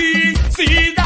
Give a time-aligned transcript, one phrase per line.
[0.00, 0.99] aqui.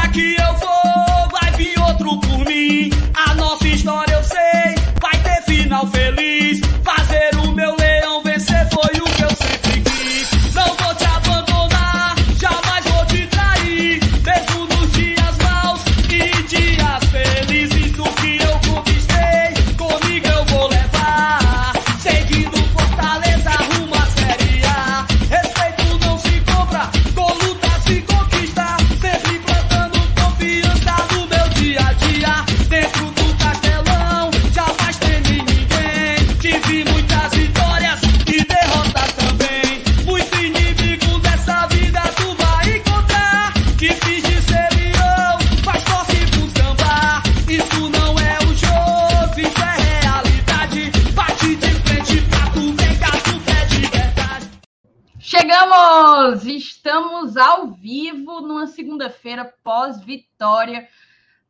[60.05, 60.87] Pós-vitória.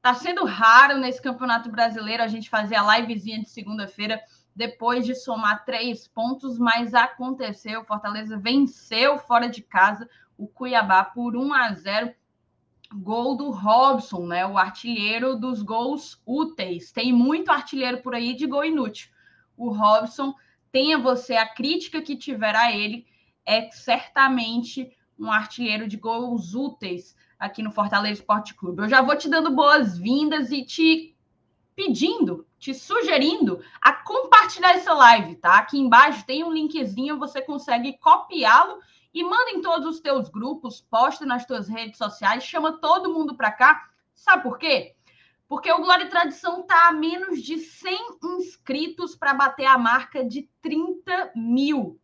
[0.02, 4.22] Tá sendo raro nesse Campeonato Brasileiro a gente fazer a livezinha de segunda-feira
[4.56, 7.84] depois de somar três pontos, mas aconteceu.
[7.84, 12.16] Fortaleza venceu fora de casa o Cuiabá por 1 a 0.
[12.94, 14.46] Gol do Robson, né?
[14.46, 16.92] O artilheiro dos gols úteis.
[16.92, 19.10] Tem muito artilheiro por aí de gol inútil.
[19.58, 20.34] O Robson,
[20.72, 23.08] tenha você a crítica que tiver a ele,
[23.46, 28.84] é certamente um artilheiro de gols úteis aqui no Fortaleza Esporte Clube.
[28.84, 31.16] Eu já vou te dando boas-vindas e te
[31.76, 35.56] pedindo, te sugerindo a compartilhar essa live, tá?
[35.56, 38.80] Aqui embaixo tem um linkzinho, você consegue copiá-lo
[39.14, 43.36] e manda em todos os teus grupos, posta nas tuas redes sociais, chama todo mundo
[43.36, 43.90] para cá.
[44.14, 44.96] Sabe por quê?
[45.48, 50.24] Porque o Glória e Tradição tá a menos de 100 inscritos para bater a marca
[50.24, 52.00] de 30 mil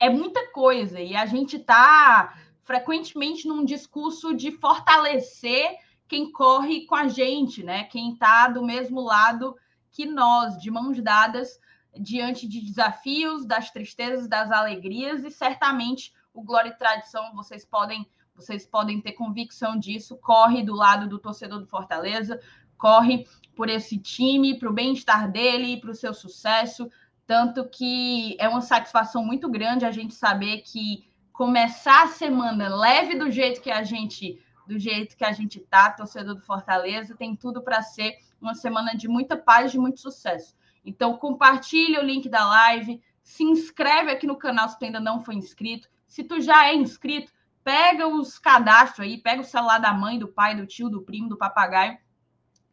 [0.00, 6.94] é muita coisa e a gente está frequentemente num discurso de fortalecer quem corre com
[6.94, 7.84] a gente, né?
[7.84, 9.56] Quem está do mesmo lado
[9.90, 11.58] que nós, de mãos dadas
[11.98, 18.06] diante de desafios, das tristezas, das alegrias e certamente o Glória e Tradição, vocês podem
[18.34, 22.38] vocês podem ter convicção disso, corre do lado do torcedor do Fortaleza,
[22.76, 23.26] corre
[23.56, 26.88] por esse time, para o bem-estar dele, para o seu sucesso,
[27.26, 33.16] tanto que é uma satisfação muito grande a gente saber que começar a semana leve
[33.16, 37.36] do jeito que a gente do jeito que a gente tá, torcedor do Fortaleza, tem
[37.36, 40.56] tudo para ser uma semana de muita paz, de muito sucesso.
[40.84, 45.24] Então compartilha o link da live, se inscreve aqui no canal se tu ainda não
[45.24, 45.88] foi inscrito.
[46.08, 47.32] Se tu já é inscrito,
[47.62, 51.28] pega os cadastros aí, pega o celular da mãe, do pai, do tio, do primo,
[51.28, 51.96] do papagaio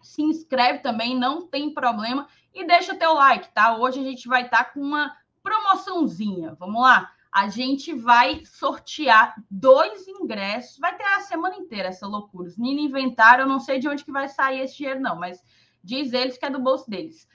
[0.02, 2.28] se inscreve também, não tem problema.
[2.54, 3.76] E deixa teu like, tá?
[3.76, 6.56] Hoje a gente vai estar tá com uma promoçãozinha.
[6.60, 7.12] Vamos lá?
[7.36, 10.78] A gente vai sortear dois ingressos.
[10.80, 12.48] Vai ter a semana inteira essa loucura.
[12.48, 15.44] Os meninos inventaram, eu não sei de onde que vai sair esse dinheiro, não, mas
[15.84, 17.28] diz eles que é do bolso deles.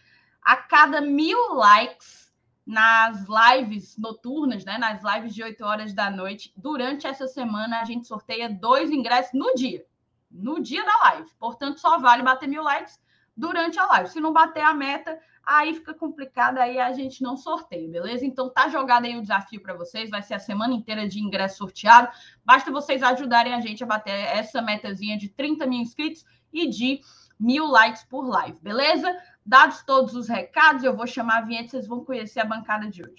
[0.42, 2.32] A cada mil likes
[2.64, 4.78] nas lives noturnas, né?
[4.78, 9.32] Nas lives de 8 horas da noite, durante essa semana, a gente sorteia dois ingressos
[9.34, 9.84] no dia
[10.30, 11.30] no dia da live.
[11.38, 13.00] Portanto, só vale bater mil likes
[13.36, 14.10] durante a live.
[14.10, 18.24] Se não bater a meta, aí fica complicado, aí a gente não sorteia, beleza?
[18.24, 21.58] Então tá jogado aí o desafio para vocês, vai ser a semana inteira de ingresso
[21.58, 22.08] sorteado.
[22.44, 27.00] Basta vocês ajudarem a gente a bater essa metazinha de 30 mil inscritos e de
[27.38, 29.16] mil likes por live, beleza?
[29.44, 33.02] Dados todos os recados, eu vou chamar a vinheta, vocês vão conhecer a bancada de
[33.02, 33.14] hoje.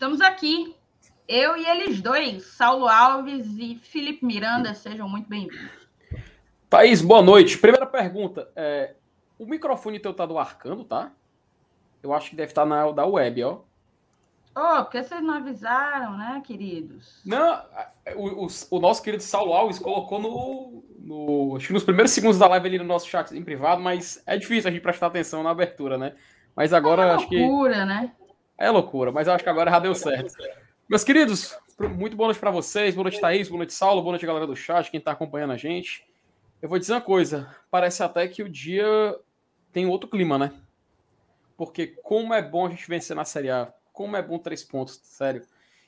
[0.00, 0.74] Estamos aqui,
[1.28, 5.88] eu e eles dois, Saulo Alves e Felipe Miranda, sejam muito bem-vindos.
[6.70, 7.58] Thaís, boa noite.
[7.58, 8.94] Primeira pergunta, é,
[9.38, 11.12] o microfone teu tá do Arcando, tá?
[12.02, 13.58] Eu acho que deve estar tá na da web, ó.
[14.56, 17.20] Oh, porque vocês não avisaram, né, queridos?
[17.22, 17.62] Não,
[18.16, 22.38] o, o, o nosso querido Saulo Alves colocou no, no, Acho que nos primeiros segundos
[22.38, 25.42] da live ali no nosso chat em privado, mas é difícil a gente prestar atenção
[25.42, 26.14] na abertura, né?
[26.56, 27.38] Mas agora é acho que.
[27.38, 28.12] loucura, né?
[28.60, 30.34] É loucura, mas eu acho que agora já deu certo.
[30.86, 31.56] Meus queridos,
[31.96, 32.94] muito boa noite para vocês.
[32.94, 33.48] Boa noite, Thaís.
[33.48, 34.02] Boa noite, Saulo.
[34.02, 36.06] Boa noite, galera do chat, quem está acompanhando a gente.
[36.60, 39.18] Eu vou dizer uma coisa: parece até que o dia
[39.72, 40.52] tem outro clima, né?
[41.56, 43.72] Porque como é bom a gente vencer na Série A.
[43.94, 45.42] Como é bom três pontos, sério.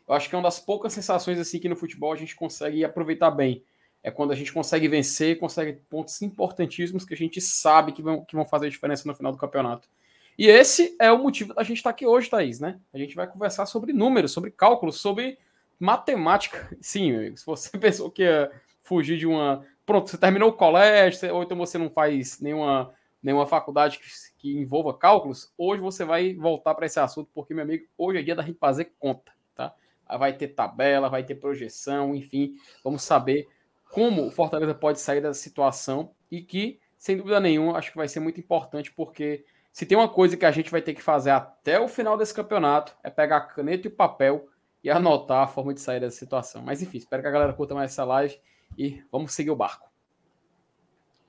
[0.08, 2.86] Eu acho que é uma das poucas sensações assim que no futebol a gente consegue
[2.86, 3.62] aproveitar bem.
[4.02, 8.24] É quando a gente consegue vencer, consegue pontos importantíssimos que a gente sabe que vão,
[8.24, 9.90] que vão fazer diferença no final do campeonato.
[10.38, 12.80] E esse é o motivo da gente estar aqui hoje, Thaís, né?
[12.92, 15.38] A gente vai conversar sobre números, sobre cálculos, sobre
[15.78, 18.50] matemática, sim, amigo, se você pensou que ia
[18.82, 19.64] fugir de uma.
[19.84, 24.06] Pronto, você terminou o colégio, ou então você não faz nenhuma, nenhuma faculdade que,
[24.38, 28.22] que envolva cálculos, hoje você vai voltar para esse assunto, porque, meu amigo, hoje é
[28.22, 29.74] dia da gente fazer conta, tá?
[30.18, 32.54] Vai ter tabela, vai ter projeção, enfim,
[32.84, 33.48] vamos saber
[33.90, 38.08] como o Fortaleza pode sair da situação e que, sem dúvida nenhuma, acho que vai
[38.08, 41.30] ser muito importante, porque se tem uma coisa que a gente vai ter que fazer
[41.30, 44.48] até o final desse campeonato, é pegar a caneta e o papel
[44.84, 46.60] e anotar a forma de sair dessa situação.
[46.62, 48.38] Mas enfim, espero que a galera curta mais essa live
[48.76, 49.90] e vamos seguir o barco.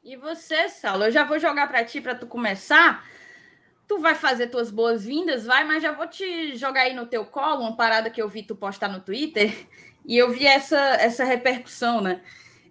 [0.04, 3.08] E você, Saulo, eu já vou jogar para ti para tu começar.
[3.88, 7.62] Tu vai fazer tuas boas-vindas, vai, mas já vou te jogar aí no teu colo
[7.62, 9.68] uma parada que eu vi tu postar no Twitter
[10.06, 12.22] e eu vi essa essa repercussão, né?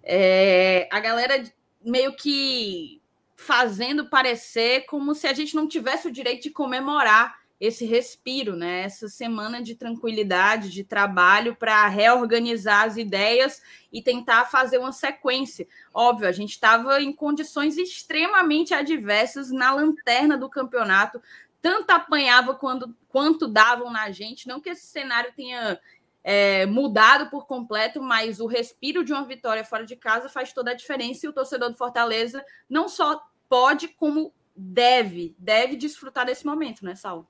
[0.03, 1.43] É, a galera
[1.83, 3.02] meio que
[3.43, 8.81] fazendo parecer como se a gente não tivesse o direito de comemorar esse respiro, né?
[8.81, 13.61] Essa semana de tranquilidade, de trabalho para reorganizar as ideias
[13.91, 15.67] e tentar fazer uma sequência.
[15.93, 21.21] Óbvio, a gente estava em condições extremamente adversas na lanterna do campeonato,
[21.61, 24.47] tanto apanhava quando, quanto davam na gente.
[24.47, 25.79] Não que esse cenário tenha
[26.23, 30.71] é, mudado por completo, mas o respiro de uma vitória fora de casa faz toda
[30.71, 33.21] a diferença e o torcedor do Fortaleza não só
[33.53, 37.27] pode, como deve, deve desfrutar desse momento, né, Saulo?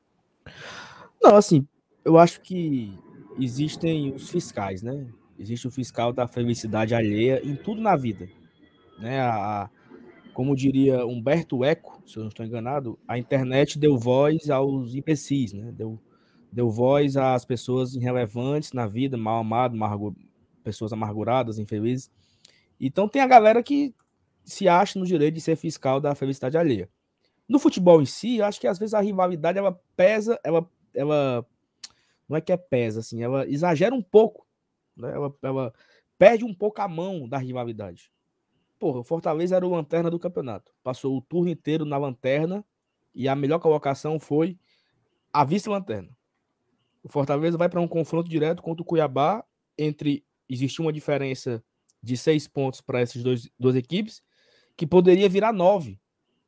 [1.22, 1.68] Não, assim,
[2.06, 2.98] eu acho que
[3.38, 5.06] existem os fiscais, né?
[5.38, 8.30] Existe o fiscal da felicidade alheia em tudo na vida,
[8.98, 9.20] né?
[9.20, 9.70] A,
[10.34, 15.52] como diria Humberto Eco, se eu não estou enganado, a internet deu voz aos imbecis,
[15.52, 15.74] né?
[15.74, 16.00] Deu,
[16.50, 19.78] deu voz às pessoas irrelevantes na vida, mal amadas,
[20.64, 22.10] pessoas amarguradas, infelizes.
[22.80, 23.94] Então tem a galera que
[24.44, 26.90] se acha no direito de ser fiscal da felicidade alheia.
[27.48, 31.46] No futebol em si, eu acho que às vezes a rivalidade ela pesa, ela, ela
[32.28, 34.48] não é que é pesa, assim, ela exagera um pouco,
[34.96, 35.12] né?
[35.14, 35.74] Ela, ela
[36.18, 38.12] perde um pouco a mão da rivalidade.
[38.80, 40.74] Porra, o Fortaleza era o lanterna do campeonato.
[40.84, 42.66] Passou o turno inteiro na lanterna
[43.14, 44.58] e a melhor colocação foi
[45.32, 46.10] a vice-lanterna.
[47.04, 49.44] O Fortaleza vai para um confronto direto contra o Cuiabá,
[49.78, 51.64] entre existe uma diferença
[52.02, 54.22] de seis pontos para essas dois, duas equipes,
[54.76, 56.00] que poderia virar nove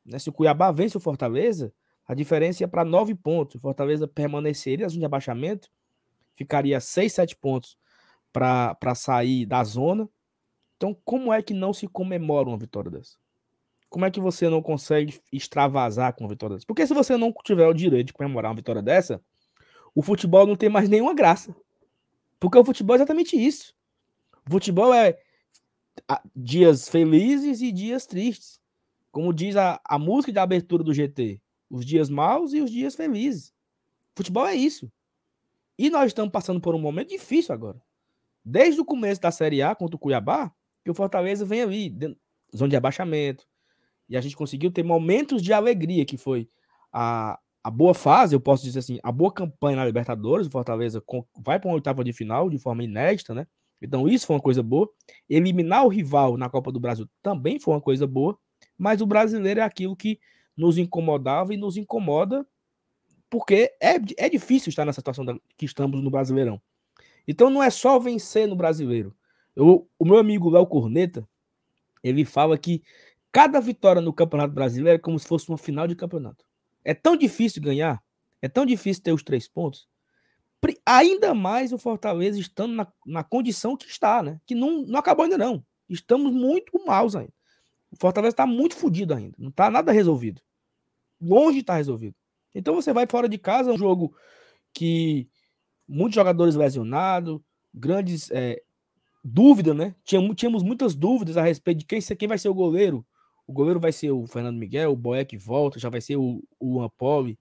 [0.06, 0.18] né?
[0.18, 1.72] Se o Cuiabá vence o Fortaleza,
[2.06, 3.56] a diferença ia para nove pontos.
[3.56, 5.68] O Fortaleza permaneceria na zona de abaixamento,
[6.36, 7.76] ficaria seis, sete pontos
[8.32, 10.08] para sair da zona.
[10.76, 13.16] Então, como é que não se comemora uma vitória dessa?
[13.88, 16.66] Como é que você não consegue extravasar com uma vitória dessa?
[16.66, 19.20] Porque se você não tiver o direito de comemorar uma vitória dessa,
[19.94, 21.54] o futebol não tem mais nenhuma graça.
[22.38, 23.74] Porque o futebol é exatamente isso.
[24.46, 25.18] O futebol é
[26.34, 28.60] dias felizes e dias tristes.
[29.10, 31.40] Como diz a, a música de abertura do GT,
[31.70, 33.52] os dias maus e os dias felizes.
[34.14, 34.90] Futebol é isso.
[35.78, 37.80] E nós estamos passando por um momento difícil agora.
[38.44, 40.52] Desde o começo da Série A contra o Cuiabá,
[40.84, 42.18] que o Fortaleza vem ali, dentro,
[42.54, 43.46] zona de abaixamento.
[44.08, 46.48] E a gente conseguiu ter momentos de alegria, que foi
[46.92, 50.46] a, a boa fase, eu posso dizer assim, a boa campanha na Libertadores.
[50.46, 51.02] O Fortaleza
[51.38, 53.46] vai para uma oitava de final de forma inédita, né?
[53.80, 54.90] Então isso foi uma coisa boa.
[55.28, 58.38] Eliminar o rival na Copa do Brasil também foi uma coisa boa.
[58.76, 60.18] Mas o brasileiro é aquilo que
[60.56, 62.46] nos incomodava e nos incomoda,
[63.28, 66.60] porque é, é difícil estar nessa situação da, que estamos no Brasileirão.
[67.28, 69.14] Então não é só vencer no brasileiro.
[69.54, 71.28] Eu, o meu amigo Léo Corneta,
[72.02, 72.82] ele fala que
[73.32, 76.44] cada vitória no Campeonato Brasileiro é como se fosse uma final de campeonato.
[76.84, 78.02] É tão difícil ganhar,
[78.40, 79.88] é tão difícil ter os três pontos.
[80.86, 84.40] Ainda mais o Fortaleza estando na, na condição que está, né?
[84.46, 85.64] Que não, não acabou ainda não.
[85.88, 87.32] Estamos muito maus ainda.
[87.90, 89.34] O Fortaleza está muito fodido ainda.
[89.36, 90.40] Não está nada resolvido.
[91.20, 92.14] Longe de estar tá resolvido.
[92.54, 94.14] Então você vai fora de casa, um jogo
[94.72, 95.28] que
[95.88, 97.40] muitos jogadores lesionados,
[97.74, 98.62] grandes é,
[99.24, 99.94] dúvidas, né?
[100.04, 103.04] Tínhamos, tínhamos muitas dúvidas a respeito de quem, quem vai ser o goleiro.
[103.46, 106.80] O goleiro vai ser o Fernando Miguel, o Boeck volta, já vai ser o, o
[106.80, 107.38] Ampoli.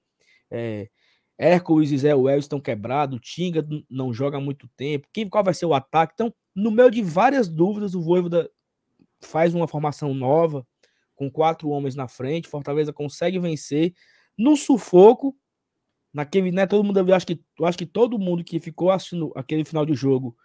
[0.50, 0.90] É,
[1.38, 5.08] Hércules e Zé estão quebrados, Tinga não joga há muito tempo.
[5.12, 6.14] Quem, qual vai ser o ataque?
[6.14, 8.50] Então, no meio de várias dúvidas, o Voivoda
[9.22, 10.66] faz uma formação nova,
[11.16, 13.94] com quatro homens na frente, Fortaleza consegue vencer
[14.38, 15.36] no sufoco,
[16.14, 19.32] naquele, né, todo mundo, eu acho que, eu acho que todo mundo que ficou assistindo
[19.36, 20.36] aquele final de jogo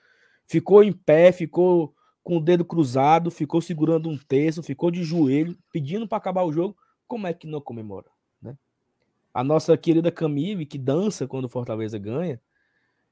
[0.47, 5.57] ficou em pé, ficou com o dedo cruzado, ficou segurando um terço, ficou de joelho,
[5.73, 8.11] pedindo para acabar o jogo, como é que não comemora?
[9.33, 12.41] A nossa querida Camille, que dança quando o Fortaleza ganha,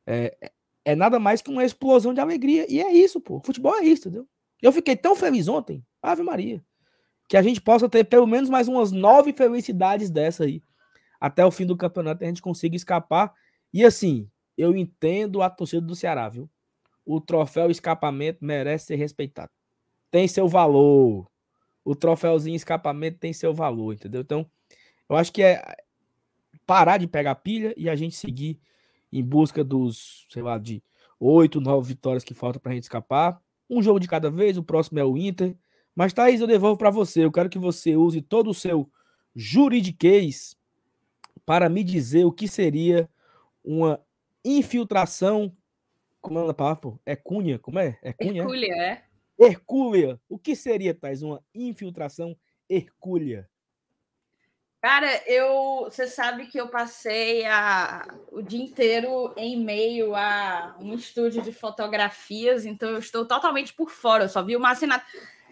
[0.06, 0.52] é,
[0.84, 4.08] é nada mais que uma explosão de alegria, e é isso, pô, futebol é isso,
[4.08, 4.28] entendeu?
[4.60, 6.64] Eu fiquei tão feliz ontem, Ave Maria,
[7.28, 10.62] que a gente possa ter pelo menos mais umas nove felicidades dessa aí,
[11.20, 13.34] até o fim do campeonato, a gente consiga escapar.
[13.72, 16.48] E assim, eu entendo a torcida do Ceará, viu?
[17.08, 19.50] o troféu escapamento merece ser respeitado.
[20.10, 21.26] Tem seu valor.
[21.82, 24.20] O troféuzinho escapamento tem seu valor, entendeu?
[24.20, 24.44] Então,
[25.08, 25.64] eu acho que é
[26.68, 28.60] parar de pegar pilha e a gente seguir
[29.10, 30.82] em busca dos, sei lá, de
[31.18, 33.40] oito, nove vitórias que faltam para a gente escapar.
[33.70, 35.56] Um jogo de cada vez, o próximo é o Inter.
[35.96, 37.24] Mas, Thaís, eu devolvo para você.
[37.24, 38.86] Eu quero que você use todo o seu
[39.34, 40.58] juridiquês
[41.46, 43.08] para me dizer o que seria
[43.64, 43.98] uma
[44.44, 45.56] infiltração.
[46.20, 46.98] Como é a palavra?
[47.06, 47.58] É cunha?
[47.58, 47.98] Como é?
[48.02, 48.42] É cunha?
[48.42, 49.04] Hercúlea, é?
[49.40, 50.20] Hercúlea.
[50.28, 52.36] O que seria, Thais, uma infiltração
[52.68, 53.48] hercúlea?
[54.88, 60.94] Cara, eu, você sabe que eu passei a, o dia inteiro em meio a um
[60.94, 64.24] estúdio de fotografias, então eu estou totalmente por fora.
[64.24, 65.04] Eu só vi o Marcinato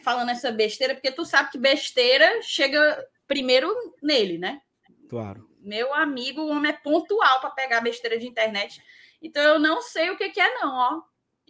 [0.02, 3.68] falando essa besteira, porque tu sabe que besteira chega primeiro
[4.02, 4.62] nele, né?
[5.06, 5.46] Claro.
[5.60, 8.82] Meu amigo, o homem é pontual para pegar besteira de internet.
[9.20, 11.02] Então eu não sei o que, que é, não, ó.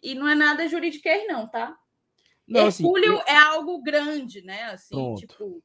[0.02, 1.78] E não é nada jurídico, não, tá?
[2.48, 4.64] Não, assim, Hercúleo assim, é algo grande, né?
[4.72, 5.20] Assim, pronto.
[5.20, 5.62] tipo,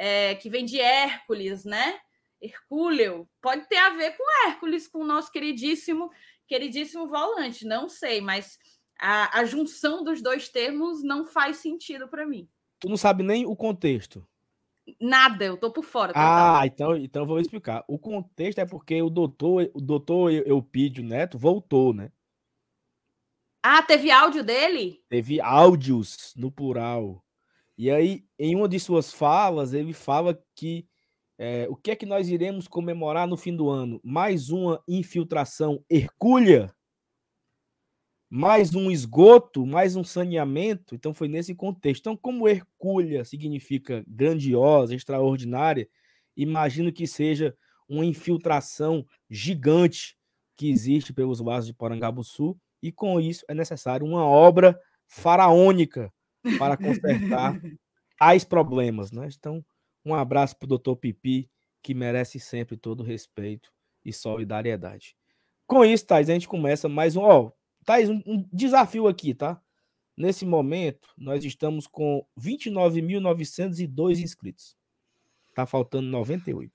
[0.00, 2.00] é, que vem de Hércules, né?
[2.40, 6.10] Hercúleo pode ter a ver com Hércules, com o nosso queridíssimo,
[6.48, 8.58] queridíssimo volante, não sei, mas
[8.98, 12.48] a, a junção dos dois termos não faz sentido para mim.
[12.80, 14.26] Tu não sabe nem o contexto.
[14.98, 16.14] Nada, eu tô por fora.
[16.16, 17.84] Ah, então, então vou explicar.
[17.86, 22.10] O contexto é porque o doutor, o doutor Eupídio Neto voltou, né?
[23.62, 25.04] Ah, teve áudio dele?
[25.10, 27.22] Teve áudios no plural.
[27.82, 30.86] E aí, em uma de suas falas, ele fala que
[31.38, 33.98] é, o que é que nós iremos comemorar no fim do ano?
[34.04, 36.74] Mais uma infiltração hercúlea?
[38.28, 39.64] Mais um esgoto?
[39.64, 40.94] Mais um saneamento?
[40.94, 42.02] Então, foi nesse contexto.
[42.02, 45.88] Então, como hercúlea significa grandiosa, extraordinária,
[46.36, 47.56] imagino que seja
[47.88, 50.18] uma infiltração gigante
[50.54, 56.12] que existe pelos vasos de Porangabuçu e com isso é necessário uma obra faraônica
[56.58, 57.60] para consertar
[58.18, 59.12] tais problemas.
[59.12, 59.28] Né?
[59.38, 59.64] Então,
[60.04, 61.50] um abraço para o doutor Pipi,
[61.82, 63.72] que merece sempre todo respeito
[64.04, 65.16] e solidariedade.
[65.66, 67.22] Com isso, Thais, a gente começa mais um.
[67.22, 67.52] Ó,
[67.84, 69.60] Thais, um, um desafio aqui, tá?
[70.16, 74.76] Nesse momento, nós estamos com 29.902 inscritos.
[75.54, 76.72] Tá faltando 98.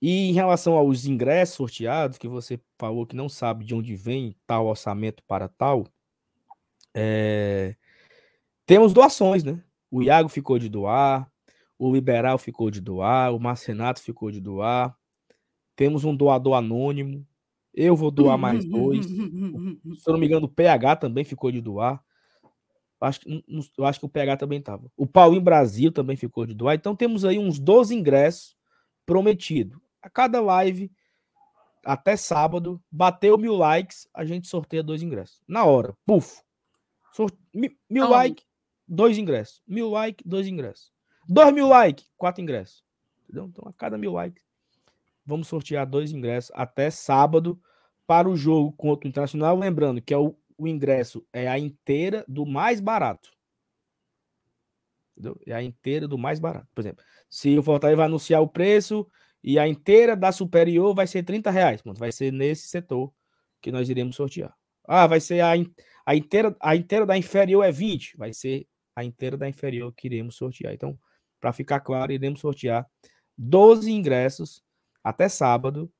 [0.00, 4.36] E em relação aos ingressos sorteados, que você falou que não sabe de onde vem
[4.46, 5.86] tal orçamento para tal,
[6.98, 7.76] é...
[8.66, 9.62] temos doações, né?
[9.90, 11.30] O Iago ficou de doar,
[11.78, 14.96] o Liberal ficou de doar, o Marcenato ficou de doar.
[15.76, 17.26] Temos um doador anônimo.
[17.72, 19.06] Eu vou doar mais dois.
[19.06, 22.02] Se eu não me engano, o PH também ficou de doar.
[23.00, 23.20] Acho,
[23.78, 24.90] eu acho que o PH também estava.
[24.96, 26.74] O Paulinho Brasil também ficou de doar.
[26.74, 28.56] Então temos aí uns 12 ingressos
[29.06, 30.90] prometidos a cada live,
[31.84, 35.40] até sábado, bateu mil likes, a gente sorteia dois ingressos.
[35.46, 36.42] Na hora, puf.
[37.12, 37.36] Sorte...
[37.88, 38.44] Mil likes,
[38.86, 39.62] dois ingressos.
[39.66, 40.92] Mil likes, dois ingressos.
[41.28, 42.84] Dois mil likes, quatro ingressos.
[43.24, 43.46] Entendeu?
[43.46, 44.42] Então, a cada mil likes,
[45.24, 47.60] vamos sortear dois ingressos até sábado
[48.06, 49.58] para o jogo contra o Internacional.
[49.58, 53.30] Lembrando que é o, o ingresso é a inteira do mais barato.
[55.12, 55.38] Entendeu?
[55.46, 56.68] É a inteira do mais barato.
[56.74, 59.06] Por exemplo, se o Fortaleza vai anunciar o preço,
[59.42, 61.82] e a inteira da superior vai ser 30 reais.
[61.82, 63.12] Pronto, vai ser nesse setor
[63.60, 64.54] que nós iremos sortear.
[64.86, 65.52] Ah, vai ser a,
[66.08, 68.16] a, inteira, a inteira da inferior é 20.
[68.16, 70.72] Vai ser a inteira da inferior que iremos sortear.
[70.72, 70.98] Então,
[71.38, 72.86] para ficar claro, iremos sortear
[73.36, 74.62] 12 ingressos
[75.04, 75.92] até sábado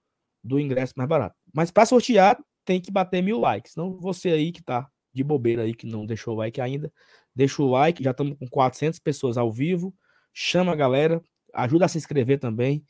[0.42, 1.36] do ingresso mais barato.
[1.52, 3.76] Mas para sortear, tem que bater mil likes.
[3.76, 6.90] Não você aí que tá de bobeira aí, que não deixou o like ainda,
[7.34, 8.02] deixa o like.
[8.02, 9.94] Já estamos com 400 pessoas ao vivo.
[10.32, 11.20] Chama a galera,
[11.52, 12.82] ajuda a se inscrever também.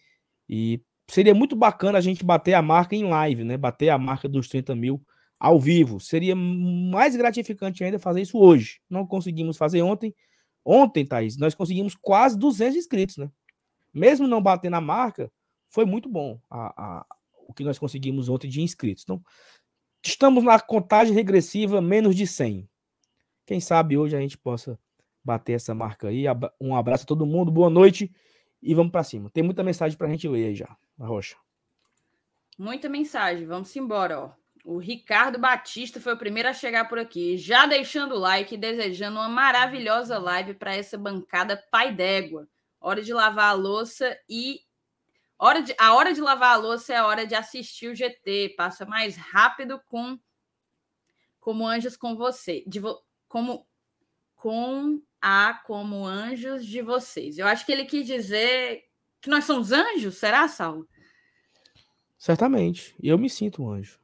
[0.48, 3.56] E seria muito bacana a gente bater a marca em live, né?
[3.56, 5.04] Bater a marca dos 30 mil
[5.38, 6.00] ao vivo.
[6.00, 8.80] Seria mais gratificante ainda fazer isso hoje.
[8.88, 10.14] Não conseguimos fazer ontem.
[10.64, 13.30] Ontem, Thaís, nós conseguimos quase 200 inscritos, né?
[13.92, 15.32] Mesmo não batendo a marca,
[15.68, 17.06] foi muito bom a, a,
[17.46, 19.04] o que nós conseguimos ontem de inscritos.
[19.04, 19.22] Então,
[20.04, 22.68] estamos na contagem regressiva menos de 100.
[23.46, 24.78] Quem sabe hoje a gente possa
[25.24, 26.24] bater essa marca aí.
[26.60, 28.12] Um abraço a todo mundo, boa noite
[28.62, 29.30] e vamos para cima.
[29.30, 31.36] Tem muita mensagem para a gente ler aí já, na rocha.
[32.58, 34.37] Muita mensagem, vamos embora, ó.
[34.68, 38.58] O Ricardo Batista foi o primeiro a chegar por aqui, já deixando o like e
[38.58, 42.46] desejando uma maravilhosa live para essa bancada pai d'égua.
[42.78, 44.60] Hora de lavar a louça e
[45.38, 45.74] hora de...
[45.78, 48.56] a hora de lavar a louça é a hora de assistir o GT.
[48.58, 50.20] Passa mais rápido com
[51.40, 53.02] como anjos com você, de vo...
[53.26, 53.66] como
[54.36, 57.38] com a como anjos de vocês.
[57.38, 58.84] Eu acho que ele quis dizer
[59.18, 60.86] que nós somos anjos, será, Saulo?
[62.18, 62.94] Certamente.
[63.02, 63.97] Eu me sinto um anjo.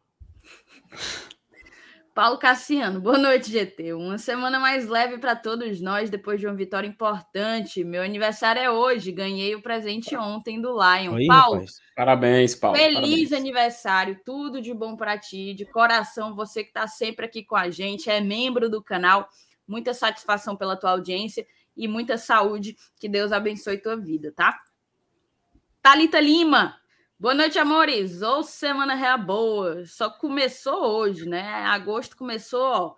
[2.15, 3.93] Paulo Cassiano, boa noite, GT.
[3.93, 7.83] Uma semana mais leve para todos nós depois de uma vitória importante.
[7.83, 11.17] Meu aniversário é hoje, ganhei o presente ontem do Lion.
[11.17, 11.81] Aí, Paulo, rapaz.
[11.97, 12.77] parabéns, Paulo.
[12.77, 13.33] Feliz parabéns.
[13.33, 16.37] aniversário, tudo de bom para ti, de coração.
[16.37, 19.29] Você que está sempre aqui com a gente, é membro do canal.
[19.67, 21.45] Muita satisfação pela tua audiência
[21.77, 22.77] e muita saúde.
[23.01, 24.57] Que Deus abençoe tua vida, tá?
[25.83, 26.77] Talita Lima,
[27.17, 28.23] Boa noite, amores.
[28.23, 29.87] Ou semana real boa.
[29.87, 31.43] Só começou hoje, né?
[31.65, 32.95] Agosto começou, ó.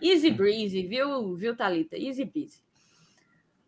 [0.00, 1.96] Easy breezy, viu, viu, Thalita?
[1.96, 2.60] Easy breezy.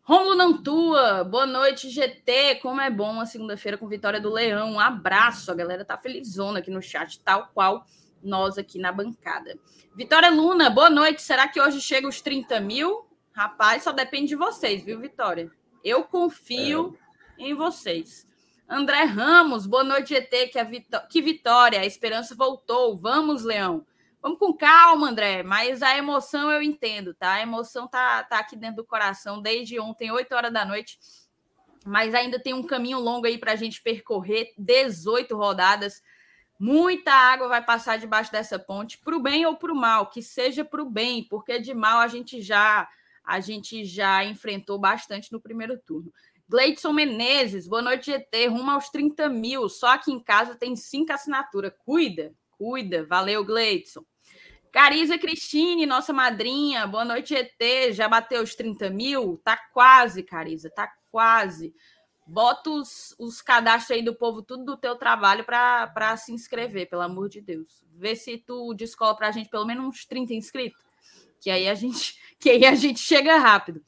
[0.02, 2.60] Romulo Nantua, boa noite, GT.
[2.62, 4.70] Como é bom uma segunda-feira com vitória do Leão.
[4.70, 5.50] Um abraço.
[5.50, 7.84] A galera tá felizona aqui no chat, tal qual
[8.22, 9.58] nós aqui na bancada.
[9.96, 11.22] Vitória Luna, boa noite.
[11.22, 13.04] Será que hoje chega os 30 mil?
[13.32, 15.50] Rapaz, só depende de vocês, viu, Vitória?
[15.82, 16.96] Eu confio
[17.36, 17.42] é.
[17.42, 18.27] em vocês.
[18.70, 20.28] André Ramos, boa noite, ET.
[20.52, 22.94] Que, vitó que vitória, a esperança voltou.
[22.94, 23.86] Vamos, Leão.
[24.20, 27.34] Vamos com calma, André, mas a emoção eu entendo, tá?
[27.34, 30.98] A emoção tá, tá aqui dentro do coração desde ontem, 8 horas da noite.
[31.86, 36.02] Mas ainda tem um caminho longo aí para a gente percorrer 18 rodadas.
[36.58, 40.20] Muita água vai passar debaixo dessa ponte, para o bem ou para o mal, que
[40.20, 42.86] seja para o bem, porque de mal a gente já
[43.28, 46.10] a gente já enfrentou bastante no primeiro turno.
[46.50, 48.46] Gleidson Menezes, boa noite, GT.
[48.46, 49.68] Rumo aos 30 mil.
[49.68, 51.74] Só aqui em casa tem cinco assinaturas.
[51.84, 53.04] Cuida, cuida.
[53.04, 54.02] Valeu, Gleidson.
[54.72, 56.86] Cariza Cristine, nossa madrinha.
[56.86, 57.92] Boa noite, GT.
[57.92, 59.38] Já bateu os 30 mil?
[59.44, 61.74] Tá quase, Cariza, tá quase.
[62.26, 67.02] Bota os, os cadastros aí do povo, tudo do teu trabalho para se inscrever, pelo
[67.02, 67.84] amor de Deus.
[67.94, 70.82] Vê se tu descola para a gente pelo menos uns 30 inscritos,
[71.42, 73.82] que aí a gente, que aí a gente chega rápido.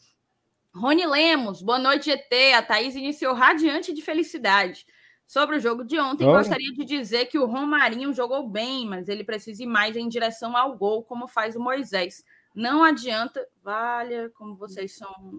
[0.74, 2.32] Rony Lemos, boa noite, ET.
[2.56, 4.86] A Thaís iniciou radiante de felicidade.
[5.26, 6.38] Sobre o jogo de ontem, Olha.
[6.38, 10.56] gostaria de dizer que o Romarinho jogou bem, mas ele precisa ir mais em direção
[10.56, 12.24] ao gol, como faz o Moisés.
[12.54, 15.38] Não adianta, valha, como vocês são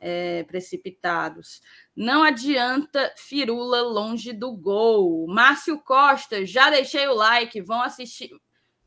[0.00, 1.60] é, precipitados.
[1.94, 5.26] Não adianta firula longe do gol.
[5.28, 8.30] Márcio Costa, já deixei o like, vão assistir,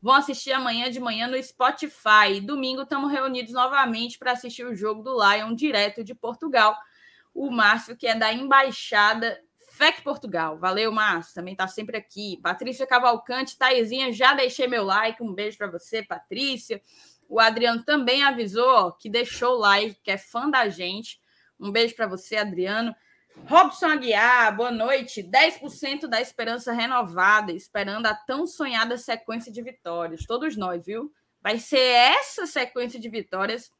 [0.02, 2.40] vão assistir amanhã de manhã no Spotify.
[2.42, 6.76] Domingo estamos reunidos novamente para assistir o jogo do Lion direto de Portugal.
[7.32, 10.58] O Márcio, que é da Embaixada FEC Portugal.
[10.58, 11.34] Valeu, Márcio.
[11.34, 12.38] Também está sempre aqui.
[12.42, 15.22] Patrícia Cavalcante, Taizinha, já deixei meu like.
[15.22, 16.82] Um beijo para você, Patrícia.
[17.28, 21.20] O Adriano também avisou ó, que deixou o like, que é fã da gente.
[21.58, 22.94] Um beijo para você, Adriano.
[23.46, 25.22] Robson Aguiar, boa noite.
[25.22, 30.24] 10% da esperança renovada, esperando a tão sonhada sequência de vitórias.
[30.26, 31.12] Todos nós, viu?
[31.42, 33.72] Vai ser essa sequência de vitórias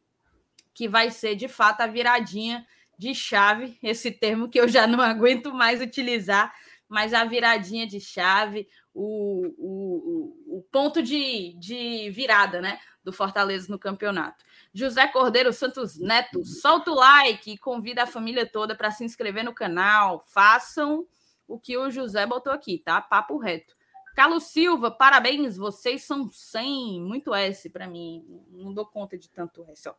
[0.74, 2.66] que vai ser, de fato, a viradinha
[2.98, 6.54] de chave, esse termo que eu já não aguento mais utilizar,
[6.88, 12.78] mas a viradinha de chave, o, o, o ponto de, de virada, né?
[13.04, 14.44] Do Fortaleza no campeonato.
[14.74, 19.44] José Cordeiro Santos Neto, solta o like e convida a família toda para se inscrever
[19.44, 20.24] no canal.
[20.28, 21.06] Façam
[21.46, 23.00] o que o José botou aqui, tá?
[23.00, 23.74] Papo reto.
[24.14, 27.02] Carlos Silva, parabéns, vocês são 100.
[27.02, 29.94] Muito S para mim, não dou conta de tanto S, ó.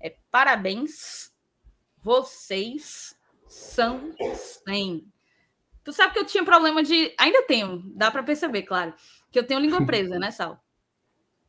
[0.00, 1.32] É parabéns,
[2.02, 4.12] vocês são
[4.66, 5.06] 100.
[5.82, 7.14] Tu sabe que eu tinha problema de.
[7.18, 8.92] Ainda tenho, dá para perceber, claro.
[9.30, 10.62] Que eu tenho língua presa, né, Sal?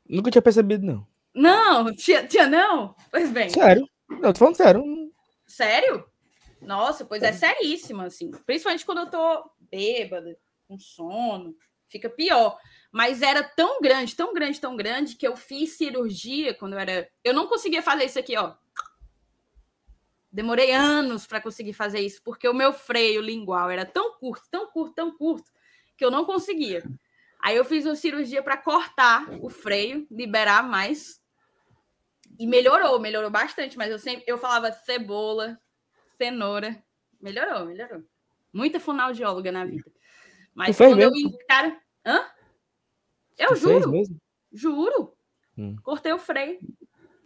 [0.08, 1.09] Nunca tinha percebido, não.
[1.34, 2.96] Não, tia, tia não?
[3.12, 3.50] Pois bem.
[3.50, 3.88] Sério?
[4.10, 4.84] Não, tô falando sério.
[5.46, 6.06] Sério?
[6.62, 8.32] Nossa, pois é seríssimo, assim.
[8.46, 10.38] Principalmente quando eu tô bêbada,
[10.68, 11.56] com sono,
[11.88, 12.58] fica pior.
[12.92, 17.10] Mas era tão grande, tão grande, tão grande, que eu fiz cirurgia quando eu era.
[17.24, 18.56] Eu não conseguia fazer isso aqui, ó.
[20.32, 24.68] Demorei anos para conseguir fazer isso, porque o meu freio lingual era tão curto, tão
[24.68, 25.52] curto, tão curto,
[25.98, 26.84] que eu não conseguia.
[27.39, 31.19] Aí eu fiz uma cirurgia para cortar o freio, liberar mais
[32.38, 35.60] e melhorou, melhorou bastante, mas eu sempre eu falava cebola,
[36.17, 36.82] cenoura.
[37.21, 38.04] Melhorou, melhorou.
[38.54, 39.91] Muita fonoaudióloga na vida.
[40.54, 41.15] Mas quando mesmo?
[41.15, 41.78] eu encara.
[42.06, 42.25] Hã?
[43.38, 43.91] Eu tu juro.
[43.91, 44.21] mesmo?
[44.52, 45.13] Juro.
[45.58, 45.75] Hum.
[45.84, 46.60] Cortei o freio.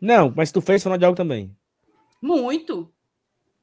[0.02, 1.56] Não, mas tu fez fonoaudiólogo também.
[2.21, 2.91] Muito.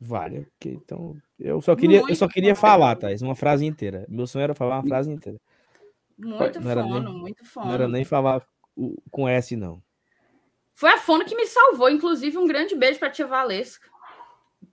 [0.01, 4.07] Vale, então eu só queria, muito eu só queria falar, Thais, uma frase inteira.
[4.09, 5.39] Meu sonho era falar uma frase inteira.
[6.23, 7.67] Muito não fono, nem, muito fono.
[7.67, 8.47] Não era nem falar
[9.11, 9.83] com S, não.
[10.75, 11.91] Foi a Fono que me salvou.
[11.91, 13.87] Inclusive, um grande beijo para a tia Valesca,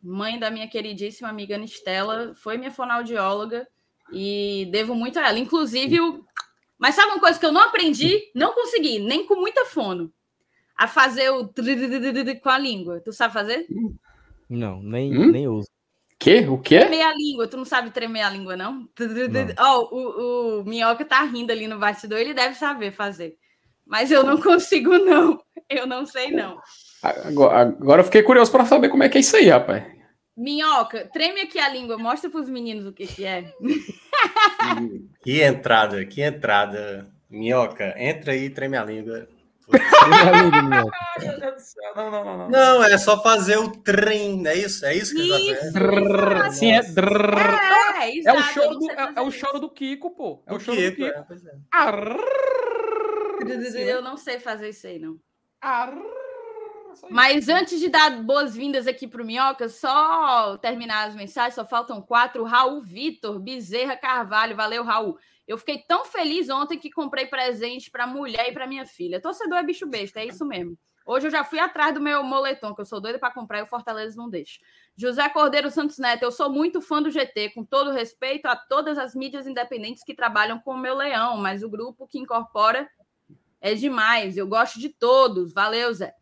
[0.02, 2.34] mãe da minha queridíssima amiga Anistela.
[2.36, 3.68] Foi minha fonoaudióloga
[4.12, 5.40] e devo muito a ela.
[5.40, 6.24] Inclusive, o...
[6.78, 8.22] mas sabe uma coisa que eu não aprendi?
[8.34, 10.12] Não consegui, nem com muita fono.
[10.78, 11.52] A fazer o
[12.42, 13.02] com a língua.
[13.02, 13.68] Tu sabe fazer?
[14.50, 15.32] Não, nem, hum?
[15.32, 15.68] nem uso.
[16.20, 16.40] Que?
[16.48, 16.80] O quê?
[16.80, 17.48] Tremer a língua.
[17.48, 18.88] Tu não sabe tremer a língua, não?
[19.60, 23.36] Ó, oh, o, o Minhoca tá rindo ali no bastidor, ele deve saber fazer.
[23.86, 25.40] Mas eu não consigo, não.
[25.70, 26.58] Eu não sei, não.
[27.02, 29.84] Agora, agora eu fiquei curioso para saber como é que é isso aí, rapaz.
[30.36, 33.52] Minhoca, treme aqui a língua, mostra para os meninos o que, que é.
[35.24, 37.12] que entrada, que entrada.
[37.30, 39.28] Minhoca, entra aí e treme a língua.
[41.96, 42.84] Não, não, não, não.
[42.84, 44.86] é só fazer o trem, é isso?
[44.86, 46.82] É isso que isso, tá Sim, é, é,
[48.26, 50.42] é, o choro do, é, é, o choro do Kiko, pô.
[50.48, 51.44] É o choro Kiko, do Kiko.
[53.46, 55.20] É, Eu não sei fazer isso aí, não.
[57.10, 62.02] Mas antes de dar boas-vindas aqui para o Minhoca, só terminar as mensagens, só faltam
[62.02, 62.44] quatro.
[62.44, 65.18] Raul Vitor, Bezerra Carvalho, valeu, Raul.
[65.48, 69.22] Eu fiquei tão feliz ontem que comprei presente para mulher e para minha filha.
[69.22, 70.78] Torcedor é bicho besta, é isso mesmo.
[71.06, 73.62] Hoje eu já fui atrás do meu moletom, que eu sou doida para comprar e
[73.62, 74.60] o Fortaleza não deixa.
[74.94, 78.98] José Cordeiro Santos Neto, eu sou muito fã do GT, com todo respeito a todas
[78.98, 82.90] as mídias independentes que trabalham com o meu leão, mas o grupo que incorpora
[83.62, 84.36] é demais.
[84.36, 85.54] Eu gosto de todos.
[85.54, 86.14] Valeu, Zé.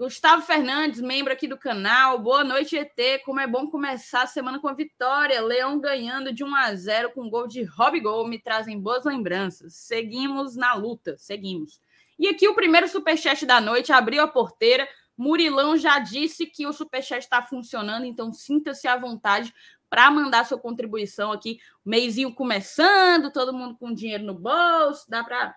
[0.00, 2.18] Gustavo Fernandes, membro aqui do canal.
[2.18, 3.22] Boa noite, ET.
[3.22, 5.42] Como é bom começar a semana com a vitória.
[5.42, 8.26] Leão ganhando de 1 a 0 com gol de Rob Gol.
[8.26, 9.74] Me trazem boas lembranças.
[9.74, 11.18] Seguimos na luta.
[11.18, 11.82] Seguimos.
[12.18, 14.88] E aqui o primeiro superchat da noite abriu a porteira.
[15.18, 19.52] Murilão já disse que o superchat está funcionando, então sinta-se à vontade
[19.90, 21.58] para mandar sua contribuição aqui.
[21.84, 25.54] Meizinho começando, todo mundo com dinheiro no bolso, dá para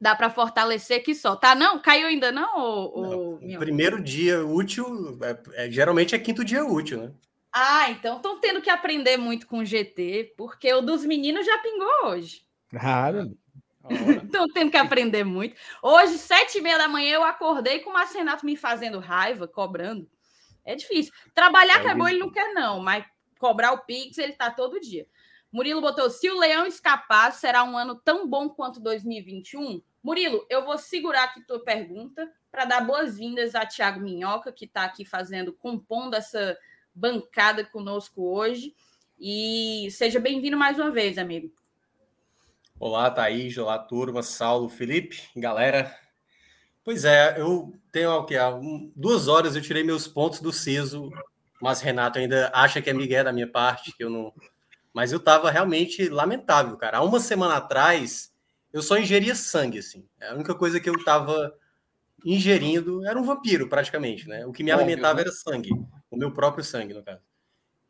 [0.00, 1.36] dá para fortalecer que só.
[1.36, 1.80] Tá não?
[1.80, 7.02] Caiu ainda não, o, não, primeiro dia útil, é, é, geralmente é quinto dia útil,
[7.02, 7.12] né?
[7.52, 11.58] Ah, então estão tendo que aprender muito com o GT, porque o dos meninos já
[11.58, 12.42] pingou hoje.
[12.68, 13.36] Claro.
[14.22, 15.56] Estão tendo que aprender muito.
[15.82, 20.08] Hoje, sete e meia da manhã, eu acordei com o Marcenato me fazendo raiva, cobrando.
[20.64, 21.12] É difícil.
[21.34, 23.04] Trabalhar é que é bom, ele não quer, não, mas
[23.38, 25.06] cobrar o Pix, ele tá todo dia.
[25.50, 29.80] Murilo botou: se o Leão escapar, será um ano tão bom quanto 2021?
[30.02, 34.84] Murilo, eu vou segurar aqui tua pergunta para dar boas-vindas a Tiago Minhoca, que está
[34.84, 36.56] aqui fazendo, compondo essa
[36.94, 38.74] bancada conosco hoje.
[39.18, 41.52] E seja bem-vindo mais uma vez, amigo.
[42.78, 45.92] Olá, Thaís, olá, turma, Saulo, Felipe, galera.
[46.84, 48.36] Pois é, eu tenho o que?
[48.94, 51.10] Duas horas eu tirei meus pontos do CISO,
[51.60, 54.32] mas Renato ainda acha que é Miguel da minha parte, que eu não.
[54.92, 56.98] Mas eu tava realmente lamentável, cara.
[56.98, 58.32] Há uma semana atrás
[58.72, 60.06] eu só ingeria sangue, assim.
[60.20, 61.54] A única coisa que eu tava
[62.24, 64.46] ingerindo era um vampiro, praticamente, né?
[64.46, 65.22] O que me alimentava né?
[65.22, 65.70] era sangue,
[66.10, 67.20] o meu próprio sangue, no caso.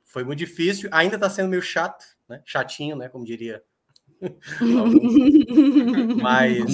[0.05, 2.41] Foi muito difícil, ainda tá sendo meio chato, né?
[2.45, 3.09] Chatinho, né?
[3.09, 3.63] Como diria.
[6.21, 6.65] mas,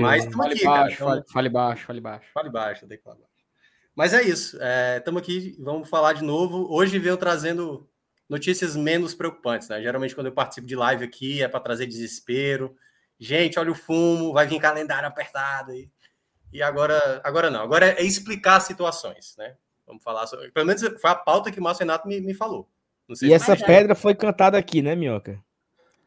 [0.00, 2.32] mas fale, aqui, baixo, cara, fale, fale, baixo, fale baixo.
[2.32, 3.30] Fale baixo, tem que falar baixo.
[3.94, 4.56] Mas é isso,
[4.96, 6.72] estamos é, aqui, vamos falar de novo.
[6.72, 7.88] Hoje venho trazendo
[8.28, 9.82] notícias menos preocupantes, né?
[9.82, 12.74] Geralmente quando eu participo de live aqui é para trazer desespero,
[13.20, 15.74] gente, olha o fumo, vai vir calendário apertado.
[15.74, 15.90] E,
[16.52, 19.54] e agora, agora não, agora é explicar situações, né?
[19.86, 20.50] Vamos falar sobre.
[20.50, 22.68] Pelo menos foi a pauta que o Márcio Renato me, me falou.
[23.22, 25.38] e essa pedra foi cantada aqui, né, Minhoca?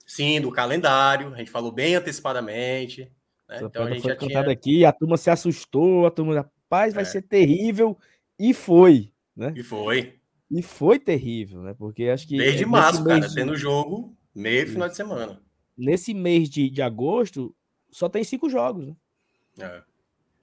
[0.06, 3.12] Sim, do calendário, a gente falou bem antecipadamente.
[3.48, 3.58] Né?
[3.58, 4.54] Essa então a gente foi cantada tinha...
[4.54, 7.06] aqui, a turma se assustou, a turma, rapaz, vai é.
[7.06, 7.98] ser terrível,
[8.40, 9.54] e foi, né?
[9.56, 10.20] E foi.
[10.50, 11.76] E foi terrível, né?
[11.78, 12.38] Porque acho que.
[12.38, 15.42] Desde março, cara, tendo jogo meio final de semana
[15.78, 17.56] nesse mês de, de agosto,
[17.92, 18.88] só tem cinco jogos.
[18.88, 18.96] Né?
[19.60, 19.84] É.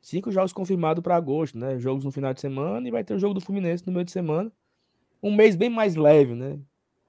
[0.01, 1.79] Cinco jogos confirmados para agosto, né?
[1.79, 4.13] Jogos no final de semana e vai ter o jogo do Fluminense no meio de
[4.13, 4.51] semana.
[5.23, 6.59] Um mês bem mais leve, né?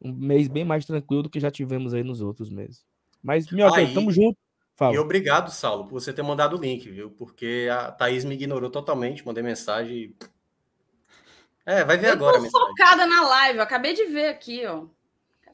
[0.01, 2.85] Um mês bem mais tranquilo do que já tivemos aí nos outros meses.
[3.23, 4.37] Mas, Minhoca, aí, tamo junto.
[4.75, 4.95] Fala.
[4.95, 7.11] E obrigado, Saulo, por você ter mandado o link, viu?
[7.11, 10.15] Porque a Thaís me ignorou totalmente, mandei mensagem.
[11.65, 12.37] É, vai ver eu agora.
[12.37, 14.85] Eu tô focada na live, eu acabei de ver aqui, ó.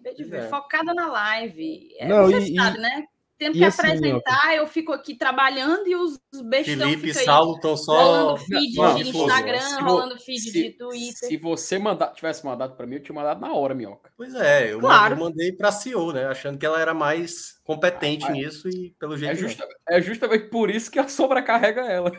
[0.07, 0.43] Acabei de ver.
[0.43, 0.49] É.
[0.49, 1.89] Focada na live.
[1.99, 3.03] É, Não, você e, sabe, né?
[3.38, 7.78] Tendo que assim, apresentar, eu fico aqui trabalhando e os bestão Felipe e Saulo estão
[7.78, 11.30] só rolando feed não, de Instagram, se, rolando feed se, de Twitter.
[11.30, 14.10] Se você mandar, tivesse mandado para mim, eu tinha mandado na hora, Minhoca.
[14.17, 15.17] Pois é, eu, claro.
[15.17, 16.26] mandei para a CEO, né?
[16.26, 19.34] Achando que ela era mais competente ah, nisso e pelo jeito.
[19.34, 22.12] É, justa, é, justamente por isso que a sobrecarrega ela.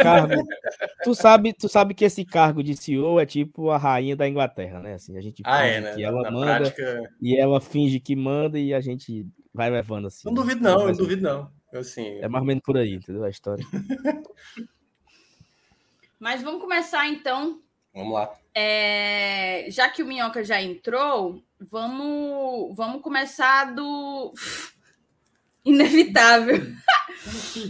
[0.00, 0.44] Cargo,
[1.02, 4.78] tu sabe, tu sabe que esse cargo de CEO é tipo a rainha da Inglaterra,
[4.78, 4.94] né?
[4.94, 5.94] Assim, a gente ah, é, né?
[5.94, 7.10] que ela na manda prática...
[7.20, 10.22] e ela finge que manda e a gente vai levando assim.
[10.24, 11.52] Não duvido, não, não duvido, não.
[11.72, 13.24] Eu, assim, é mais ou menos por aí, entendeu?
[13.24, 13.64] A história.
[16.18, 17.60] Mas vamos começar então.
[17.94, 18.32] Vamos lá.
[18.54, 24.32] É, já que o Minhoca já entrou, vamos, vamos começar do
[25.64, 26.62] inevitável.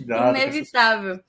[0.07, 1.21] inevitável.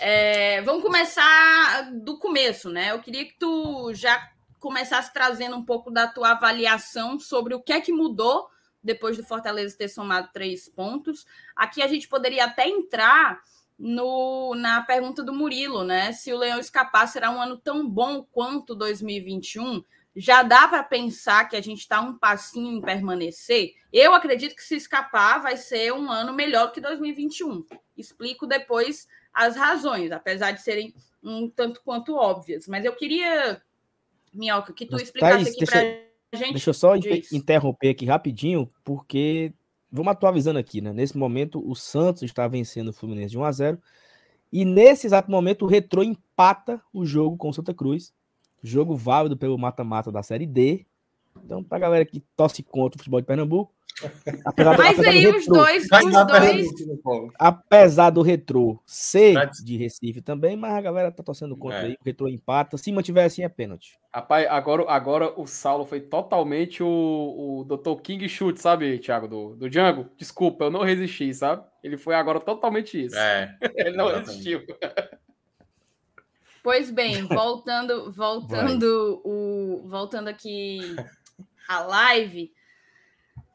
[0.00, 2.92] É, vamos começar do começo, né?
[2.92, 4.30] Eu queria que tu já
[4.60, 8.48] começasse trazendo um pouco da tua avaliação sobre o que é que mudou
[8.88, 11.26] depois do Fortaleza ter somado três pontos.
[11.54, 13.40] Aqui a gente poderia até entrar
[13.78, 16.12] no, na pergunta do Murilo, né?
[16.12, 19.84] Se o Leão escapar, será um ano tão bom quanto 2021?
[20.16, 23.74] Já dá para pensar que a gente está um passinho em permanecer?
[23.92, 27.64] Eu acredito que se escapar, vai ser um ano melhor que 2021.
[27.96, 32.66] Explico depois as razões, apesar de serem um tanto quanto óbvias.
[32.66, 33.62] Mas eu queria,
[34.32, 36.52] Minhoca, que tu explicasse Thaís, aqui para gente.
[36.52, 36.94] Deixa eu só
[37.32, 39.52] interromper aqui rapidinho, porque
[39.90, 40.92] vamos atualizando aqui, né?
[40.92, 43.82] Nesse momento, o Santos está vencendo o Fluminense de 1 a 0
[44.52, 48.12] e nesse exato momento, o Retrô empata o jogo com o Santa Cruz.
[48.62, 50.86] Jogo válido pelo mata-mata da Série D.
[51.44, 53.72] Então, para a galera que torce contra o futebol de Pernambuco,
[54.44, 56.68] Apesar do, Mas aí os dois, os dois...
[57.38, 61.86] Apesar do retrô ser de Recife também, mas a galera tá torcendo contra é.
[61.86, 62.76] aí, o retrô empata.
[62.76, 63.98] Se mantiver assim, é pênalti.
[64.12, 68.00] Rapaz, agora, agora o Saulo foi totalmente o, o Dr.
[68.02, 70.08] King Chute, sabe, Thiago, do, do Django?
[70.16, 71.62] Desculpa, eu não resisti, sabe?
[71.82, 73.16] Ele foi agora totalmente isso.
[73.16, 74.64] É, Ele não resistiu.
[76.62, 80.80] Pois bem, voltando, voltando, o, voltando aqui
[81.68, 82.52] a live,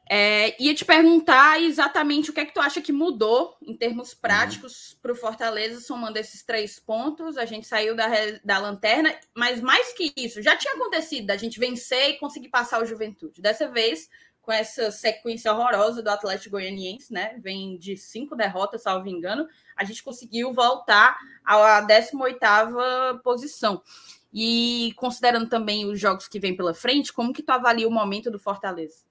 [0.10, 4.12] é, ia te perguntar exatamente o que é que tu acha que mudou em termos
[4.12, 4.20] uhum.
[4.22, 4.98] práticos uhum.
[5.02, 7.38] para o Fortaleza, somando esses três pontos.
[7.38, 8.08] A gente saiu da,
[8.44, 12.82] da lanterna, mas mais que isso, já tinha acontecido da gente vencer e conseguir passar
[12.82, 13.42] o Juventude.
[13.42, 14.10] Dessa vez,
[14.42, 17.40] com essa sequência horrorosa do Atlético Goianiense, né?
[17.40, 22.38] Vem de cinco derrotas, salvo engano, a gente conseguiu voltar à 18
[23.24, 23.82] posição.
[24.34, 28.30] E considerando também os jogos que vêm pela frente, como que tu avalia o momento
[28.30, 29.06] do Fortaleza?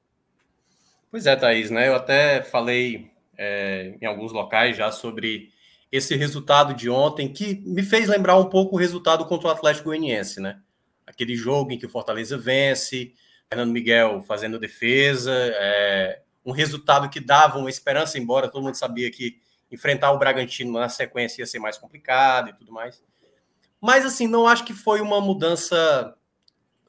[1.13, 1.89] Pois é, Thaís, né?
[1.89, 5.53] Eu até falei é, em alguns locais já sobre
[5.93, 9.91] esse resultado de ontem, que me fez lembrar um pouco o resultado contra o Atlético
[9.91, 10.59] Goianiense, né?
[11.07, 13.13] Aquele jogo em que o Fortaleza vence,
[13.47, 19.11] Fernando Miguel fazendo defesa, é, um resultado que dava uma esperança, embora todo mundo sabia
[19.11, 19.39] que
[19.71, 23.05] enfrentar o Bragantino na sequência ia ser mais complicado e tudo mais.
[23.79, 26.17] Mas, assim, não acho que foi uma mudança,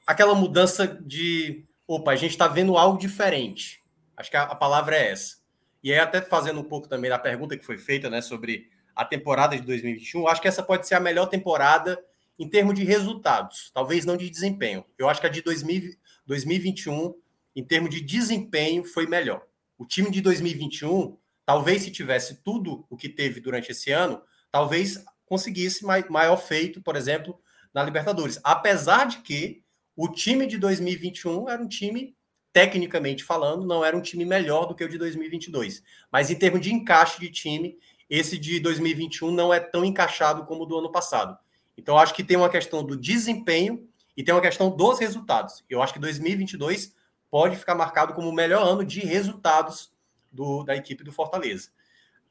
[0.08, 3.83] aquela mudança de, opa, a gente está vendo algo diferente
[4.16, 5.38] Acho que a, a, palavra é essa.
[5.84, 9.04] E aí, até fazendo um pouco também da pergunta que foi feita, né, sobre a
[9.04, 12.00] temporada de 2021, acho que essa pode ser a melhor temporada
[12.38, 14.86] em termos de resultados, talvez não de desempenho.
[14.98, 15.96] Eu acho que a de 2000,
[16.26, 17.14] 2021,
[17.56, 19.44] em termos de desempenho, foi melhor.
[19.78, 24.22] O time de 2021, talvez se tivesse tudo o que teve durante esse ano,
[24.52, 27.40] talvez conseguisse maior feito, por exemplo,
[27.74, 28.40] na Libertadores.
[28.44, 29.64] Apesar de que
[29.96, 32.16] o time de 2021 era um time
[32.54, 35.84] tecnicamente falando, não era um time melhor do que o de 2022.
[36.12, 37.78] Mas em termos de encaixe de time,
[38.10, 41.36] esse de 2021 não é tão encaixado como o do ano passado.
[41.76, 45.66] Então, acho que tem uma questão do desempenho e tem uma questão dos resultados.
[45.68, 46.96] Eu acho que 2022
[47.32, 49.92] pode ficar marcado como o melhor ano de resultados
[50.32, 51.70] do, da equipe do Fortaleza.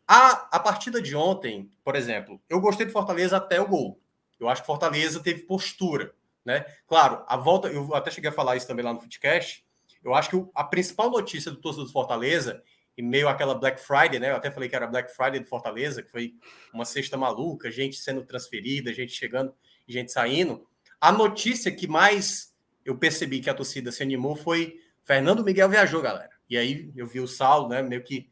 [0.07, 4.01] A, a partida de ontem, por exemplo, eu gostei do Fortaleza até o gol.
[4.39, 6.15] Eu acho que Fortaleza teve postura.
[6.45, 6.65] Né?
[6.87, 9.65] Claro, a volta, eu até cheguei a falar isso também lá no Footcast,
[10.05, 12.63] eu acho que a principal notícia do torcedor do Fortaleza,
[12.97, 14.31] em meio àquela Black Friday, né?
[14.31, 16.35] Eu até falei que era Black Friday do Fortaleza, que foi
[16.73, 19.55] uma sexta maluca, gente sendo transferida, gente chegando
[19.87, 20.67] e gente saindo.
[21.01, 26.03] A notícia que mais eu percebi que a torcida se animou foi Fernando Miguel viajou,
[26.03, 26.31] galera.
[26.49, 27.83] E aí eu vi o Saulo, né?
[27.83, 28.29] Meio que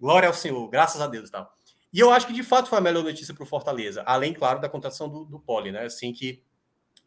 [0.00, 1.52] glória ao Senhor, graças a Deus e tal.
[1.92, 4.60] E eu acho que de fato foi a melhor notícia para o Fortaleza, além, claro,
[4.60, 5.84] da contratação do, do Poli, né?
[5.84, 6.42] Assim que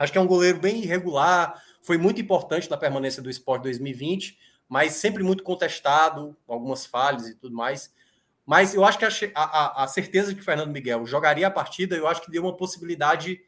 [0.04, 4.38] acho que é um goleiro bem irregular, foi muito importante na permanência do esporte 2020,
[4.68, 7.94] mas sempre muito contestado, algumas falhas e tudo mais.
[8.46, 11.52] Mas eu acho que a, a, a certeza de que o Fernando Miguel jogaria a
[11.52, 13.42] partida, eu acho que deu uma possibilidade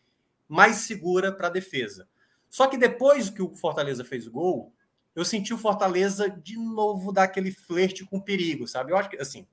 [0.47, 2.07] mais segura para a defesa.
[2.49, 4.73] Só que depois que o Fortaleza fez o gol,
[5.15, 8.91] eu senti o Fortaleza de novo dar aquele flerte com perigo, sabe?
[8.91, 9.47] Eu acho que, assim,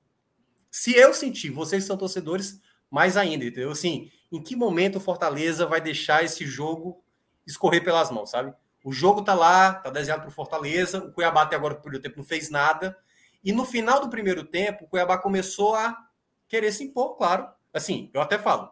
[0.69, 2.61] se eu sentir, vocês são torcedores,
[2.91, 3.71] mais ainda, entendeu?
[3.71, 7.01] Assim, em que momento o Fortaleza vai deixar esse jogo
[7.47, 8.53] escorrer pelas mãos, sabe?
[8.83, 10.99] O jogo tá lá, tá desenhado para o Fortaleza.
[10.99, 12.97] O Cuiabá até agora, por tempo, não fez nada.
[13.43, 15.97] E no final do primeiro tempo, o Cuiabá começou a
[16.47, 17.47] querer se impor, claro.
[17.73, 18.69] Assim, eu até falo,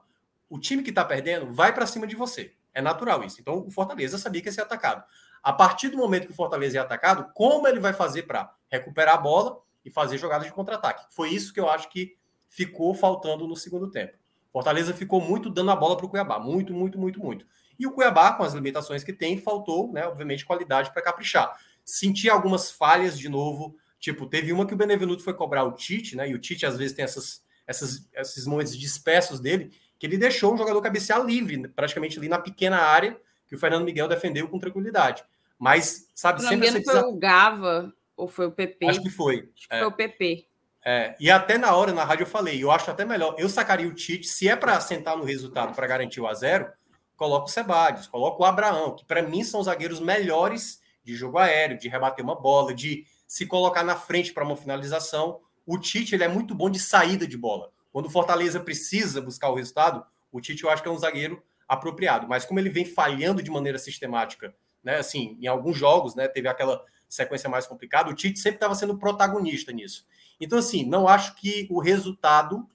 [0.50, 2.54] o time que tá perdendo vai para cima de você.
[2.74, 3.40] É natural isso.
[3.40, 5.04] Então, o Fortaleza sabia que ia ser atacado.
[5.42, 9.16] A partir do momento que o Fortaleza é atacado, como ele vai fazer para recuperar
[9.16, 11.06] a bola e fazer jogadas de contra-ataque?
[11.10, 12.18] Foi isso que eu acho que
[12.50, 14.18] ficou faltando no segundo tempo.
[14.52, 16.40] Fortaleza ficou muito dando a bola para o Cuiabá.
[16.40, 17.46] Muito, muito, muito, muito.
[17.78, 21.56] E o Cuiabá, com as limitações que tem, faltou, né, obviamente, qualidade para caprichar.
[21.86, 23.78] Senti algumas falhas de novo.
[24.00, 26.30] Tipo, teve uma que o Benevenuto foi cobrar o Tite, né?
[26.30, 30.54] E o Tite às vezes tem essas, essas, esses momentos dispersos dele, que ele deixou
[30.54, 34.60] o jogador cabecear livre, praticamente ali na pequena área, que o Fernando Miguel defendeu com
[34.60, 35.24] tranquilidade.
[35.58, 36.72] Mas, sabe, Se sempre.
[36.72, 38.88] Não foi o Gava ou foi o PP?
[38.88, 39.50] Acho que foi.
[39.56, 39.80] Acho que é.
[39.80, 40.49] foi o PP.
[40.86, 43.88] É, e até na hora, na rádio, eu falei, eu acho até melhor, eu sacaria
[43.88, 46.72] o Tite, se é para sentar no resultado para garantir o a zero,
[47.18, 51.38] coloca o Sebadios, coloca o Abraão, que para mim são os zagueiros melhores de jogo
[51.38, 55.42] aéreo, de rebater uma bola, de se colocar na frente para uma finalização.
[55.66, 57.72] O Tite ele é muito bom de saída de bola.
[57.92, 61.44] Quando o Fortaleza precisa buscar o resultado, o Tite eu acho que é um zagueiro
[61.68, 62.28] apropriado.
[62.28, 64.98] Mas como ele vem falhando de maneira sistemática, né?
[64.98, 66.28] Assim, em alguns jogos, né?
[66.28, 68.10] Teve aquela sequência mais complicada.
[68.10, 70.06] O Tite sempre estava sendo protagonista nisso.
[70.40, 72.68] Então, assim, não acho que o resultado.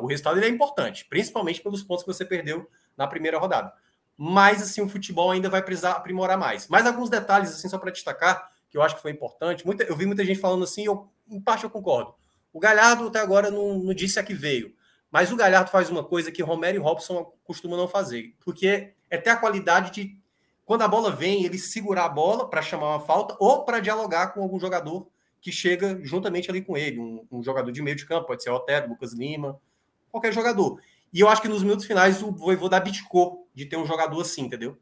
[0.00, 3.72] O resultado ele é importante, principalmente pelos pontos que você perdeu na primeira rodada.
[4.16, 6.68] Mas, assim, o futebol ainda vai precisar aprimorar mais.
[6.68, 9.66] Mais alguns detalhes, assim, só para destacar, que eu acho que foi importante.
[9.66, 12.14] Muita, eu vi muita gente falando assim, eu, em parte eu concordo.
[12.52, 14.74] O Galhardo até agora não, não disse a que veio.
[15.10, 19.18] Mas o Galhardo faz uma coisa que Romero e Robson costumam não fazer, porque é
[19.18, 20.18] ter a qualidade de,
[20.64, 24.28] quando a bola vem, ele segurar a bola para chamar uma falta ou para dialogar
[24.28, 25.06] com algum jogador
[25.42, 27.00] que chega juntamente ali com ele.
[27.00, 29.60] Um, um jogador de meio de campo, pode ser o Otero, Lucas Lima,
[30.10, 30.80] qualquer jogador.
[31.12, 34.42] E eu acho que nos minutos finais o Voivoda abdicou de ter um jogador assim,
[34.42, 34.78] entendeu?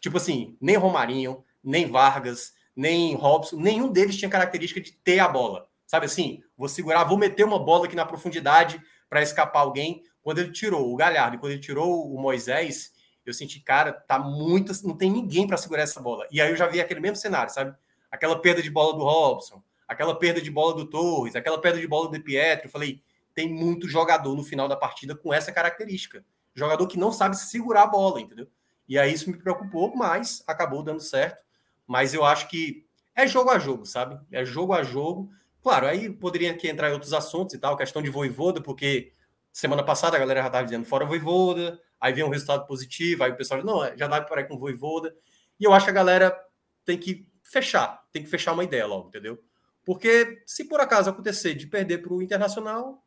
[0.00, 5.28] Tipo assim, nem Romarinho, nem Vargas, nem Robson, nenhum deles tinha característica de ter a
[5.28, 5.68] bola.
[5.86, 10.04] Sabe assim, vou segurar, vou meter uma bola aqui na profundidade para escapar alguém.
[10.22, 12.92] Quando ele tirou o Galhardo quando ele tirou o Moisés,
[13.24, 14.72] eu senti, cara, tá muito.
[14.86, 16.26] Não tem ninguém para segurar essa bola.
[16.30, 17.76] E aí eu já vi aquele mesmo cenário, sabe?
[18.10, 21.86] Aquela perda de bola do Robson, aquela perda de bola do Torres, aquela perda de
[21.86, 22.66] bola do De Pietro.
[22.66, 23.02] Eu falei,
[23.34, 26.24] tem muito jogador no final da partida com essa característica.
[26.54, 28.48] Jogador que não sabe segurar a bola, entendeu?
[28.88, 31.44] E aí isso me preocupou, mas acabou dando certo.
[31.86, 34.18] Mas eu acho que é jogo a jogo, sabe?
[34.32, 35.30] É jogo a jogo.
[35.62, 39.12] Claro, aí poderia aqui entrar em outros assuntos e tal, questão de voivoda, porque
[39.52, 43.32] semana passada a galera já estava dizendo fora voivoda, aí vem um resultado positivo, aí
[43.32, 45.14] o pessoal não, já dá para ir com voivoda.
[45.58, 46.38] E eu acho que a galera
[46.84, 49.42] tem que fechar, tem que fechar uma ideia logo, entendeu?
[49.86, 53.02] Porque se por acaso acontecer de perder para o Internacional,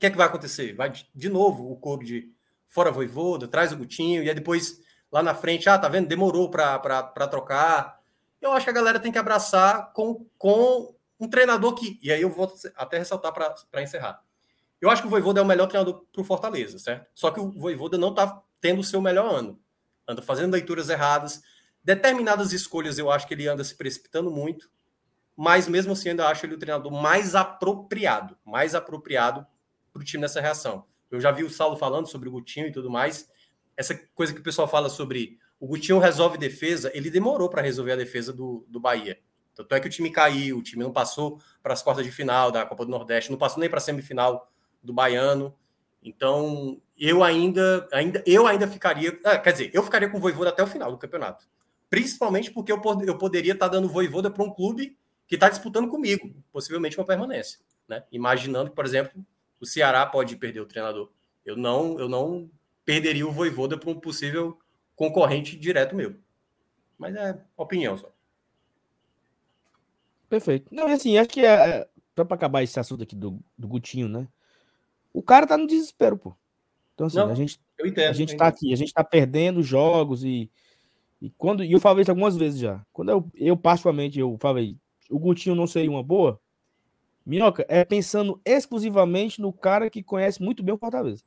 [0.00, 0.72] que é que vai acontecer?
[0.72, 2.32] Vai de novo o clube de
[2.66, 4.80] fora Voivoda, traz o Gutinho, e aí depois
[5.12, 6.08] lá na frente, ah, tá vendo?
[6.08, 8.00] Demorou para trocar.
[8.40, 12.00] Eu acho que a galera tem que abraçar com, com um treinador que.
[12.02, 14.22] E aí eu vou até ressaltar para encerrar.
[14.80, 17.06] Eu acho que o Voivoda é o melhor treinador para o Fortaleza, certo?
[17.14, 19.60] Só que o Voivoda não está tendo o seu melhor ano.
[20.08, 21.42] Anda fazendo leituras erradas.
[21.84, 24.70] Determinadas escolhas eu acho que ele anda se precipitando muito.
[25.42, 28.36] Mas mesmo assim, ainda acho ele o treinador mais apropriado.
[28.44, 29.46] Mais apropriado
[29.90, 30.84] para o time nessa reação.
[31.10, 33.26] Eu já vi o Saulo falando sobre o Gutinho e tudo mais.
[33.74, 37.92] Essa coisa que o pessoal fala sobre o Gutinho resolve defesa, ele demorou para resolver
[37.92, 39.18] a defesa do, do Bahia.
[39.54, 42.52] Tanto é que o time caiu, o time não passou para as quartas de final
[42.52, 45.56] da Copa do Nordeste, não passou nem para a semifinal do Baiano.
[46.02, 49.18] Então, eu ainda, ainda, eu ainda ficaria.
[49.24, 51.48] Ah, quer dizer, eu ficaria com o Voivoda até o final do campeonato.
[51.88, 54.99] Principalmente porque eu, eu poderia estar tá dando Voivoda para um clube
[55.30, 57.60] que está disputando comigo, possivelmente uma permanência.
[57.86, 58.02] Né?
[58.10, 59.24] Imaginando por exemplo,
[59.60, 61.08] o Ceará pode perder o treinador.
[61.46, 62.50] Eu não, eu não
[62.84, 64.58] perderia o Voivoda para um possível
[64.96, 66.16] concorrente direto meu.
[66.98, 68.12] Mas é opinião só.
[70.28, 70.66] Perfeito.
[70.74, 74.08] Não, assim, acho que é, é só para acabar esse assunto aqui do, do Gutinho,
[74.08, 74.26] né?
[75.12, 76.34] O cara tá no desespero, pô.
[76.94, 80.24] Então, assim, não, a gente, entendo, a gente tá aqui, a gente tá perdendo jogos
[80.24, 80.50] e,
[81.22, 82.84] e quando, e eu falei isso algumas vezes já.
[82.92, 84.76] Quando eu, eu particularmente, eu falei,
[85.10, 86.40] o Gutinho não seria uma boa,
[87.24, 91.22] Minhoca, é pensando exclusivamente no cara que conhece muito bem o Fortaleza.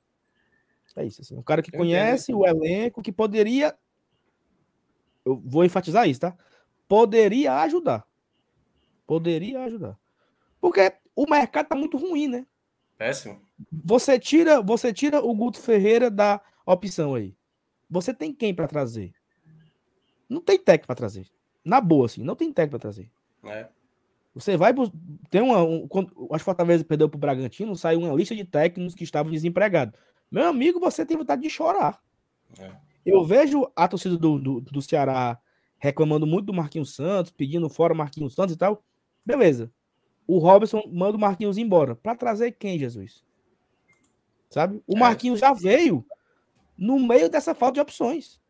[0.96, 1.36] É isso, assim.
[1.36, 2.42] Um cara que eu conhece entendo.
[2.42, 3.76] o elenco, que poderia.
[5.26, 6.36] Eu vou enfatizar isso, tá?
[6.88, 8.06] Poderia ajudar.
[9.08, 9.98] Poderia ajudar.
[10.60, 12.46] Porque o mercado tá muito ruim, né?
[12.98, 13.42] Péssimo.
[13.72, 17.36] Você tira, você tira o Guto Ferreira da opção aí.
[17.90, 19.14] Você tem quem para trazer?
[20.30, 21.28] Não tem técnico para trazer.
[21.64, 23.12] Na boa, assim, não tem técnico para trazer.
[23.46, 23.68] É.
[24.34, 24.74] Você vai.
[25.30, 25.64] Tem uma.
[25.64, 29.04] Um, quando, acho que Fortaleza perdeu para o Bragantino, saiu uma lista de técnicos que
[29.04, 30.00] estavam desempregados.
[30.32, 32.02] Meu amigo, você tem vontade de chorar.
[32.60, 32.72] É.
[33.06, 35.40] Eu vejo a torcida do, do, do, Ceará
[35.78, 38.84] reclamando muito do Marquinhos Santos, pedindo fora o Marquinhos Santos e tal.
[39.26, 39.72] Beleza.
[40.26, 41.96] O Robson manda o Marquinhos embora.
[41.96, 43.24] Para trazer quem, Jesus?
[44.50, 44.82] Sabe?
[44.88, 45.00] O é.
[45.00, 46.06] Marquinhos já veio
[46.78, 48.42] no meio dessa falta de opções.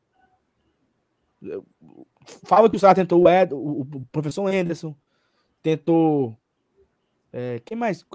[2.45, 4.95] Fala que o Ceará tentou o, Ed, o, o professor Anderson,
[5.61, 6.37] tentou.
[7.31, 8.05] É, quem mais?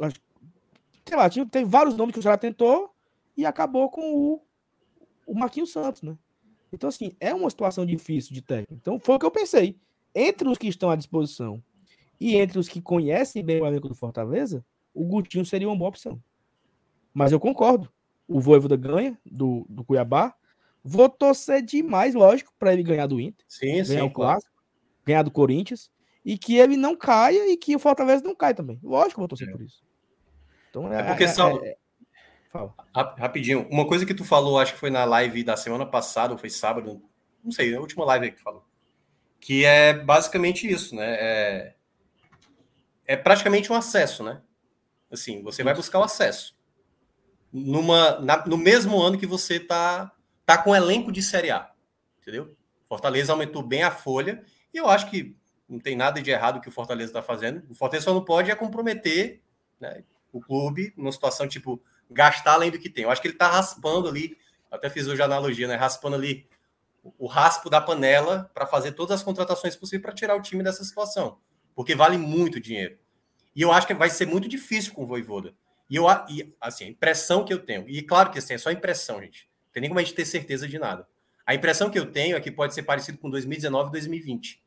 [1.06, 2.94] Sei lá, tinha, tem vários nomes que o Ceará tentou
[3.36, 4.42] e acabou com o,
[5.26, 6.16] o Marquinhos Santos, né?
[6.72, 8.74] Então, assim, é uma situação difícil de técnico.
[8.74, 9.78] Então, foi o que eu pensei.
[10.14, 11.62] Entre os que estão à disposição
[12.20, 15.88] e entre os que conhecem bem o elenco do Fortaleza, o Gutinho seria uma boa
[15.88, 16.20] opção.
[17.14, 17.90] Mas eu concordo.
[18.26, 20.34] O Voivoda ganha do, do Cuiabá.
[20.88, 23.44] Vou torcer demais, lógico, para ele ganhar do Inter.
[23.48, 24.00] Sim, ganhar sim.
[24.00, 24.54] o clássico,
[25.04, 25.90] ganhar do Corinthians
[26.24, 28.78] e que ele não caia e que o Fortaleza não caia também.
[28.82, 29.52] Lógico vou torcer é.
[29.52, 29.82] por isso.
[30.70, 31.76] Então é, é porque, é, Saulo, é,
[33.18, 36.38] rapidinho, uma coisa que tu falou, acho que foi na live da semana passada, ou
[36.38, 37.02] foi sábado,
[37.44, 38.64] não sei, a última live que falou,
[39.40, 41.16] que é basicamente isso, né?
[41.18, 41.74] É,
[43.06, 44.40] é praticamente um acesso, né?
[45.10, 46.56] Assim, você vai buscar o acesso.
[47.50, 50.12] Numa, na, no mesmo ano que você tá,
[50.48, 51.70] tá com elenco de Série A,
[52.22, 52.56] entendeu?
[52.88, 54.42] Fortaleza aumentou bem a folha,
[54.72, 55.36] e eu acho que
[55.68, 57.62] não tem nada de errado que o Fortaleza está fazendo.
[57.68, 59.42] O Fortaleza só não pode é comprometer
[59.78, 63.04] né, o clube numa situação tipo gastar além do que tem.
[63.04, 64.38] Eu acho que ele está raspando ali,
[64.70, 65.76] até fiz hoje a analogia, né?
[65.76, 66.48] Raspando ali
[67.18, 70.82] o raspo da panela para fazer todas as contratações possíveis para tirar o time dessa
[70.82, 71.38] situação,
[71.74, 72.98] porque vale muito dinheiro.
[73.54, 75.54] E eu acho que vai ser muito difícil com o Voivoda.
[75.90, 78.70] E eu, e, assim, a impressão que eu tenho, e claro que assim, é só
[78.70, 79.47] impressão, gente.
[79.68, 81.06] Não tem nem como a gente ter certeza de nada.
[81.46, 84.62] A impressão que eu tenho é que pode ser parecido com 2019 e 2020.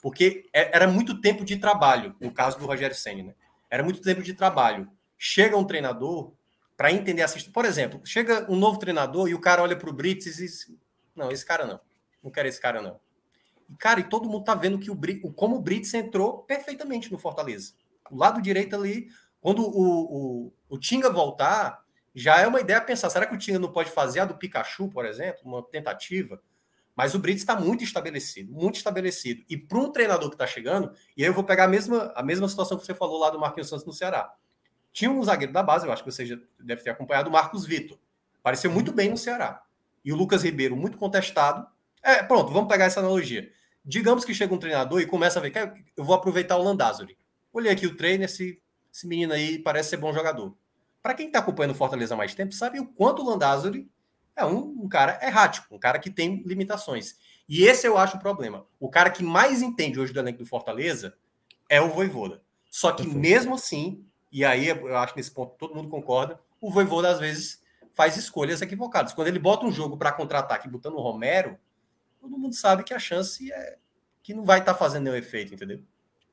[0.00, 3.34] Porque é, era muito tempo de trabalho, no caso do Rogério Senna, né?
[3.70, 4.88] Era muito tempo de trabalho.
[5.18, 6.32] Chega um treinador
[6.76, 7.52] para entender a assistência.
[7.52, 10.72] Por exemplo, chega um novo treinador e o cara olha para o Brits e diz:
[11.14, 11.80] Não, esse cara não.
[12.22, 12.98] Não quero esse cara, não.
[13.68, 17.18] E, cara, e todo mundo tá vendo que o como o Brits entrou perfeitamente no
[17.18, 17.72] Fortaleza.
[18.10, 19.08] O lado direito ali,
[19.40, 21.83] quando o, o, o Tinga voltar,
[22.14, 24.88] já é uma ideia pensar: será que o Tinga não pode fazer a do Pikachu,
[24.88, 26.40] por exemplo, uma tentativa?
[26.94, 29.44] Mas o Brits está muito estabelecido, muito estabelecido.
[29.48, 32.22] E para um treinador que está chegando, e aí eu vou pegar a mesma, a
[32.22, 34.32] mesma situação que você falou lá do Marquinhos Santos no Ceará.
[34.92, 37.66] Tinha um zagueiro da base, eu acho que você já deve ter acompanhado, o Marcos
[37.66, 37.98] Vitor.
[38.44, 39.64] Pareceu muito bem no Ceará.
[40.04, 41.66] E o Lucas Ribeiro, muito contestado.
[42.00, 43.50] É, pronto, vamos pegar essa analogia.
[43.84, 45.52] Digamos que chega um treinador e começa a ver,
[45.96, 47.18] eu vou aproveitar o Landázuri.
[47.52, 48.62] Olhei aqui o treino, esse,
[48.92, 50.56] esse menino aí parece ser bom jogador.
[51.04, 53.90] Para quem está acompanhando o Fortaleza há mais tempo, sabe o quanto o Landázuri
[54.34, 57.18] é um, um, cara errático, um cara que tem limitações.
[57.46, 58.64] E esse eu acho o problema.
[58.80, 61.14] O cara que mais entende hoje do elenco do Fortaleza
[61.68, 62.40] é o Voivoda.
[62.70, 64.02] Só que mesmo assim,
[64.32, 67.60] e aí eu acho que nesse ponto todo mundo concorda, o Voivoda às vezes
[67.92, 69.12] faz escolhas equivocadas.
[69.12, 71.58] Quando ele bota um jogo para contra-ataque botando o Romero,
[72.18, 73.76] todo mundo sabe que a chance é
[74.22, 75.82] que não vai estar tá fazendo nenhum efeito, entendeu?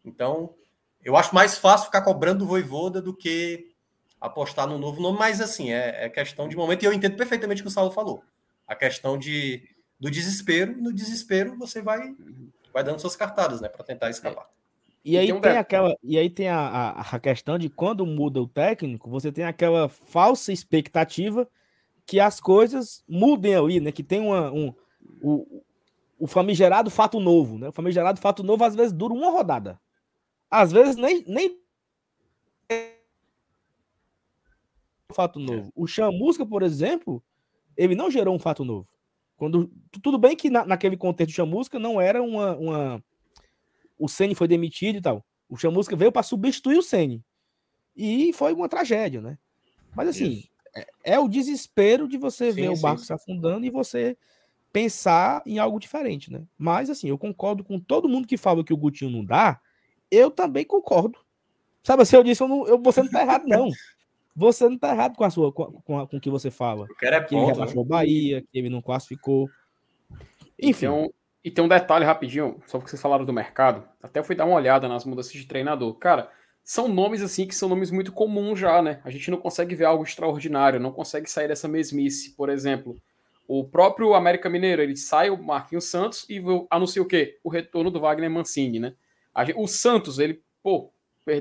[0.06, 0.56] Então,
[1.04, 3.71] eu acho mais fácil ficar cobrando o Voivoda do que
[4.22, 7.62] apostar no novo nome, mas assim, é, é, questão de momento, e eu entendo perfeitamente
[7.62, 8.24] o que o Saulo falou.
[8.68, 9.68] A questão de,
[10.00, 12.16] do desespero, e no desespero você vai,
[12.72, 14.48] vai dando suas cartadas, né, para tentar escapar.
[15.04, 17.68] E, e aí tem, um tem aquela, e aí tem a, a, a, questão de
[17.68, 21.50] quando muda o técnico, você tem aquela falsa expectativa
[22.06, 23.92] que as coisas mudem ali, né?
[23.92, 24.72] Que tem uma, um,
[25.22, 25.64] o,
[26.20, 27.70] o famigerado fato novo, né?
[27.70, 29.80] O famigerado fato novo às vezes dura uma rodada.
[30.50, 31.60] Às vezes nem, nem
[35.12, 35.44] fato é.
[35.44, 35.72] novo.
[35.76, 37.24] O Chamusca, por exemplo,
[37.76, 38.88] ele não gerou um fato novo.
[39.38, 43.04] Quando tudo bem que na, naquele contexto do Chamusca não era uma, uma
[43.98, 45.26] o Ceni foi demitido e tal.
[45.50, 47.24] O Chamusca veio para substituir o Ceni.
[47.96, 49.38] E foi uma tragédia, né?
[49.96, 50.44] Mas assim,
[50.76, 53.08] é, é, o desespero de você sim, ver sim, o barco sim.
[53.08, 54.18] se afundando e você
[54.72, 56.44] pensar em algo diferente, né?
[56.58, 59.60] Mas assim, eu concordo com todo mundo que fala que o Gutinho não dá,
[60.10, 61.20] eu também concordo.
[61.84, 63.70] Sabe, se eu disse, eu não, eu, você não tá errado, não.
[64.36, 66.86] Você não tá errado com a sua com, com, com o que você fala.
[66.86, 67.90] O cara é que ponto, ele rebaixou o né?
[67.90, 69.50] Bahia, que ele não classificou.
[70.60, 70.86] Enfim.
[70.86, 71.14] Então,
[71.44, 73.84] e tem um detalhe rapidinho, só porque vocês falaram do mercado.
[74.02, 75.94] Até fui dar uma olhada nas mudanças de treinador.
[75.96, 76.30] Cara,
[76.64, 79.02] são nomes assim que são nomes muito comuns já, né?
[79.04, 82.36] A gente não consegue ver algo extraordinário, não consegue sair dessa mesmice.
[82.36, 82.96] Por exemplo,
[83.48, 87.40] o próprio América Mineiro, ele sai o Marquinhos Santos e anuncia o quê?
[87.44, 88.94] O retorno do Wagner Mancini, né?
[89.56, 90.92] O Santos, ele, pô,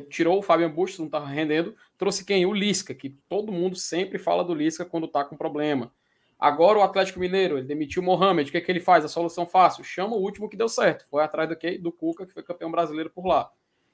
[0.09, 2.45] tirou o Fabian Bustos, não estava rendendo, trouxe quem?
[2.47, 5.93] O Lisca, que todo mundo sempre fala do Lisca quando está com problema.
[6.39, 9.05] Agora o Atlético Mineiro, ele demitiu o Mohamed, o que, é que ele faz?
[9.05, 12.33] A solução fácil, chama o último que deu certo, foi atrás do, do Cuca, que
[12.33, 13.51] foi campeão brasileiro por lá.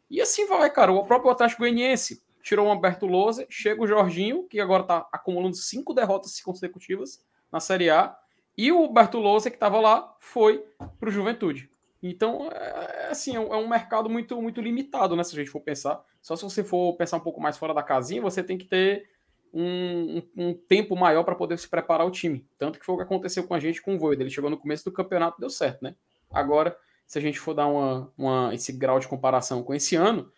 [0.09, 4.45] E assim vai, cara, o próprio Atlético Goianiense tirou o Humberto Lousa, chega o Jorginho,
[4.45, 7.20] que agora está acumulando cinco derrotas consecutivas
[7.51, 8.16] na Série A,
[8.57, 10.64] e o Humberto Lousa, que estava lá, foi
[11.01, 11.68] para o Juventude.
[12.03, 15.24] Então, é, é assim, é, é um mercado muito, muito limitado, né?
[15.24, 16.03] Se a gente for pensar.
[16.20, 19.09] Só se você for pensar um pouco mais fora da casinha, você tem que ter
[19.53, 22.47] um, um, um tempo maior para poder se preparar o time.
[22.59, 24.22] Tanto que foi o que aconteceu com a gente com o Void.
[24.22, 25.94] Ele chegou no começo do campeonato deu certo, né?
[26.30, 26.76] Agora,
[27.07, 30.30] se a gente for dar uma, uma, esse grau de comparação com esse ano,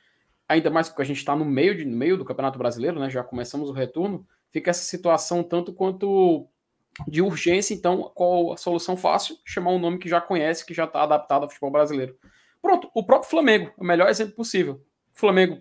[0.48, 3.10] ainda mais porque a gente está no meio, de, no meio do Campeonato Brasileiro, né?
[3.10, 6.48] Já começamos o retorno, fica essa situação tanto quanto
[7.06, 9.36] de urgência, então, qual a solução fácil?
[9.44, 12.18] Chamar um nome que já conhece, que já está adaptado ao futebol brasileiro.
[12.60, 14.74] Pronto, o próprio Flamengo, o melhor exemplo possível.
[15.14, 15.60] O Flamengo,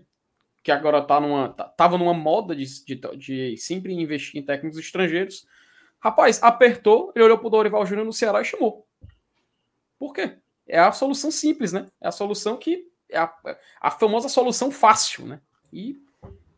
[0.64, 4.80] que agora tá numa, tá, tava numa moda de, de, de sempre investir em técnicos
[4.80, 5.48] estrangeiros.
[6.00, 8.88] Rapaz, apertou, ele olhou pro Dorival Júnior no Ceará e chamou.
[10.00, 10.38] Por quê?
[10.68, 11.88] É a solução simples, né?
[12.02, 12.88] É a solução que.
[13.10, 13.34] É a,
[13.80, 15.40] a famosa solução fácil, né?
[15.72, 15.98] E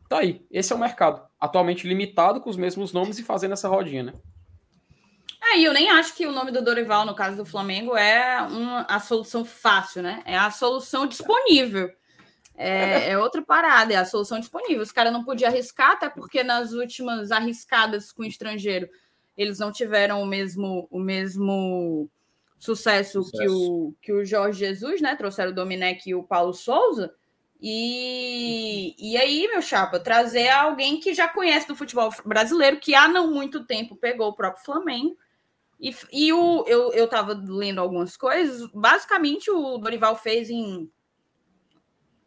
[0.10, 0.44] Tá aí.
[0.50, 1.22] Esse é o mercado.
[1.40, 4.14] Atualmente limitado com os mesmos nomes e fazendo essa rodinha, né?
[5.52, 8.42] É, e eu nem acho que o nome do Dorival, no caso do Flamengo, é
[8.42, 10.22] uma, a solução fácil, né?
[10.26, 11.92] É a solução disponível.
[12.56, 14.84] É, é outra parada, é a solução disponível.
[14.84, 18.88] Os caras não podiam arriscar, até porque nas últimas arriscadas com o estrangeiro,
[19.38, 22.10] eles não tiveram o mesmo, o mesmo
[22.60, 23.42] sucesso, sucesso.
[23.42, 25.16] Que, o, que o Jorge Jesus, né?
[25.16, 27.14] Trouxeram o Domenech e o Paulo Souza.
[27.62, 33.08] E, e aí, meu chapa, trazer alguém que já conhece do futebol brasileiro, que há
[33.08, 35.18] não muito tempo pegou o próprio Flamengo.
[35.80, 38.70] E, e o, eu, eu tava lendo algumas coisas.
[38.74, 40.92] Basicamente, o Dorival fez em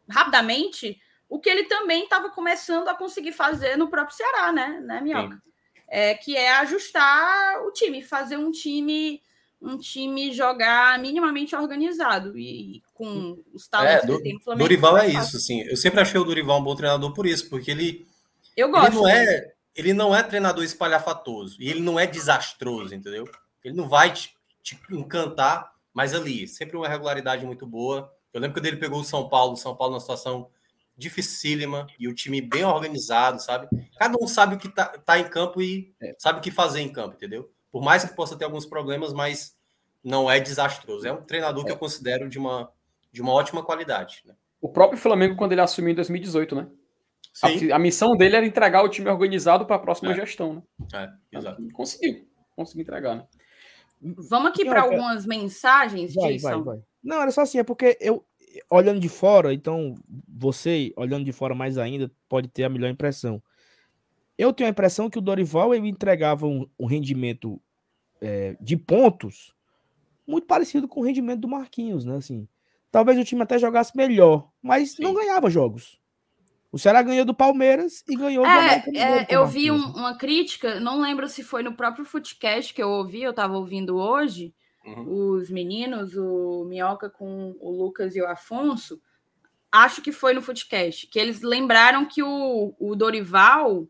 [0.08, 0.98] rapidamente
[1.28, 5.42] o que ele também estava começando a conseguir fazer no próprio Ceará, né, né Minhoca?
[5.88, 9.22] É, que é ajustar o time, fazer um time
[9.60, 15.08] um time jogar minimamente organizado e com os talentos é, do, que tem Dorival é
[15.08, 15.62] isso, assim.
[15.62, 18.06] Eu sempre achei o Dorival um bom treinador por isso, porque ele
[18.56, 18.88] eu gosto.
[18.88, 23.24] Ele não é, ele não é treinador espalhafatoso e ele não é desastroso, entendeu?
[23.64, 28.12] Ele não vai te, te encantar, mas ali sempre uma regularidade muito boa.
[28.32, 30.48] Eu lembro quando ele pegou o São Paulo, o São Paulo numa situação
[30.96, 33.68] dificílima e o time bem organizado, sabe?
[33.98, 36.14] Cada um sabe o que tá, tá em campo e é.
[36.18, 37.50] sabe o que fazer em campo, entendeu?
[37.70, 39.56] Por mais que possa ter alguns problemas, mas
[40.04, 41.06] não é desastroso.
[41.06, 41.66] É um treinador é.
[41.66, 42.70] que eu considero de uma,
[43.10, 44.22] de uma ótima qualidade.
[44.26, 44.34] Né?
[44.60, 46.68] O próprio Flamengo, quando ele assumiu em 2018, né?
[47.42, 50.14] A, a, missão dele era entregar o time organizado para a próxima é.
[50.14, 50.62] gestão, né?
[51.32, 51.66] É, exato.
[51.72, 52.28] Conseguiu.
[52.54, 53.26] Conseguiu entregar, né?
[54.02, 56.80] Vamos aqui para algumas mensagens, vai, Vai, vai.
[57.02, 58.24] Não, era só assim, é porque eu,
[58.70, 59.94] olhando de fora, então
[60.28, 63.42] você, olhando de fora mais ainda, pode ter a melhor impressão.
[64.36, 67.60] Eu tenho a impressão que o Dorival ele entregava um, um rendimento
[68.20, 69.54] é, de pontos
[70.26, 72.16] muito parecido com o rendimento do Marquinhos, né?
[72.16, 72.48] Assim,
[72.90, 75.02] talvez o time até jogasse melhor, mas Sim.
[75.02, 76.00] não ganhava jogos.
[76.72, 80.80] O Ceará ganhou do Palmeiras e ganhou é, do é, Eu vi um, uma crítica,
[80.80, 85.34] não lembro se foi no próprio Footcast que eu ouvi, eu estava ouvindo hoje, uhum.
[85.34, 88.98] os meninos, o Minhoca com o Lucas e o Afonso,
[89.70, 93.86] acho que foi no Footcast, que eles lembraram que o, o Dorival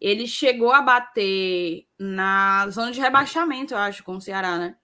[0.00, 4.76] ele chegou a bater na zona de rebaixamento, eu acho, com o Ceará, né?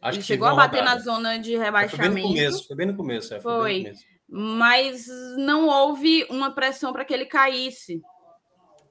[0.00, 0.96] Acho ele chegou a bater rodada.
[0.96, 1.96] na zona de rebaixamento.
[1.96, 3.34] Foi bem no começo, foi bem no começo.
[3.34, 3.82] É, foi.
[3.82, 4.13] foi.
[4.36, 5.06] Mas
[5.36, 8.02] não houve uma pressão para que ele caísse.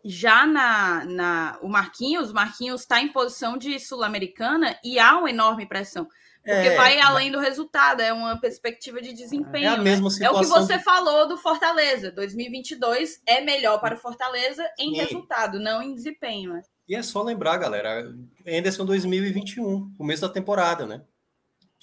[0.06, 5.66] Já na, na o Marquinhos, Marquinhos está em posição de sul-americana e há uma enorme
[5.66, 6.08] pressão.
[6.46, 9.66] Porque é, vai além do resultado, é uma perspectiva de desempenho.
[9.66, 10.12] É a mesma né?
[10.12, 10.38] situação.
[10.38, 12.12] É o que você falou do Fortaleza.
[12.12, 14.96] 2022 é melhor para o Fortaleza em Sim.
[14.98, 16.54] resultado, não em desempenho.
[16.54, 16.62] Né?
[16.88, 18.14] E é só lembrar, galera,
[18.48, 21.02] Anderson 2021, começo da temporada, né?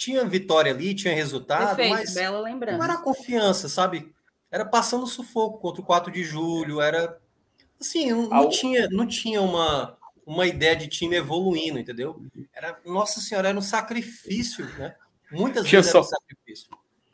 [0.01, 2.79] Tinha vitória ali, tinha resultado, Perfeito, mas bela lembrança.
[2.79, 4.11] não era confiança, sabe?
[4.51, 7.21] Era passando sufoco contra o 4 de julho, era
[7.79, 12.19] assim, não, não tinha, não tinha uma, uma ideia de time evoluindo, entendeu?
[12.51, 14.95] Era, nossa senhora, era um sacrifício, né?
[15.31, 16.69] Muitas tinha vezes só, era um sacrifício.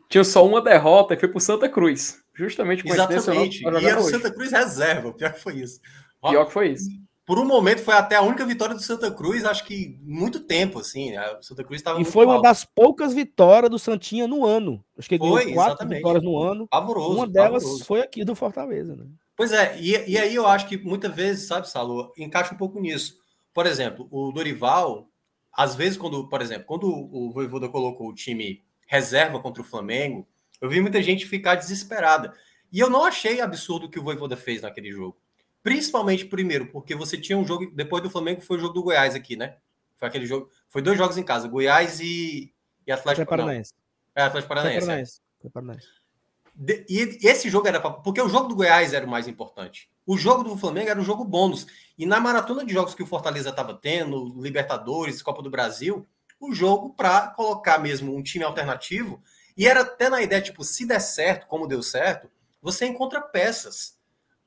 [0.09, 2.23] Tinha só uma derrota e foi pro Santa Cruz.
[2.37, 3.65] Justamente com Exatamente.
[3.65, 5.81] E era o Santa Cruz reserva, pior que foi isso.
[6.23, 6.89] Pior que foi isso
[7.27, 10.79] por um momento foi até a única vitória do Santa Cruz, acho que muito tempo,
[10.79, 11.13] assim.
[11.19, 12.01] O Santa Cruz estava.
[12.01, 14.83] E foi uma das poucas vitórias do Santinha no ano.
[14.97, 15.99] Acho que ele foi, quatro exatamente.
[15.99, 16.69] vitórias no ano.
[16.69, 17.17] Pavoroso.
[17.17, 17.85] Uma delas pavoroso.
[17.85, 19.07] foi aqui do Fortaleza, né?
[19.37, 22.81] Pois é, e, e aí eu acho que muitas vezes, sabe, Salo, encaixa um pouco
[22.81, 23.19] nisso.
[23.53, 25.11] Por exemplo, o Dorival,
[25.53, 30.29] às vezes, quando, por exemplo, quando o Voivoda colocou o time reserva contra o Flamengo,
[30.61, 32.33] eu vi muita gente ficar desesperada.
[32.73, 35.17] E eu não achei absurdo o que o Voivoda fez naquele jogo.
[35.67, 37.69] Principalmente primeiro, porque você tinha um jogo.
[37.75, 39.57] Depois do Flamengo foi o jogo do Goiás aqui, né?
[39.97, 40.49] Foi aquele jogo.
[40.69, 42.55] Foi dois jogos em casa, Goiás e,
[42.87, 43.73] e Atlético Paranaense.
[44.15, 45.21] É, Atlético Paranaense.
[45.45, 45.49] É.
[45.49, 45.89] Paranaense.
[46.55, 49.91] De, e esse jogo era pra, porque o jogo do Goiás era o mais importante.
[50.07, 51.67] O jogo do Flamengo era um jogo bônus.
[51.99, 56.07] E na maratona de jogos que o Fortaleza estava tendo, Libertadores, Copa do Brasil,
[56.39, 59.21] o jogo para colocar mesmo um time alternativo.
[59.57, 62.31] E era até na ideia, tipo, se der certo, como deu certo,
[62.63, 63.96] você encontra peças.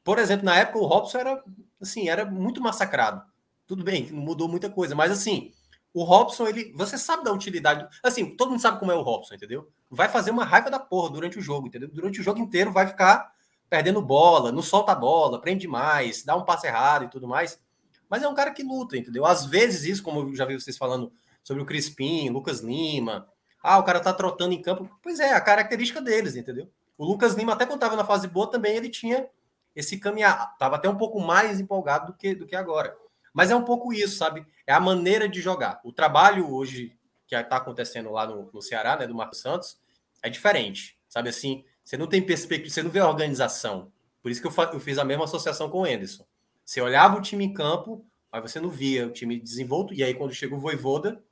[0.10, 1.44] Por exemplo, na época o Robson era
[1.80, 3.22] assim, era muito massacrado.
[3.68, 5.52] Tudo bem, mudou muita coisa, mas assim,
[5.94, 9.36] o Robson, ele, você sabe da utilidade, assim, todo mundo sabe como é o Robson,
[9.36, 9.72] entendeu?
[9.88, 11.88] Vai fazer uma raiva da porra durante o jogo, entendeu?
[11.88, 13.32] Durante o jogo inteiro vai ficar
[13.70, 17.62] perdendo bola, não solta a bola, prende mais, dá um passe errado e tudo mais.
[18.10, 19.28] Mas é um cara que luta, entendeu?
[19.28, 23.28] Às vezes isso, como eu já vi vocês falando sobre o Crispim, Lucas Lima,
[23.62, 24.90] ah, o cara tá trotando em campo.
[25.04, 26.68] Pois é, a característica deles, entendeu?
[26.98, 29.30] O Lucas Lima, até quando tava na fase boa, também ele tinha
[29.76, 30.52] esse caminhar.
[30.54, 32.96] Estava até um pouco mais empolgado do que, do que agora.
[33.34, 34.46] Mas é um pouco isso, sabe?
[34.66, 35.80] É a maneira de jogar.
[35.84, 36.98] O trabalho hoje
[37.28, 39.80] que está acontecendo lá no, no Ceará, né, do Marcos Santos,
[40.24, 40.98] é diferente.
[41.08, 43.92] Sabe assim, você não tem perspectiva, você não vê a organização.
[44.22, 46.26] Por isso que eu, eu fiz a mesma associação com o Anderson.
[46.66, 50.14] Você olhava o time em campo, mas você não via o time desenvolto, e aí
[50.14, 51.24] quando chega o Voivoda,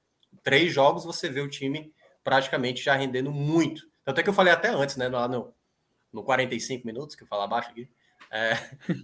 [0.44, 3.88] três jogos você vê o time praticamente já rendendo muito.
[4.04, 5.54] Tanto é que eu falei até antes, né, lá no,
[6.12, 7.90] no 45 minutos, que eu falo abaixo aqui,
[8.32, 8.56] é,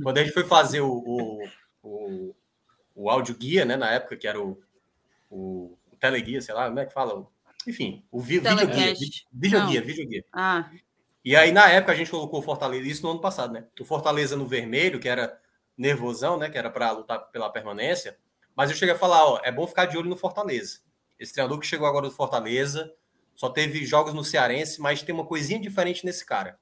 [0.01, 1.47] quando a gente foi fazer o, o,
[1.83, 2.35] o,
[2.95, 4.61] o áudio guia, né, na época que era o,
[5.29, 7.25] o, o teleguia, sei lá, como é que fala?
[7.67, 8.93] Enfim, o vi, vídeo guia,
[9.31, 10.25] vídeo guia, vídeo guia.
[10.31, 10.69] Ah.
[11.23, 13.65] E aí, na época, a gente colocou o Fortaleza, isso no ano passado, né?
[13.79, 15.39] O Fortaleza no vermelho, que era
[15.77, 16.49] nervosão, né?
[16.49, 18.17] Que era para lutar pela permanência.
[18.53, 20.79] Mas eu cheguei a falar, ó, é bom ficar de olho no Fortaleza.
[21.17, 22.93] Esse treinador que chegou agora do Fortaleza,
[23.35, 26.59] só teve jogos no Cearense, mas tem uma coisinha diferente nesse cara.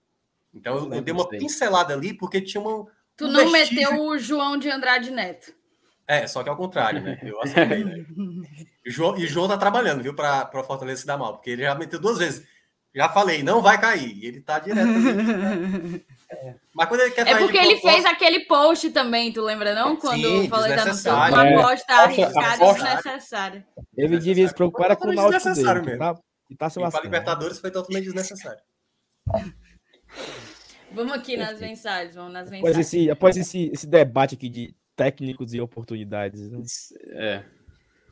[0.54, 2.86] Então eu, eu dei uma pincelada ali, porque tinha uma.
[3.16, 3.92] Tu um não vestígio...
[3.92, 5.54] meteu o João de Andrade Neto.
[6.08, 7.20] É, só que ao contrário, né?
[7.24, 8.06] Eu acertei, né?
[8.84, 11.62] E o João, João tá trabalhando, viu, para o Fortaleza se dar mal, porque ele
[11.62, 12.46] já meteu duas vezes.
[12.94, 14.18] Já falei, não vai cair.
[14.18, 14.90] E ele tá direto.
[16.30, 16.56] é.
[16.76, 19.96] Mas quando ele quer É porque ele fez aquele post também, tu lembra, não?
[19.96, 23.68] Quando Sim, eu falei da noção, uma aposta arriscada e desnecessária.
[23.96, 26.00] Ele devia se preocupar com o Náutico dele, mesmo.
[26.00, 26.16] Tá,
[26.50, 28.62] e tá se e para Libertadores foi totalmente desnecessário.
[30.92, 32.76] Vamos aqui nas mensagens, vamos nas mensagens.
[32.76, 36.50] Após esse, após esse, esse debate aqui de técnicos e oportunidades.
[36.50, 36.64] Né?
[37.12, 37.44] É.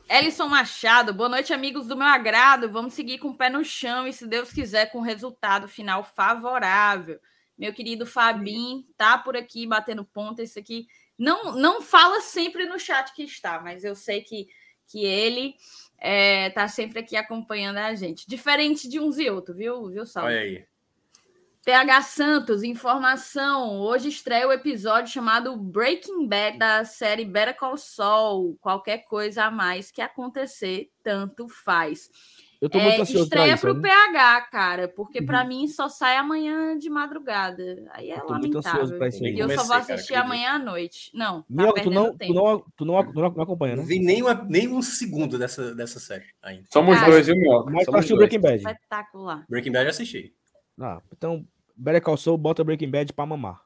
[0.09, 2.69] Elison Machado, boa noite, amigos do meu agrado.
[2.69, 7.19] Vamos seguir com o pé no chão e, se Deus quiser, com resultado final favorável.
[7.57, 10.41] Meu querido Fabim tá por aqui batendo ponta.
[10.41, 10.87] Isso aqui
[11.17, 14.47] não, não fala sempre no chat que está, mas eu sei que,
[14.87, 15.55] que ele
[15.99, 18.27] é, tá sempre aqui acompanhando a gente.
[18.27, 20.29] Diferente de uns e outros, viu, viu Salve?
[20.29, 20.65] Olha aí.
[21.65, 23.79] TH Santos, informação.
[23.81, 28.57] Hoje estreia o episódio chamado Breaking Bad da série Better Call Saul.
[28.61, 32.09] Qualquer coisa a mais que acontecer, tanto faz.
[32.61, 35.25] Eu tô muito é, ansioso Estreia para o PH, cara, porque uhum.
[35.25, 37.63] para mim só sai amanhã de madrugada.
[37.91, 38.99] Aí é eu lamentável.
[39.21, 41.11] E eu só vou assistir cara, amanhã à noite.
[41.13, 43.81] Não, tá tu, não, tu, não, tu, não, tu não acompanha, né?
[43.81, 46.63] Não vi nem, uma, nem um segundo dessa, dessa série ainda.
[46.71, 47.71] Somos cara, dois, viu, Mioca?
[47.71, 48.57] Mas assistiu Breaking Bad.
[48.57, 49.45] Espetacular.
[49.49, 50.33] Breaking Bad eu assisti.
[50.79, 53.61] Ah, então, Better Call Saul bota Breaking Bad pra mamar.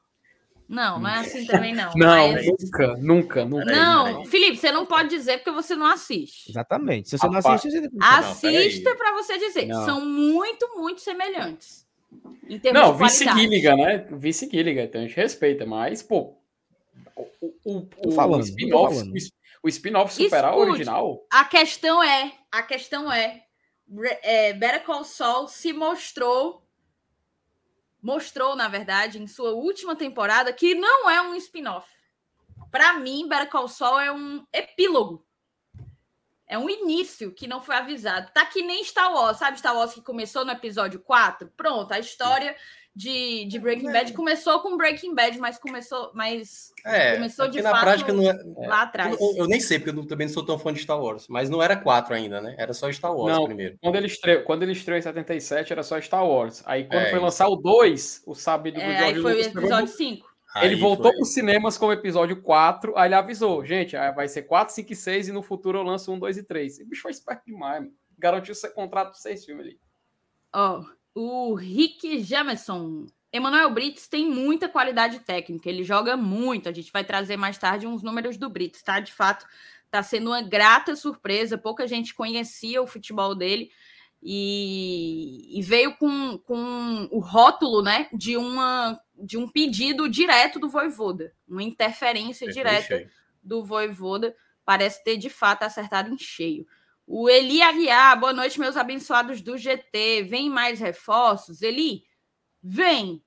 [0.68, 1.92] Não, não é assim também, não.
[1.94, 2.46] Não, mas...
[2.46, 3.64] nunca, nunca, nunca.
[3.66, 6.50] Não, Felipe, você não pode dizer porque você não assiste.
[6.50, 7.10] Exatamente.
[7.10, 7.90] Se você não assiste, você...
[8.00, 9.66] assista para você dizer.
[9.66, 9.84] Não.
[9.84, 11.86] São muito, muito semelhantes.
[12.48, 14.06] Em termos não, vice Gilligan, né?
[14.10, 16.34] Vice Gilligan, então a gente respeita, mas, pô,
[17.16, 19.04] o, o, o, falando, o spin-off
[19.62, 21.26] o spin-off superar o original.
[21.30, 23.44] A questão é, a questão é,
[24.22, 26.63] é Better Call Saul se mostrou
[28.04, 31.88] mostrou, na verdade, em sua última temporada, que não é um spin-off.
[32.70, 35.26] Para mim, Better Call Saul é um epílogo.
[36.46, 38.30] É um início que não foi avisado.
[38.34, 41.50] Tá que nem Star Wars, sabe Star Wars que começou no episódio 4?
[41.56, 42.54] Pronto, a história
[42.94, 47.72] de, de Breaking Bad começou com Breaking Bad, mas começou, mas é, começou de na
[47.72, 49.20] fato prática não é, lá atrás.
[49.20, 51.50] Eu, eu, nem sei, porque eu também não sou tão fã de Star Wars, mas
[51.50, 52.54] não era 4 ainda, né?
[52.56, 53.76] Era só Star Wars não, primeiro.
[53.82, 56.62] Quando ele, estreou, quando ele estreou em 77, era só Star Wars.
[56.66, 59.54] Aí quando é, foi lançar o 2, o sábado do é, George aí foi Lucas,
[59.54, 60.34] o episódio 5.
[60.62, 64.42] Ele voltou para os cinemas com o episódio 4, aí ele avisou, gente, vai ser
[64.42, 66.78] 4, 5 e 6 e no futuro eu lanço 1, 2 e 3.
[66.78, 67.92] O bicho foi esperto demais, mano.
[68.16, 69.78] Garantiu seu contrato de 6 filmes ali.
[70.52, 70.84] Ó, oh,
[71.14, 76.68] o Rick Jameson Emanuel Brits tem muita qualidade técnica, ele joga muito.
[76.68, 79.00] A gente vai trazer mais tarde uns números do Brits, tá?
[79.00, 79.44] De fato,
[79.90, 81.58] tá sendo uma grata surpresa.
[81.58, 83.72] Pouca gente conhecia o futebol dele
[84.22, 90.68] e, e veio com, com o rótulo, né, de uma de um pedido direto do
[90.68, 93.08] Voivoda, uma interferência direta
[93.42, 94.34] do Voivoda.
[94.64, 96.66] Parece ter de fato acertado em cheio.
[97.06, 100.22] O Eli Aguiar, boa noite, meus abençoados do GT.
[100.22, 101.60] Vem mais reforços?
[101.60, 102.02] Eli,
[102.66, 103.22] Vem.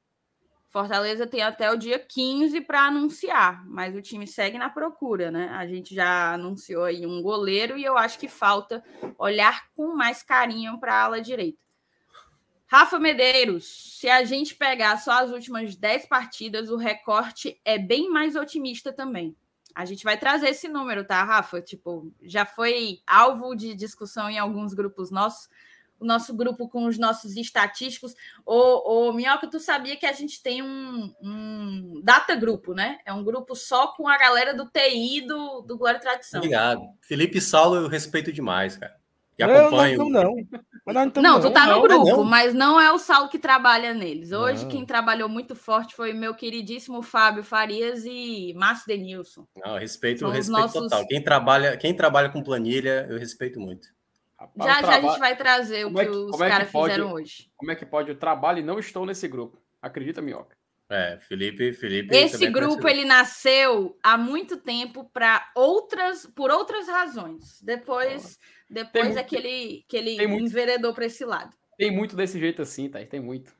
[0.67, 5.47] Fortaleza tem até o dia 15 para anunciar, mas o time segue na procura, né?
[5.49, 8.83] A gente já anunciou aí um goleiro e eu acho que falta
[9.17, 11.59] olhar com mais carinho para a ala direita.
[12.65, 18.09] Rafa Medeiros, se a gente pegar só as últimas 10 partidas, o recorte é bem
[18.09, 19.37] mais otimista também.
[19.75, 21.61] A gente vai trazer esse número, tá, Rafa?
[21.61, 25.49] Tipo, já foi alvo de discussão em alguns grupos nossos
[25.99, 28.13] o nosso grupo com os nossos estatísticos.
[28.45, 32.99] Ô, ô Minhoca, tu sabia que a gente tem um, um, data grupo, né?
[33.05, 36.39] É um grupo só com a galera do TI do, do Glória e Tradição.
[36.39, 36.81] Obrigado.
[37.01, 38.95] Felipe Saulo eu respeito demais, cara.
[39.37, 39.97] E acompanho.
[39.97, 40.35] Não, não, não.
[40.93, 42.23] Não, não tu tá no grupo, não.
[42.23, 44.31] mas não é o Saulo que trabalha neles.
[44.31, 49.45] Hoje, quem trabalhou muito forte foi meu queridíssimo Fábio Farias e Márcio Denilson.
[49.55, 50.81] Não, respeito, respeito nossos...
[50.83, 51.05] total.
[51.07, 53.87] Quem trabalha, quem trabalha com planilha, eu respeito muito.
[54.55, 57.49] Já, já a gente vai trazer o que, é que os é caras fizeram hoje.
[57.55, 59.59] Como é que pode o trabalho e não estou nesse grupo?
[59.81, 60.56] Acredita, Minhoca?
[60.89, 62.15] É, Felipe, Felipe.
[62.15, 67.61] Esse grupo ele nasceu há muito tempo para outras, por outras razões.
[67.61, 71.55] Depois, depois muito, é que ele, que ele enveredou para esse lado.
[71.77, 73.05] Tem muito desse jeito assim, tá?
[73.05, 73.53] Tem muito.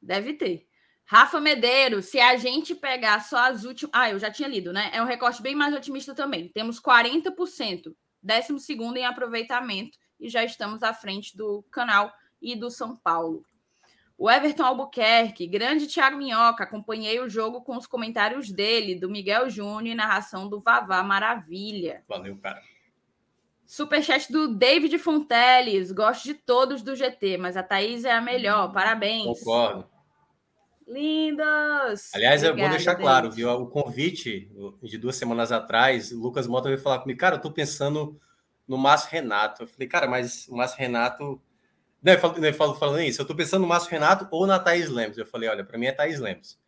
[0.00, 0.66] Deve ter.
[1.06, 3.92] Rafa Medeiros, se a gente pegar só as últimas.
[3.94, 4.90] Ah, eu já tinha lido, né?
[4.92, 6.48] É um recorte bem mais otimista também.
[6.48, 12.10] Temos 40%, décimo segundo em aproveitamento, e já estamos à frente do canal
[12.40, 13.44] e do São Paulo.
[14.16, 19.50] O Everton Albuquerque, grande Thiago Minhoca, acompanhei o jogo com os comentários dele, do Miguel
[19.50, 22.02] Júnior e narração do Vavá Maravilha.
[22.08, 22.62] Valeu, cara.
[23.66, 28.72] Superchat do David Fonteles, gosto de todos do GT, mas a Thaís é a melhor,
[28.72, 29.40] parabéns.
[29.40, 29.88] Concordo.
[30.86, 32.14] Lindos!
[32.14, 33.02] Aliás, Obrigada, é bom deixar David.
[33.02, 33.50] claro, viu?
[33.50, 34.50] O convite
[34.82, 38.20] de duas semanas atrás, o Lucas Mota veio falar comigo, cara, eu tô pensando
[38.68, 39.62] no Márcio Renato.
[39.62, 41.40] Eu falei, cara, mas o Márcio Renato
[42.04, 45.16] não, eu falo, falando isso, eu tô pensando no Márcio Renato ou na Thaís Lemos.
[45.16, 46.58] Eu falei, olha, para mim é Thaís Lemos.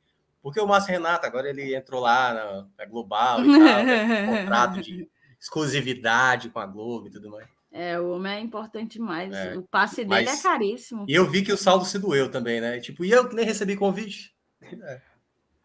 [0.42, 4.80] Porque o Márcio Renato, agora ele entrou lá na, na Global e tal, né, contrato
[4.80, 5.06] de
[5.38, 7.46] exclusividade com a Globo e tudo mais.
[7.70, 9.34] É, o homem é importante demais.
[9.34, 11.04] É, o passe dele é caríssimo.
[11.06, 12.80] E eu vi que o saldo se doeu também, né?
[12.80, 14.34] Tipo, e eu que nem recebi convite.
[14.62, 15.00] É.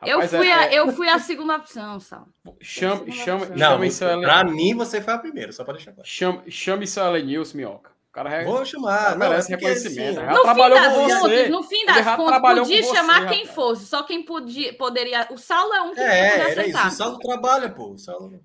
[0.04, 0.80] eu, fui é, a, é...
[0.80, 2.28] eu fui a segunda opção, Sal.
[2.60, 6.10] Chama, chama, Não, chama isso Pra mim, você foi a primeira, só para deixar claro.
[6.10, 7.91] Chama, chame isso News, Minhoca.
[8.12, 9.18] O cara Vou chamar.
[9.18, 10.20] merece não, é reconhecimento.
[10.20, 13.56] Assim, no, fim das contas, no fim das contas, podia chamar quem rapaz.
[13.56, 13.86] fosse.
[13.86, 15.30] Só quem podia, poderia.
[15.32, 16.88] O Saulo é um que é, não podia aceitar.
[16.88, 16.96] Isso.
[16.96, 17.92] O Saulo trabalha, pô.
[17.92, 18.44] O Saulo.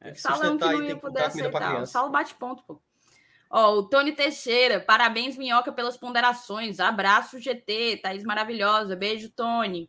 [0.00, 1.82] É, Saulo é um que não ia poder aceitar.
[1.82, 2.82] O Saulo bate ponto, pô.
[3.48, 6.80] Ó, o Tony Teixeira, parabéns, Minhoca, pelas ponderações.
[6.80, 8.96] Abraço, GT, Thaís maravilhosa.
[8.96, 9.88] Beijo, Tony.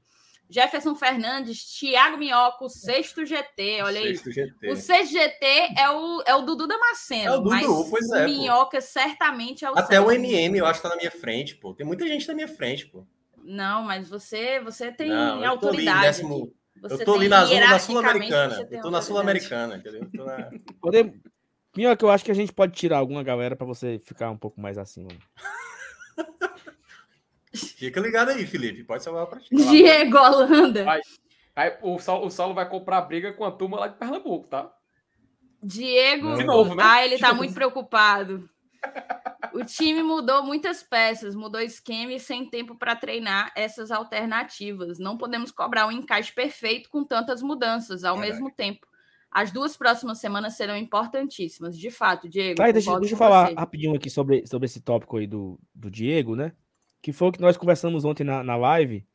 [0.52, 4.34] Jefferson Fernandes, Thiago Minhoca, o sexto GT, olha sexto aí.
[4.34, 4.70] GT.
[4.70, 5.46] O sexto GT
[5.78, 7.26] é o, é o Dudu Damasceno.
[7.26, 8.26] É o Dudu, mas pois é.
[8.26, 8.82] O Minhoca pô.
[8.82, 11.74] certamente é o Até o MM eu acho que tá na minha frente, pô.
[11.74, 13.06] Tem muita gente na minha frente, pô.
[13.42, 15.98] Não, mas você, você tem Não, autoridade.
[15.98, 16.54] Eu décimo...
[16.84, 18.68] eu tô ali na zona da Sul-Americana.
[18.70, 20.08] Eu tô na Sul-Americana, entendeu?
[20.16, 20.50] Tô na...
[21.76, 24.60] Minhoca, eu acho que a gente pode tirar alguma galera para você ficar um pouco
[24.60, 25.08] mais acima.
[27.54, 28.84] Fica ligado aí, Felipe.
[28.84, 29.50] Pode salvar para ti.
[29.56, 30.86] Diego Holanda.
[30.86, 31.02] Vai.
[31.56, 34.72] Aí, o, Saulo, o Saulo vai comprar briga com a turma lá de Pernambuco, tá?
[35.62, 36.36] Diego.
[36.36, 36.84] De novo, né?
[36.86, 38.50] Ah, ele tá muito preocupado.
[39.54, 44.98] O time mudou muitas peças, mudou esquema e sem tempo para treinar essas alternativas.
[44.98, 48.88] Não podemos cobrar um encaixe perfeito com tantas mudanças ao é mesmo tempo.
[49.30, 52.56] As duas próximas semanas serão importantíssimas, de fato, Diego.
[52.56, 53.54] Tá, deixa, deixa eu falar você.
[53.56, 56.54] rapidinho aqui sobre, sobre esse tópico aí do, do Diego, né?
[57.02, 59.06] Que foi o que nós conversamos ontem na, na live.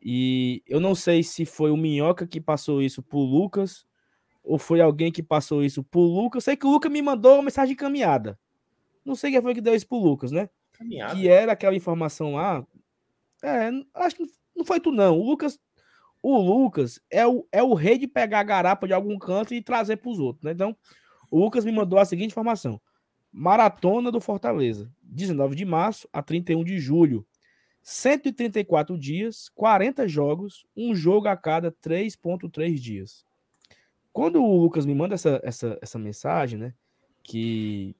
[0.00, 3.86] E eu não sei se foi o Minhoca que passou isso pro Lucas
[4.42, 6.42] ou foi alguém que passou isso pro Lucas.
[6.42, 8.38] Eu sei que o Lucas me mandou uma mensagem encaminhada.
[9.04, 10.48] Não sei quem foi que deu isso pro Lucas, né?
[10.72, 11.14] Caminhada.
[11.14, 12.66] Que era aquela informação lá.
[13.42, 15.18] É, acho que não foi tu, não.
[15.18, 15.58] O Lucas,
[16.20, 19.62] o Lucas é o, é o rei de pegar a garapa de algum canto e
[19.62, 20.52] trazer para os outros, né?
[20.52, 20.76] Então,
[21.30, 22.80] o Lucas me mandou a seguinte informação:
[23.32, 24.92] Maratona do Fortaleza.
[25.02, 27.26] 19 de março a 31 de julho.
[27.82, 33.24] 134 dias, 40 jogos, um jogo a cada 3.3 dias.
[34.12, 36.74] Quando o Lucas me manda essa, essa, essa mensagem, né,
[37.22, 37.96] que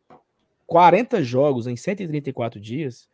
[0.66, 3.08] 40 jogos em 134 dias,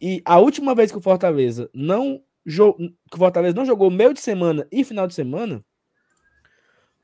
[0.00, 4.20] e a última vez que o Fortaleza não que o Fortaleza não jogou meio de
[4.20, 5.64] semana e final de semana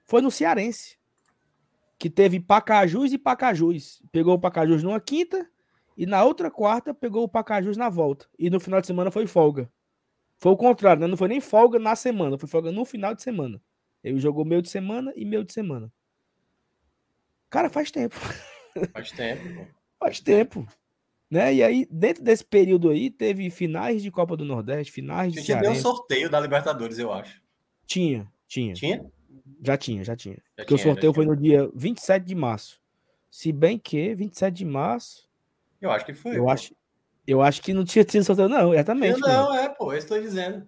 [0.04, 0.97] foi no Cearense
[1.98, 4.00] que teve Pacajus e Pacajus.
[4.12, 5.48] Pegou o Pacajus numa quinta
[5.96, 8.26] e na outra quarta pegou o Pacajus na volta.
[8.38, 9.70] E no final de semana foi folga.
[10.38, 11.08] Foi o contrário, né?
[11.08, 13.60] Não foi nem folga na semana, foi folga no final de semana.
[14.04, 15.92] Ele jogou meio de semana e meio de semana.
[17.50, 18.14] Cara, faz tempo.
[18.92, 19.66] Faz tempo.
[19.98, 20.64] faz tempo.
[21.28, 21.54] Né?
[21.54, 25.42] E aí, dentro desse período aí, teve finais de Copa do Nordeste, finais de.
[25.42, 27.42] Tinha um sorteio da Libertadores, eu acho.
[27.86, 28.74] Tinha, tinha.
[28.74, 29.04] Tinha?
[29.60, 30.40] Já tinha, já tinha.
[30.58, 32.80] Porque o sorteio foi no dia 27 de março.
[33.30, 35.28] Se bem que 27 de março.
[35.80, 36.36] Eu acho que foi.
[36.36, 36.74] Eu, acho,
[37.26, 39.20] eu acho que não tinha tido sorteio, não, exatamente.
[39.20, 40.66] Não, é, pô, eu estou dizendo.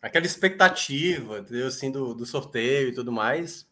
[0.00, 1.66] Aquela expectativa, entendeu?
[1.66, 3.68] Assim, do, do sorteio e tudo mais.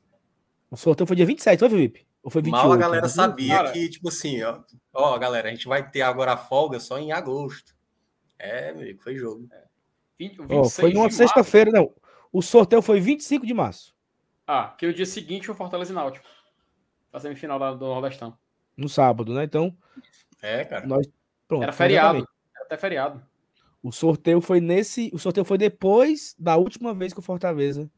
[0.69, 2.07] O sorteio foi dia 27, foi, Felipe?
[2.25, 2.65] Ou foi 28?
[2.65, 3.73] Mal a galera sabia Cara.
[3.73, 4.61] que, tipo assim, ó,
[4.93, 7.77] ó, galera, a gente vai ter agora a folga só em agosto.
[8.37, 9.47] É, meu amigo, foi jogo.
[9.53, 9.65] É.
[10.19, 11.93] 20, oh, foi numa sexta-feira, não.
[12.33, 13.96] O sorteio foi 25 de março.
[14.47, 16.27] Ah, que o dia seguinte o Fortaleza e Náutico.
[17.13, 18.37] A semifinal do Nordestão.
[18.77, 19.45] No sábado, né?
[19.45, 19.77] Então.
[20.41, 20.87] É, cara.
[20.87, 21.09] Nós,
[21.49, 22.19] pronto, Era feriado.
[22.55, 23.23] Era até feriado.
[23.83, 25.11] O sorteio foi nesse.
[25.13, 27.91] O sorteio foi depois da última vez que o Fortaleza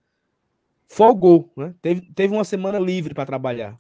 [0.87, 1.75] folgou, né?
[1.83, 3.77] Teve, teve uma semana livre para trabalhar.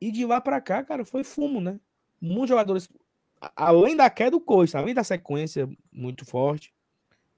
[0.00, 1.80] E de lá para cá, cara, foi fumo, né?
[2.20, 2.88] Muitos jogadores.
[3.56, 6.74] Além da queda do coice, além da sequência muito forte,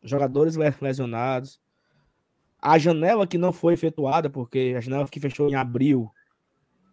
[0.02, 1.60] jogadores lesionados.
[2.61, 6.11] A janela que não foi efetuada, porque a janela que fechou em abril,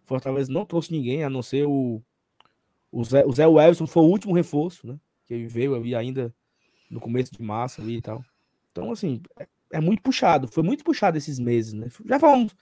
[0.04, 2.02] Fortaleza não trouxe ninguém, a não ser o,
[2.92, 4.98] o Zé, o Zé Wilson, foi o último reforço, né?
[5.26, 6.34] Que veio ali ainda
[6.90, 8.22] no começo de março ali e tal.
[8.70, 11.88] Então, assim, é, é muito puxado, foi muito puxado esses meses, né?
[12.06, 12.54] Já falamos,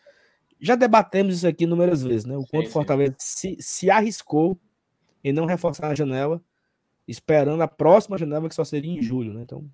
[0.60, 2.36] já debatemos isso aqui inúmeras vezes, né?
[2.36, 4.58] O quanto sim, Fortaleza se, se arriscou
[5.24, 6.40] em não reforçar a janela,
[7.06, 9.42] esperando a próxima janela que só seria em julho, né?
[9.42, 9.68] Então,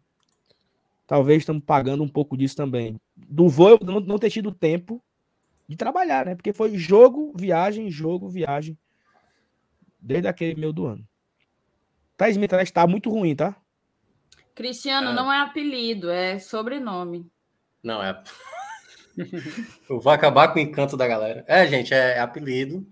[1.09, 3.01] talvez estamos pagando um pouco disso também.
[3.17, 5.03] Do voo não, não ter tido tempo
[5.67, 6.35] de trabalhar, né?
[6.37, 8.79] Porque foi jogo, viagem, jogo, viagem.
[9.99, 11.09] Desde aquele meio do ano.
[12.17, 13.57] Thaís Mitralha está muito ruim, tá?
[14.55, 15.15] Cristiano é.
[15.15, 17.27] não é apelido, é sobrenome.
[17.83, 18.23] Não, é.
[19.89, 21.43] eu vou acabar com o encanto da galera.
[21.49, 22.87] É, gente, é, é apelido.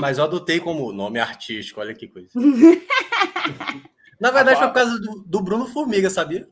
[0.00, 2.28] Mas eu adotei como nome artístico, olha que coisa.
[4.20, 6.48] Na verdade, foi por causa do, do Bruno Formiga, sabia?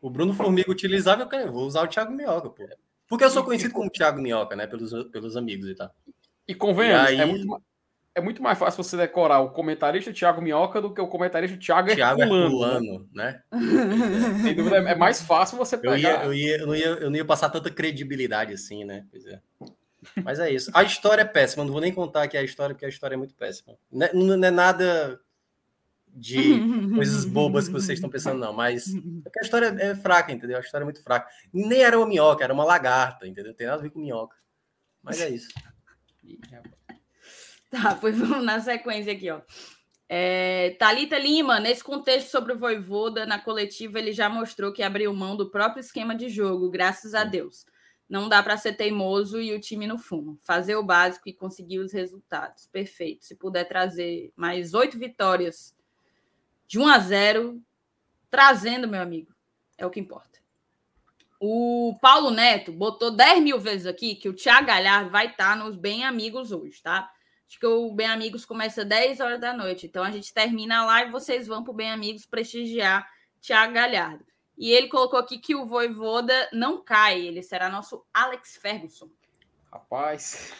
[0.00, 2.68] O Bruno Formiga utilizava, eu vou usar o Thiago Minhoca, pô.
[3.08, 4.66] Porque eu sou conhecido como Thiago Minhoca, né?
[4.66, 5.90] Pelos, pelos amigos e tal.
[6.46, 7.20] E convenhamos, e é aí...
[7.20, 7.62] é, muito,
[8.16, 11.94] é muito mais fácil você decorar o comentarista Thiago Minhoca do que o comentarista Thiago,
[11.94, 13.08] Thiago Herculano.
[13.12, 13.42] né?
[14.42, 15.96] Sem dúvida, é mais fácil você pegar.
[15.96, 19.04] Eu, ia, eu, ia, eu, não ia, eu não ia passar tanta credibilidade assim, né?
[19.10, 19.40] Pois é.
[20.22, 20.70] Mas é isso.
[20.72, 23.18] A história é péssima, não vou nem contar aqui a história, porque a história é
[23.18, 23.76] muito péssima.
[23.90, 25.20] Não é, não é nada
[26.16, 26.58] de
[26.94, 30.56] coisas bobas que vocês estão pensando, não, mas a história é fraca, entendeu?
[30.56, 31.28] A história é muito fraca.
[31.52, 33.54] Nem era uma minhoca, era uma lagarta, entendeu?
[33.54, 34.36] Tem nada a ver com minhoca.
[35.02, 35.48] Mas é isso.
[37.70, 39.40] tá, pois vamos na sequência aqui, ó.
[40.08, 45.12] É, Talita Lima, nesse contexto sobre o Voivoda, na coletiva, ele já mostrou que abriu
[45.12, 47.66] mão do próprio esquema de jogo, graças a Deus.
[48.08, 50.38] Não dá para ser teimoso e o time no fumo.
[50.44, 52.68] Fazer o básico e conseguir os resultados.
[52.68, 53.24] Perfeito.
[53.24, 55.75] Se puder trazer mais oito vitórias
[56.66, 57.62] de 1 a 0,
[58.30, 59.32] trazendo, meu amigo,
[59.78, 60.36] é o que importa.
[61.38, 65.76] O Paulo Neto botou 10 mil vezes aqui que o Thiago Galhardo vai estar nos
[65.76, 67.10] Bem Amigos hoje, tá?
[67.48, 69.86] Acho que o Bem Amigos começa 10 horas da noite.
[69.86, 73.06] Então a gente termina lá e vocês vão para o Bem Amigos prestigiar
[73.40, 74.24] Thiago Galhardo.
[74.58, 79.10] E ele colocou aqui que o Voivoda não cai, ele será nosso Alex Ferguson.
[79.70, 80.54] Rapaz.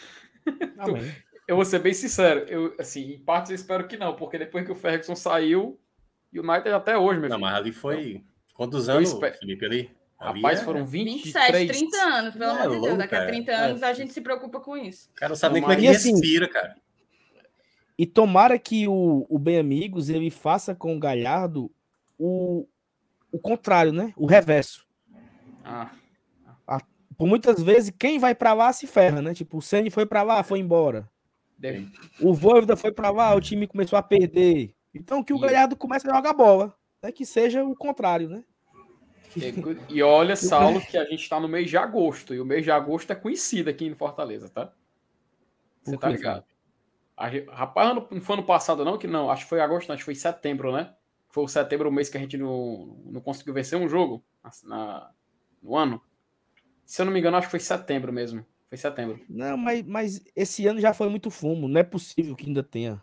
[1.48, 4.66] eu vou ser bem sincero, eu assim, em partes eu espero que não, porque depois
[4.66, 5.80] que o Ferguson saiu,
[6.32, 8.22] e o United até hoje, meu Não, mas ali foi.
[8.54, 9.36] Quantos anos, espero...
[9.38, 9.90] Felipe, ali?
[10.18, 10.64] ali Rapaz, é...
[10.64, 11.68] foram 23.
[11.68, 12.98] 27, 30 anos, pelo é amor de Deus.
[12.98, 13.86] Daqui a 30 anos é.
[13.86, 15.10] a gente se preocupa com isso.
[15.10, 16.76] O cara não sabe nem como é que assim, respira, cara.
[17.98, 21.70] E tomara que o, o Bem Amigos ele faça com o Galhardo
[22.18, 22.66] o,
[23.32, 24.12] o contrário, né?
[24.16, 24.86] O reverso.
[25.64, 25.90] Ah.
[26.66, 26.80] A,
[27.16, 29.32] por muitas vezes, quem vai para lá se ferra, né?
[29.32, 31.08] Tipo, o Ceni foi para lá, foi embora.
[31.58, 31.90] Deve.
[32.20, 34.75] O Voivoda foi para lá, o time começou a perder.
[34.96, 36.74] Então que o Galhardo comece a jogar bola.
[37.02, 37.12] Né?
[37.12, 38.44] Que seja o contrário, né?
[39.88, 42.34] E olha, Saulo, que a gente está no mês de agosto.
[42.34, 44.72] E o mês de agosto é conhecido aqui em Fortaleza, tá?
[45.82, 46.44] Você tá ligado?
[47.16, 49.30] A, rapaz, não foi ano passado, não, que não.
[49.30, 50.94] Acho que foi agosto, não, acho que foi setembro, né?
[51.28, 54.24] Foi o setembro o mês que a gente não, não conseguiu vencer um jogo
[54.64, 55.10] na,
[55.62, 56.00] no ano.
[56.84, 58.44] Se eu não me engano, acho que foi setembro mesmo.
[58.68, 59.20] Foi setembro.
[59.28, 61.68] Não, mas, mas esse ano já foi muito fumo.
[61.68, 63.02] Não é possível que ainda tenha.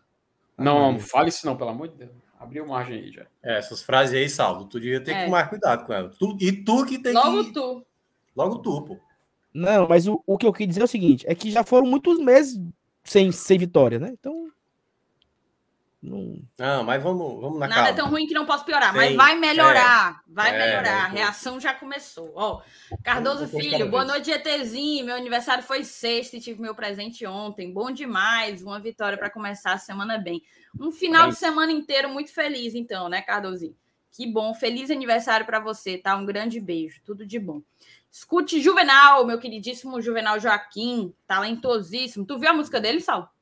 [0.57, 2.11] Não, não fale isso não, pelo amor de Deus.
[2.39, 3.25] Abriu margem aí já.
[3.41, 5.19] É, essas frases aí, Salvo, tu devia ter é.
[5.19, 6.17] que tomar cuidado com elas.
[6.17, 7.35] Tu, e tu que tem Logo que...
[7.35, 7.85] Logo tu.
[8.35, 8.99] Logo tu, pô.
[9.53, 11.85] Não, mas o, o que eu queria dizer é o seguinte, é que já foram
[11.85, 12.59] muitos meses
[13.03, 14.09] sem, sem vitória, né?
[14.11, 14.42] Então...
[16.03, 16.37] Não...
[16.59, 17.89] não, mas vamos, vamos na Nada calma.
[17.89, 18.97] é tão ruim que não posso piorar, Sim.
[18.97, 20.21] mas vai melhorar.
[20.27, 20.33] É.
[20.33, 21.05] Vai é, melhorar.
[21.05, 22.33] A reação já começou.
[22.35, 22.61] Ó,
[23.01, 25.05] Cardoso Filho, boa noite, GTzinho.
[25.05, 27.71] Meu aniversário foi sexta e tive meu presente ontem.
[27.71, 28.61] Bom demais.
[28.61, 30.43] Uma vitória para começar a semana bem.
[30.77, 33.75] Um final de semana inteiro muito feliz, então, né, Cardozinho?
[34.11, 34.53] Que bom.
[34.53, 36.17] Feliz aniversário para você, tá?
[36.17, 37.01] Um grande beijo.
[37.05, 37.61] Tudo de bom.
[38.11, 42.25] Escute Juvenal, meu queridíssimo Juvenal Joaquim, talentosíssimo.
[42.25, 43.33] Tu viu a música dele, Sal?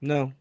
[0.00, 0.34] Não.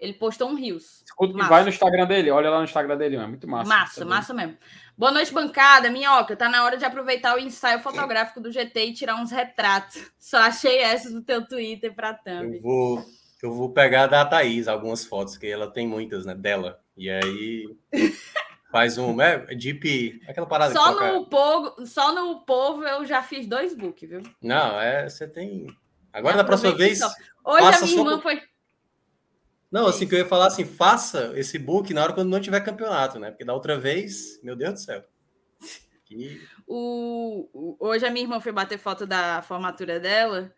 [0.00, 1.02] Ele postou um Rios.
[1.04, 3.68] Escuta, vai no Instagram dele, olha lá no Instagram dele, é muito massa.
[3.68, 4.56] Massa, massa mesmo.
[4.96, 5.90] Boa noite, bancada.
[5.90, 10.10] Minhoca, tá na hora de aproveitar o ensaio fotográfico do GT e tirar uns retratos.
[10.18, 12.56] Só achei essa do teu Twitter pra thumb.
[12.56, 13.04] Eu vou,
[13.42, 16.80] eu vou pegar da Thaís algumas fotos, que ela tem muitas, né, dela.
[16.96, 17.66] E aí
[18.72, 23.46] faz um, é, Deep, aquela parada só no povo, Só no povo eu já fiz
[23.46, 24.22] dois book, viu?
[24.42, 25.66] Não, é, você tem...
[26.10, 26.98] Agora, da próxima vez...
[26.98, 27.10] Só.
[27.44, 28.42] Hoje a minha irmã foi
[29.70, 32.60] não, assim que eu ia falar assim, faça esse book na hora quando não tiver
[32.60, 33.30] campeonato, né?
[33.30, 35.04] Porque da outra vez, meu Deus do céu.
[36.04, 36.40] Que...
[36.66, 40.52] O, hoje a minha irmã foi bater foto da formatura dela,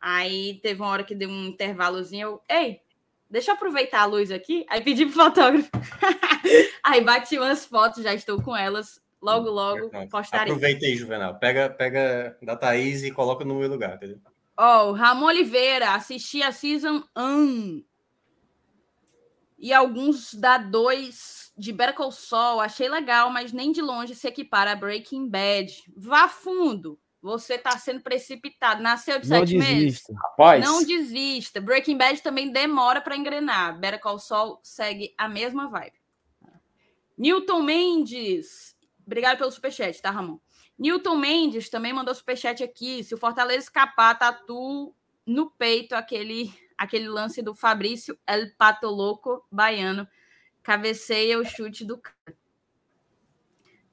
[0.00, 2.80] aí teve uma hora que deu um intervalozinho, eu, ei,
[3.30, 5.70] deixa eu aproveitar a luz aqui, aí pedi pro fotógrafo.
[6.82, 10.52] aí bati umas fotos, já estou com elas Logo, logo postarei.
[10.52, 11.38] Aproveita aí, Juvenal.
[11.38, 14.18] Pega, pega da Thaís e coloca no meu lugar, entendeu?
[14.56, 17.82] Ó, oh, Ramon Oliveira, assisti a Season 1
[19.58, 24.28] e alguns da 2 de Better Call Saul, achei legal, mas nem de longe se
[24.28, 25.72] equipara a Breaking Bad.
[25.96, 28.82] Vá fundo, você está sendo precipitado.
[28.82, 29.74] Nasceu de Não sete desista.
[29.74, 30.04] meses?
[30.22, 31.60] Rapaz, Não desista.
[31.60, 33.78] Breaking Bad também demora para engrenar.
[33.78, 35.98] Better Call Saul segue a mesma vibe.
[37.16, 38.76] Newton Mendes.
[39.06, 40.38] Obrigado pelo superchat, tá, Ramon?
[40.78, 43.02] Newton Mendes também mandou superchat aqui.
[43.02, 44.94] Se o Fortaleza escapar, tatu
[45.24, 50.06] no peito aquele, aquele lance do Fabrício El Pato Louco baiano.
[50.62, 52.36] Cabeceia o chute do cara.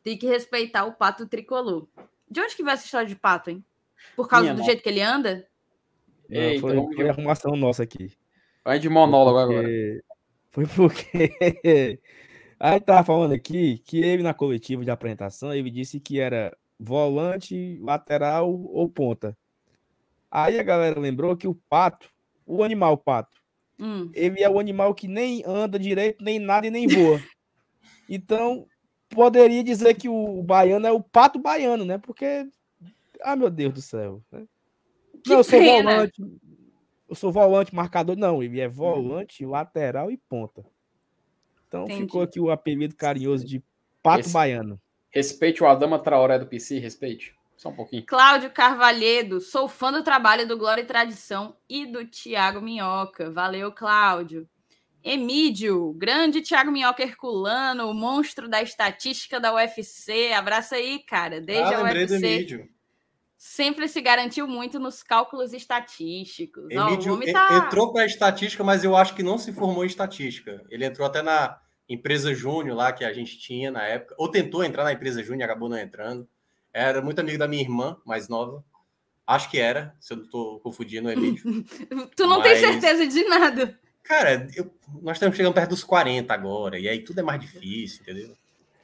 [0.02, 1.88] Tem que respeitar o pato tricolor.
[2.30, 3.64] De onde que vai essa história de pato, hein?
[4.16, 4.72] Por causa Minha do nossa.
[4.72, 5.48] jeito que ele anda?
[6.30, 8.12] Não, Eita, foi, vamos foi de- arrumação nossa aqui.
[8.64, 9.62] vai de monólogo agora.
[9.62, 10.04] Porque-
[10.52, 12.00] Foi porque.
[12.60, 17.78] Aí tava falando aqui que ele, na coletiva de apresentação, ele disse que era volante,
[17.82, 19.38] lateral ou ponta.
[20.32, 22.10] Aí a galera lembrou que o pato,
[22.46, 23.42] o animal pato,
[23.80, 24.10] Hum.
[24.14, 27.20] ele é o animal que nem anda direito, nem nada e nem voa.
[28.10, 28.68] Então,
[29.10, 31.98] poderia dizer que o baiano é o pato baiano, né?
[31.98, 32.46] Porque.
[33.22, 34.22] Ah, meu Deus do céu.
[34.32, 34.46] né?
[35.24, 35.92] Que Não, eu sou pena.
[35.92, 36.22] volante.
[37.08, 38.18] Eu sou volante, marcador.
[38.18, 40.66] Não, ele é volante, lateral e ponta.
[41.68, 42.02] Então Entendi.
[42.02, 43.64] ficou aqui o apelido carinhoso de
[44.04, 44.80] pato Esse- baiano.
[45.10, 47.34] Respeite o Adama Traoré do PC, respeite.
[47.58, 48.06] Só um pouquinho.
[48.06, 53.32] Cláudio Carvalhedo, sou fã do trabalho do Glória e Tradição e do Tiago Minhoca.
[53.32, 54.48] Valeu, Cláudio.
[55.04, 60.32] Emídio, grande Tiago Minhoca Herculano, o monstro da estatística da UFC.
[60.32, 61.42] Abraço aí, cara.
[61.42, 62.70] Desde ah, a lembrei do UFC, Emílio.
[63.38, 66.64] sempre se garantiu muito nos cálculos estatísticos.
[66.74, 67.66] Ó, o Emílio homem en- tá...
[67.66, 70.64] entrou para estatística, mas eu acho que não se formou em estatística.
[70.70, 74.64] Ele entrou até na empresa Júnior lá que a gente tinha na época, ou tentou
[74.64, 76.26] entrar na empresa Júnior, acabou não entrando.
[76.74, 78.64] Era muito amigo da minha irmã, mais nova.
[79.26, 81.42] Acho que era, se eu não estou confundindo o Emílio.
[82.16, 83.80] Tu não tem Mas- certeza de nada.
[84.04, 84.70] Cara, eu-
[85.02, 88.28] nós estamos chegando perto dos 40 agora, e aí tudo é mais difícil, entendeu?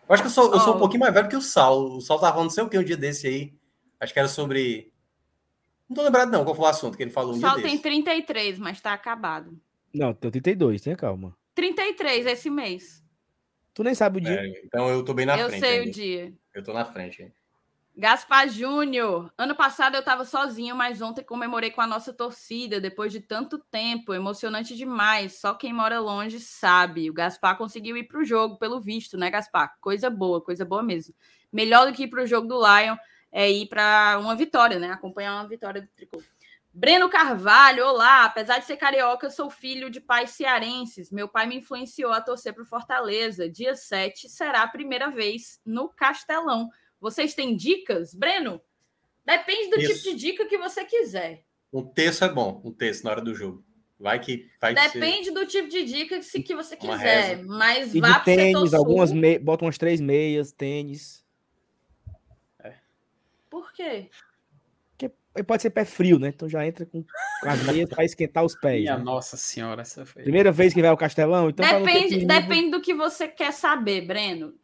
[0.07, 1.97] Eu acho que eu sou, eu sou um pouquinho mais velho que o Saulo.
[1.97, 3.53] O Saulo tava falando não sei o que um dia desse aí.
[3.99, 4.91] Acho que era sobre.
[5.89, 7.57] Não tô lembrado, não, qual foi o assunto que ele falou um O dia Sol
[7.57, 7.67] desse.
[7.69, 9.59] tem 33, mas tá acabado.
[9.93, 11.35] Não, tem 32, tenha calma.
[11.53, 13.03] 33 esse mês.
[13.73, 14.39] Tu nem sabe o dia.
[14.39, 15.59] É, então eu tô bem na Eu frente.
[15.59, 15.89] sei ainda.
[15.89, 16.33] o dia.
[16.53, 17.31] Eu tô na frente.
[17.99, 19.29] Gaspar Júnior.
[19.37, 23.59] Ano passado eu estava sozinho, mas ontem comemorei com a nossa torcida, depois de tanto
[23.59, 24.13] tempo.
[24.13, 25.41] Emocionante demais.
[25.41, 27.09] Só quem mora longe sabe.
[27.09, 29.75] O Gaspar conseguiu ir para o jogo, pelo visto, né, Gaspar?
[29.81, 31.13] Coisa boa, coisa boa mesmo.
[31.51, 32.95] Melhor do que ir para o jogo do Lion
[33.33, 34.89] é ir para uma vitória, né?
[34.91, 36.25] Acompanhar uma vitória do Tricolor.
[36.73, 38.23] Breno Carvalho, olá.
[38.23, 41.11] Apesar de ser carioca, eu sou filho de pais cearenses.
[41.11, 43.49] Meu pai me influenciou a torcer para Fortaleza.
[43.49, 46.69] Dia 7 será a primeira vez no Castelão.
[46.99, 48.61] Vocês têm dicas, Breno?
[49.25, 49.93] Depende do Isso.
[49.93, 51.43] tipo de dica que você quiser.
[51.71, 53.63] Um terço é bom, um terço na hora do jogo.
[53.99, 54.49] Vai que.
[54.59, 57.37] Vai que você- Depende do tipo de dica que, você quiser.
[57.37, 57.43] reza.
[57.45, 58.79] Mas E vá de para o setor tênis, sul.
[58.79, 59.37] algumas me...
[59.37, 61.23] bota umas três meias, tênis.
[63.49, 64.09] Por quê?
[65.35, 66.29] Aí pode ser pé frio, né?
[66.29, 68.81] Então já entra com com as meias para esquentar os pés.
[68.81, 69.03] Minha né?
[69.03, 70.23] nossa senhora, essa foi.
[70.23, 74.01] Primeira vez que vai ao Castelão, então ter depende, depende do que você quer saber,
[74.01, 74.55] Breno.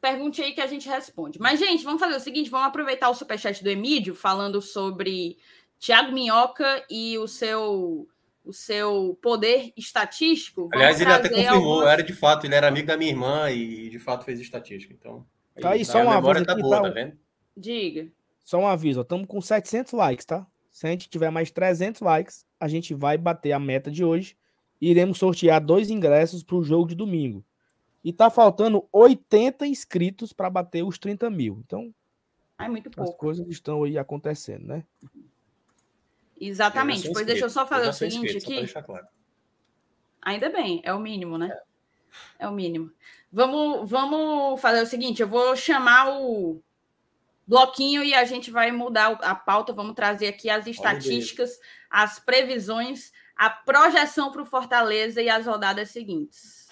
[0.00, 1.38] Pergunte aí que a gente responde.
[1.38, 5.36] Mas, gente, vamos fazer o seguinte: vamos aproveitar o superchat do Emílio falando sobre
[5.78, 8.08] Thiago Minhoca e o seu,
[8.44, 10.62] o seu poder estatístico.
[10.62, 13.50] Vamos Aliás, ele até confirmou, algumas- era de fato, ele era amigo da minha irmã
[13.50, 14.94] e de fato fez estatística.
[14.98, 15.26] Então,
[15.60, 16.82] Tá aí, só um memória aviso tá aqui, boa, tá?
[16.84, 17.18] tá vendo?
[17.54, 18.08] Diga.
[18.42, 20.46] Só um aviso, estamos com 700 likes, tá?
[20.70, 24.34] Se a gente tiver mais 300 likes, a gente vai bater a meta de hoje
[24.80, 27.44] e iremos sortear dois ingressos para o jogo de domingo.
[28.02, 31.62] E tá faltando 80 inscritos para bater os 30 mil.
[31.66, 31.94] Então,
[32.56, 33.18] Ai, muito as pouco.
[33.18, 34.84] coisas estão aí acontecendo, né?
[36.40, 37.06] Exatamente.
[37.06, 38.86] Eu Pois deixa eu só fazer já o seguinte inscrito, aqui.
[38.86, 39.06] claro.
[40.22, 41.54] Ainda bem, é o mínimo, né?
[42.38, 42.90] É o mínimo.
[43.32, 46.62] Vamos, vamos fazer o seguinte: eu vou chamar o
[47.46, 49.72] bloquinho e a gente vai mudar a pauta.
[49.72, 55.90] Vamos trazer aqui as estatísticas, as previsões, a projeção para o Fortaleza e as rodadas
[55.90, 56.68] seguintes.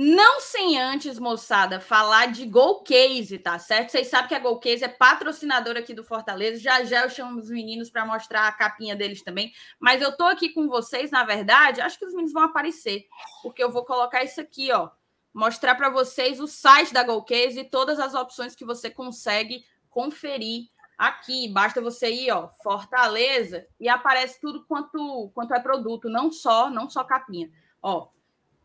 [0.00, 3.90] Não sem antes, moçada, falar de Gol Case, tá certo?
[3.90, 6.62] Vocês sabem que a Gol Case é patrocinadora aqui do Fortaleza.
[6.62, 9.52] Já já eu chamo os meninos para mostrar a capinha deles também.
[9.80, 13.08] Mas eu tô aqui com vocês, na verdade, acho que os meninos vão aparecer,
[13.42, 14.88] porque eu vou colocar isso aqui, ó,
[15.34, 19.64] mostrar para vocês o site da Gol Case e todas as opções que você consegue
[19.90, 21.48] conferir aqui.
[21.48, 26.88] Basta você ir, ó, Fortaleza e aparece tudo quanto quanto é produto, não só, não
[26.88, 27.50] só capinha.
[27.82, 28.06] Ó,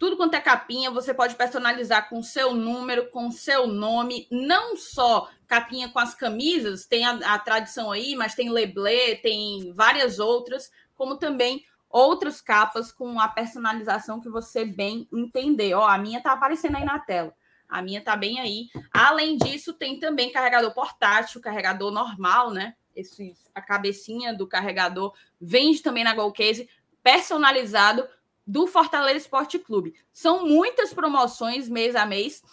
[0.03, 5.29] tudo quanto é capinha, você pode personalizar com seu número, com seu nome, não só
[5.47, 10.69] capinha com as camisas, tem a, a tradição aí, mas tem leblé, tem várias outras,
[10.97, 15.73] como também outras capas com a personalização que você bem entender.
[15.73, 17.33] Ó, a minha tá aparecendo aí na tela.
[17.69, 18.67] A minha tá bem aí.
[18.91, 22.75] Além disso, tem também carregador portátil, carregador normal, né?
[22.93, 26.67] Esse, a cabecinha do carregador vende também na Golcase,
[27.01, 28.05] personalizado
[28.45, 29.95] do Fortaleza Esporte Clube.
[30.11, 32.43] São muitas promoções mês a mês.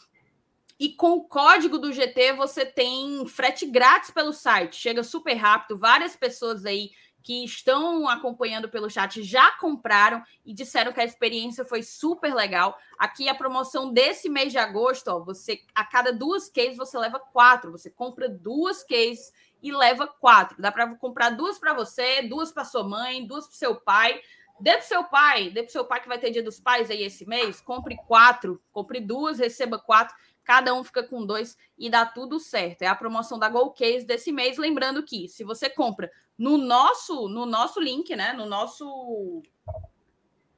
[0.78, 4.76] E com o código do GT você tem frete grátis pelo site.
[4.76, 5.78] Chega super rápido.
[5.78, 6.90] Várias pessoas aí
[7.22, 12.78] que estão acompanhando pelo chat já compraram e disseram que a experiência foi super legal.
[12.98, 17.18] Aqui a promoção desse mês de agosto, ó, você a cada duas cases você leva
[17.18, 17.72] quatro.
[17.72, 19.32] Você compra duas cases
[19.62, 20.60] e leva quatro.
[20.60, 24.20] Dá para comprar duas para você, duas para sua mãe, duas para seu pai.
[24.60, 27.02] Dê pro seu pai, dê pro seu pai que vai ter dia dos pais aí
[27.02, 32.04] esse mês, compre quatro, compre duas, receba quatro, cada um fica com dois e dá
[32.04, 32.82] tudo certo.
[32.82, 37.28] É a promoção da Go Case desse mês, lembrando que se você compra no nosso,
[37.28, 39.42] no nosso link, né, no nosso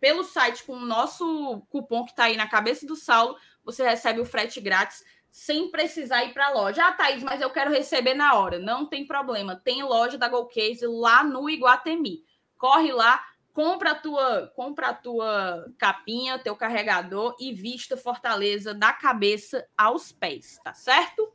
[0.00, 4.20] pelo site com o nosso cupom que está aí na cabeça do Saulo, você recebe
[4.20, 6.84] o frete grátis sem precisar ir para a loja.
[6.84, 8.58] Ah, Thaís, mas eu quero receber na hora.
[8.58, 9.54] Não tem problema.
[9.54, 12.24] Tem loja da Go Case lá no Iguatemi.
[12.58, 18.92] Corre lá, compra a tua, compra a tua capinha, teu carregador e vista Fortaleza da
[18.92, 21.32] cabeça aos pés, tá certo?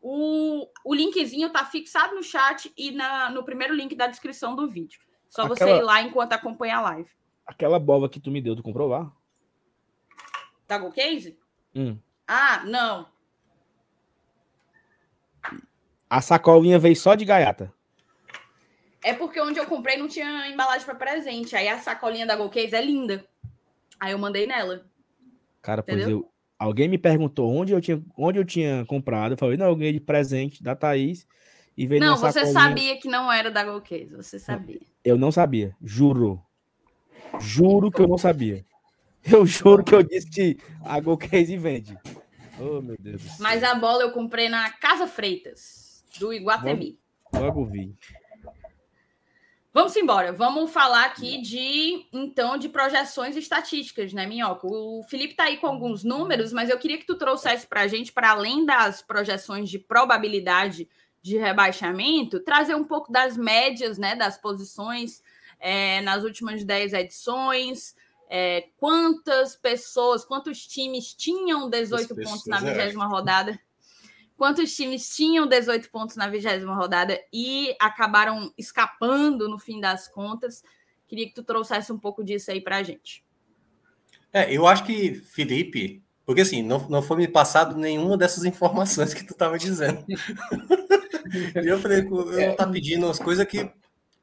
[0.00, 4.68] O, o linkzinho tá fixado no chat e na, no primeiro link da descrição do
[4.68, 5.00] vídeo.
[5.28, 5.56] Só Aquela...
[5.56, 7.10] você ir lá enquanto acompanha a live.
[7.46, 9.10] Aquela bola que tu me deu, tu comprou lá?
[10.66, 11.38] Tá com case?
[11.74, 11.98] Hum.
[12.26, 13.08] Ah, não.
[16.08, 17.72] A sacolinha veio só de gaiata.
[19.04, 21.54] É porque onde eu comprei não tinha embalagem para presente.
[21.54, 23.22] Aí a sacolinha da Golcase é linda.
[24.00, 24.86] Aí eu mandei nela.
[25.60, 26.04] Cara, Entendeu?
[26.04, 26.30] pois eu.
[26.58, 29.32] Alguém me perguntou onde eu tinha, onde eu tinha comprado.
[29.32, 31.26] Eu falei, não, eu ganhei de presente da Thaís.
[31.76, 34.14] E veio não, você sabia que não era da Golcase.
[34.14, 34.80] Você sabia.
[35.04, 35.76] Eu não sabia.
[35.82, 36.42] Juro.
[37.38, 38.64] Juro que eu não sabia.
[39.22, 41.98] Eu juro que eu disse que a Golcase vende.
[42.58, 43.38] Oh, meu Deus.
[43.38, 46.98] Mas a bola eu comprei na Casa Freitas, do Iguatemi.
[47.32, 47.94] Logo, logo vi.
[49.74, 50.32] Vamos embora.
[50.32, 54.68] Vamos falar aqui de então de projeções estatísticas, né, Minhoca?
[54.68, 57.88] O Felipe está aí com alguns números, mas eu queria que tu trouxesse para a
[57.88, 60.88] gente, para além das projeções de probabilidade
[61.20, 65.20] de rebaixamento, trazer um pouco das médias, né, das posições
[65.58, 67.96] é, nas últimas 10 edições.
[68.30, 72.60] É, quantas pessoas, quantos times tinham 18 pontos na é.
[72.60, 73.58] vigésima rodada?
[74.36, 80.62] Quantos times tinham 18 pontos na vigésima rodada e acabaram escapando no fim das contas.
[81.06, 83.24] Queria que tu trouxesse um pouco disso aí para a gente.
[84.32, 89.14] É, eu acho que, Felipe, porque assim, não, não foi me passado nenhuma dessas informações
[89.14, 90.04] que tu estava dizendo.
[90.08, 93.58] e eu falei, eu não tá pedindo umas coisas que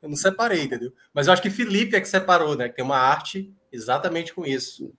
[0.02, 0.92] eu não separei, entendeu?
[1.14, 2.68] Mas eu acho que Felipe é que separou, né?
[2.68, 4.92] Que tem uma arte exatamente com isso.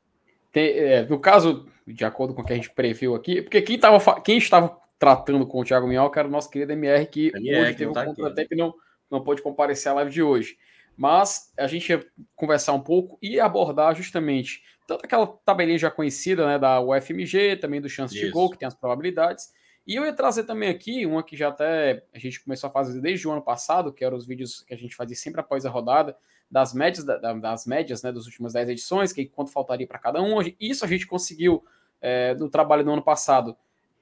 [0.52, 3.78] Tem, é, no caso, de acordo com o que a gente previu aqui, porque quem,
[3.78, 7.60] tava, quem estava tratando com o Thiago Minhoca era o nosso querido MR, que MR,
[7.60, 8.72] hoje teve um tá contratempo e não,
[9.10, 10.56] não pôde comparecer à live de hoje.
[10.96, 16.46] Mas a gente ia conversar um pouco e abordar justamente tanto aquela tabelinha já conhecida
[16.46, 18.26] né, da UFMG, também do chance Isso.
[18.26, 19.52] de gol, que tem as probabilidades.
[19.84, 23.00] E eu ia trazer também aqui uma que já até a gente começou a fazer
[23.00, 25.70] desde o ano passado, que eram os vídeos que a gente fazia sempre após a
[25.70, 26.16] rodada,
[26.48, 30.38] das médias, das médias né, das últimas 10 edições, que quanto faltaria para cada um.
[30.60, 31.64] Isso a gente conseguiu
[32.00, 33.56] é, no trabalho do ano passado,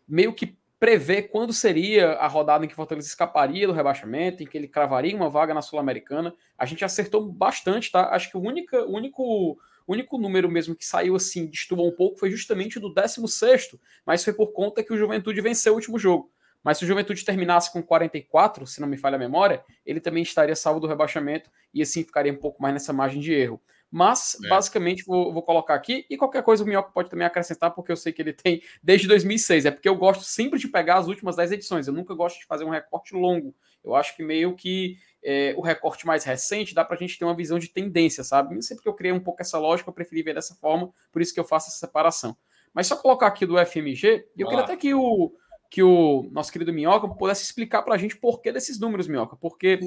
[0.06, 4.56] meio que prever quando seria a rodada em que Fortaleza escaparia do rebaixamento, em que
[4.56, 6.34] ele cravaria uma vaga na Sul-Americana.
[6.56, 8.08] A gente acertou bastante, tá?
[8.08, 12.30] Acho que o único, único, único número mesmo que saiu assim, destoou um pouco, foi
[12.30, 13.76] justamente o do 16,
[14.06, 16.32] mas foi por conta que o Juventude venceu o último jogo.
[16.64, 20.22] Mas se o Juventude terminasse com 44, se não me falha a memória, ele também
[20.22, 23.60] estaria salvo do rebaixamento e assim ficaria um pouco mais nessa margem de erro.
[23.90, 24.48] Mas, é.
[24.48, 26.06] basicamente, vou, vou, colocar aqui.
[26.08, 29.08] E qualquer coisa o Minhoca pode também acrescentar, porque eu sei que ele tem desde
[29.08, 29.66] 2006.
[29.66, 31.88] É porque eu gosto sempre de pegar as últimas 10 edições.
[31.88, 33.54] Eu nunca gosto de fazer um recorte longo.
[33.82, 37.24] Eu acho que meio que é, o recorte mais recente dá para a gente ter
[37.24, 38.62] uma visão de tendência, sabe?
[38.62, 40.92] Sempre que eu criei um pouco essa lógica, eu preferi ver dessa forma.
[41.10, 42.36] Por isso que eu faço essa separação.
[42.72, 45.32] Mas só colocar aqui do FMG, eu queria até que o,
[45.68, 49.36] que o nosso querido Minhoca pudesse explicar para a gente por que desses números, Minhoca.
[49.36, 49.80] Porque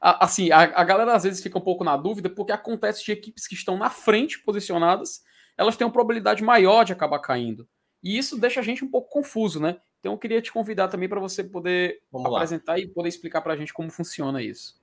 [0.00, 3.46] assim, a, a, galera às vezes fica um pouco na dúvida porque acontece de equipes
[3.46, 5.22] que estão na frente posicionadas,
[5.56, 7.68] elas têm uma probabilidade maior de acabar caindo.
[8.02, 9.78] E isso deixa a gente um pouco confuso, né?
[10.00, 12.78] Então eu queria te convidar também para você poder Vamos apresentar lá.
[12.78, 14.78] e poder explicar para a gente como funciona isso.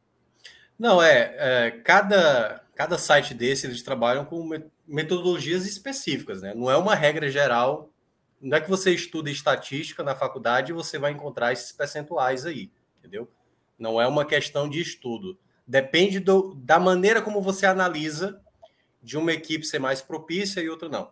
[0.80, 4.50] Não, é, é, cada, cada site desse eles trabalham com
[4.88, 6.56] metodologias específicas, né?
[6.56, 7.92] Não é uma regra geral.
[8.42, 12.72] Não é que você estuda estatística na faculdade e você vai encontrar esses percentuais aí,
[12.98, 13.30] entendeu?
[13.82, 15.40] Não é uma questão de estudo.
[15.66, 18.40] Depende do, da maneira como você analisa
[19.02, 21.12] de uma equipe ser mais propícia e outra não.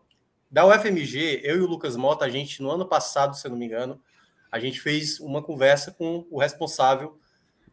[0.51, 3.57] Da UFMG, eu e o Lucas Mota, a gente, no ano passado, se eu não
[3.57, 3.99] me engano,
[4.51, 7.19] a gente fez uma conversa com o responsável,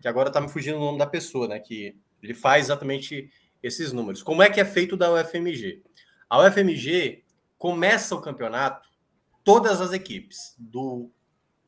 [0.01, 1.61] que agora está me fugindo o nome da pessoa, né?
[1.61, 3.31] Que ele faz exatamente
[3.63, 4.23] esses números.
[4.23, 5.83] Como é que é feito da UFMG?
[6.31, 7.23] A UFMG
[7.59, 8.89] começa o campeonato,
[9.45, 11.11] todas as equipes, do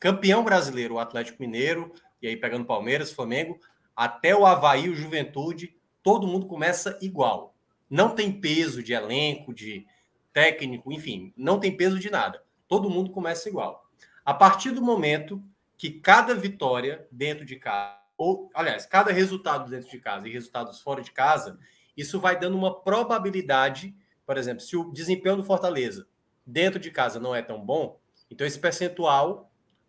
[0.01, 3.59] campeão brasileiro, o Atlético Mineiro, e aí pegando Palmeiras, Flamengo,
[3.95, 7.55] até o Havaí, o Juventude, todo mundo começa igual.
[7.91, 9.87] Não tem peso de elenco, de
[10.33, 12.43] técnico, enfim, não tem peso de nada.
[12.69, 13.85] Todo mundo começa igual.
[14.25, 15.43] A partir do momento
[15.77, 20.81] que cada vitória dentro de casa, ou, aliás, cada resultado dentro de casa e resultados
[20.81, 21.59] fora de casa,
[21.97, 23.95] isso vai dando uma probabilidade,
[24.27, 26.07] por exemplo, se o desempenho do Fortaleza
[26.47, 27.99] dentro de casa não é tão bom,
[28.31, 29.48] então esse percentual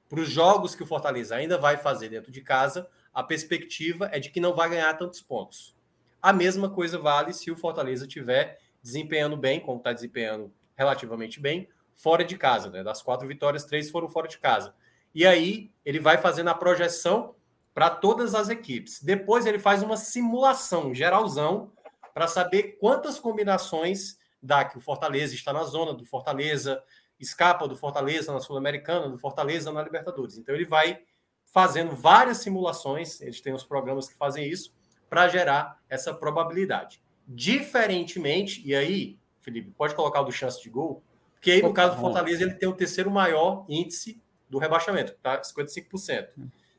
[0.10, 4.20] para os jogos que o Fortaleza ainda vai fazer dentro de casa, a perspectiva é
[4.20, 5.76] de que não vai ganhar tantos pontos.
[6.20, 11.70] A mesma coisa vale se o Fortaleza tiver desempenhando bem, como está desempenhando relativamente bem,
[11.94, 12.70] fora de casa.
[12.70, 12.84] Né?
[12.84, 14.74] Das quatro vitórias, três foram fora de casa.
[15.14, 17.36] E aí ele vai fazendo a projeção
[17.74, 19.02] para todas as equipes.
[19.02, 21.72] Depois ele faz uma simulação geralzão
[22.14, 26.82] para saber quantas combinações dá que o Fortaleza está na zona do Fortaleza,
[27.20, 30.38] escapa do Fortaleza na Sul-Americana, do Fortaleza na Libertadores.
[30.38, 31.02] Então ele vai
[31.46, 34.74] fazendo várias simulações, eles têm os programas que fazem isso,
[35.10, 37.02] para gerar essa probabilidade.
[37.28, 41.96] Diferentemente, e aí, Felipe, pode colocar o do chance de gol, porque aí no caso
[41.96, 45.42] do Fortaleza ele tem o terceiro maior índice do rebaixamento, tá?
[45.42, 46.30] 55%.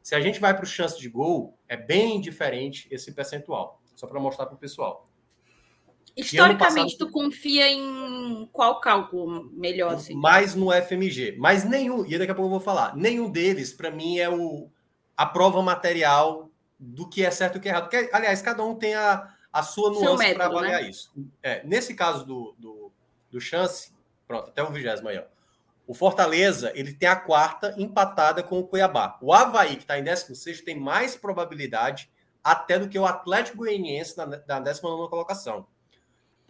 [0.03, 3.81] Se a gente vai para o chance de gol, é bem diferente esse percentual.
[3.95, 5.10] Só para mostrar para o pessoal.
[6.21, 9.95] Historicamente, passado, tu confia em qual cálculo melhor?
[9.95, 10.15] Assim?
[10.15, 11.37] Mais no FMG.
[11.39, 14.69] Mas nenhum, e daqui a pouco eu vou falar, nenhum deles, para mim, é o,
[15.17, 17.89] a prova material do que é certo e o que é errado.
[17.89, 20.89] Porque, aliás, cada um tem a, a sua nuance para avaliar né?
[20.89, 21.13] isso.
[21.43, 22.93] É, nesse caso do, do,
[23.31, 23.93] do chance,
[24.27, 25.25] pronto, até o vigésimo aí, ó.
[25.87, 29.19] O Fortaleza, ele tem a quarta empatada com o Cuiabá.
[29.21, 32.09] O Havaí, que está em 16, tem mais probabilidade
[32.45, 35.67] até do que o Atlético Goianiense na, na 19 colocação.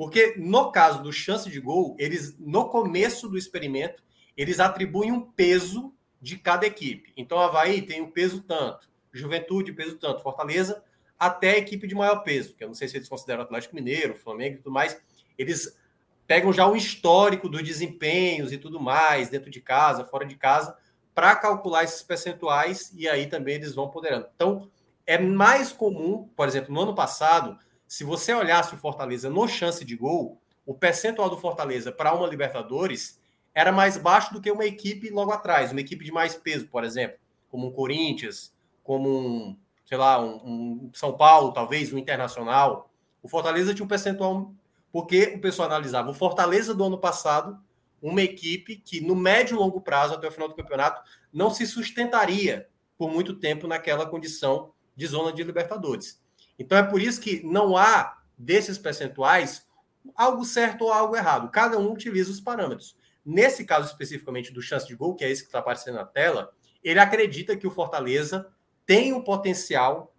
[0.00, 4.02] Porque no caso do chance de gol, eles, no começo do experimento,
[4.34, 7.12] eles atribuem um peso de cada equipe.
[7.18, 10.82] Então, Havaí tem um peso tanto, Juventude, peso tanto, Fortaleza,
[11.18, 14.14] até a equipe de maior peso, que eu não sei se eles consideram Atlético Mineiro,
[14.14, 14.98] Flamengo e tudo mais,
[15.36, 15.78] eles
[16.26, 20.78] pegam já o histórico dos desempenhos e tudo mais, dentro de casa, fora de casa,
[21.14, 24.28] para calcular esses percentuais e aí também eles vão ponderando.
[24.34, 24.70] Então,
[25.06, 27.58] é mais comum, por exemplo, no ano passado,
[27.90, 32.28] se você olhasse o Fortaleza no chance de gol, o percentual do Fortaleza para uma
[32.28, 33.20] Libertadores
[33.52, 36.84] era mais baixo do que uma equipe logo atrás, uma equipe de mais peso, por
[36.84, 37.18] exemplo,
[37.50, 38.54] como um Corinthians,
[38.84, 42.88] como um sei lá, um, um, São Paulo, talvez, um Internacional.
[43.20, 44.54] O Fortaleza tinha um percentual,
[44.92, 47.58] porque o pessoal analisava o Fortaleza do ano passado,
[48.00, 51.02] uma equipe que no médio e longo prazo, até o final do campeonato,
[51.32, 56.19] não se sustentaria por muito tempo naquela condição de zona de Libertadores.
[56.60, 59.66] Então é por isso que não há desses percentuais
[60.14, 61.50] algo certo ou algo errado.
[61.50, 62.94] Cada um utiliza os parâmetros.
[63.24, 66.52] Nesse caso especificamente do chance de gol, que é esse que está aparecendo na tela,
[66.84, 68.46] ele acredita que o Fortaleza
[68.84, 70.14] tem um potencial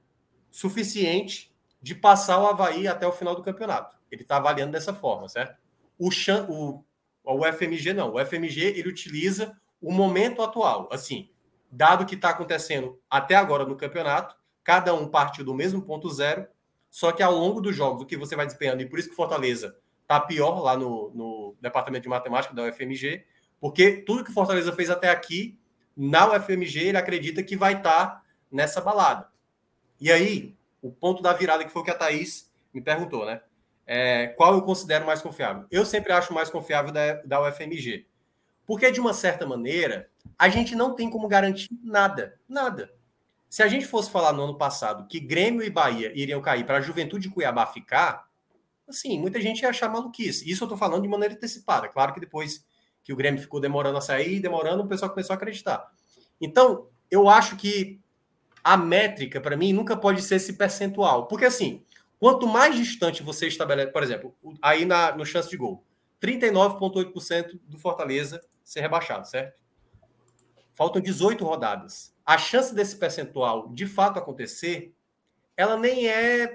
[0.49, 3.95] suficiente de passar o Havaí até o final do campeonato.
[4.11, 5.59] Ele está avaliando dessa forma, certo?
[5.97, 6.09] O,
[6.49, 6.83] o,
[7.23, 8.15] o FMG não.
[8.15, 10.89] O FMG ele utiliza o momento atual.
[10.91, 11.29] Assim,
[11.71, 16.45] dado que está acontecendo até agora no campeonato, cada um partiu do mesmo ponto zero,
[16.89, 19.15] só que ao longo dos jogos, o que você vai desempenhando, e por isso que
[19.15, 23.25] Fortaleza está pior lá no, no departamento de matemática da UFMG,
[23.59, 25.57] porque tudo que Fortaleza fez até aqui,
[25.95, 29.29] na UFMG, ele acredita que vai estar tá nessa balada.
[29.99, 33.41] E aí, o ponto da virada, que foi o que a Thaís me perguntou, né?
[33.85, 35.65] É, qual eu considero mais confiável?
[35.69, 38.07] Eu sempre acho mais confiável da, da UFMG.
[38.65, 42.39] Porque, de uma certa maneira, a gente não tem como garantir nada.
[42.47, 42.91] Nada.
[43.51, 46.77] Se a gente fosse falar no ano passado que Grêmio e Bahia iriam cair para
[46.77, 48.25] a Juventude de Cuiabá ficar,
[48.87, 50.49] assim, muita gente ia achar maluquice.
[50.49, 51.89] Isso eu estou falando de maneira antecipada.
[51.89, 52.65] Claro que depois
[53.03, 55.85] que o Grêmio ficou demorando a sair, demorando, o pessoal começou a acreditar.
[56.39, 57.99] Então, eu acho que
[58.63, 61.27] a métrica, para mim, nunca pode ser esse percentual.
[61.27, 61.83] Porque, assim,
[62.21, 65.83] quanto mais distante você estabelece, por exemplo, aí na, no chance de gol,
[66.21, 69.59] 39,8% do Fortaleza ser rebaixado, certo?
[70.73, 72.15] Faltam 18 rodadas.
[72.31, 74.95] A chance desse percentual de fato acontecer,
[75.57, 76.47] ela nem é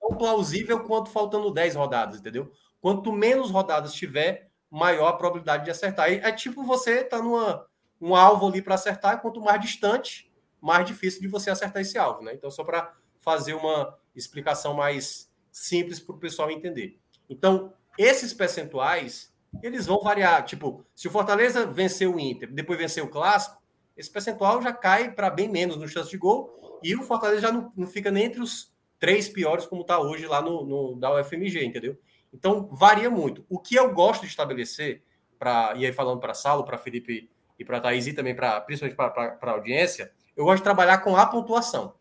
[0.00, 2.52] tão plausível quanto faltando 10 rodadas, entendeu?
[2.86, 6.08] quanto menos rodadas tiver, maior a probabilidade de acertar.
[6.08, 7.66] É tipo você tá numa
[8.00, 12.22] um alvo ali para acertar, quanto mais distante, mais difícil de você acertar esse alvo,
[12.22, 12.32] né?
[12.32, 17.00] Então, só para fazer uma explicação mais simples para o pessoal entender.
[17.28, 20.44] Então, esses percentuais, eles vão variar.
[20.44, 23.60] Tipo, se o Fortaleza vencer o Inter, depois vencer o Clássico,
[23.96, 27.52] esse percentual já cai para bem menos no chance de gol e o Fortaleza já
[27.52, 31.14] não, não fica nem entre os três piores como está hoje lá no, no, da
[31.14, 31.98] UFMG, entendeu?
[32.32, 33.44] Então, varia muito.
[33.48, 35.02] O que eu gosto de estabelecer,
[35.38, 38.96] para e aí falando para Saulo, para Felipe e para Thaís e também para principalmente
[38.96, 41.94] para a audiência, eu gosto de trabalhar com a pontuação.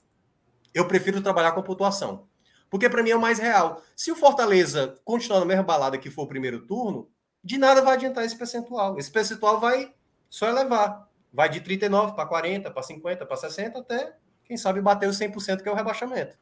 [0.74, 2.28] Eu prefiro trabalhar com pontuação.
[2.70, 3.82] Porque para mim é o mais real.
[3.96, 7.10] Se o Fortaleza continuar na mesma balada que for o primeiro turno,
[7.42, 8.98] de nada vai adiantar esse percentual.
[8.98, 9.94] Esse percentual vai
[10.30, 11.08] só elevar.
[11.36, 15.62] Vai de 39 para 40, para 50, para 60, até, quem sabe, bater os 100%
[15.62, 16.38] que é o rebaixamento.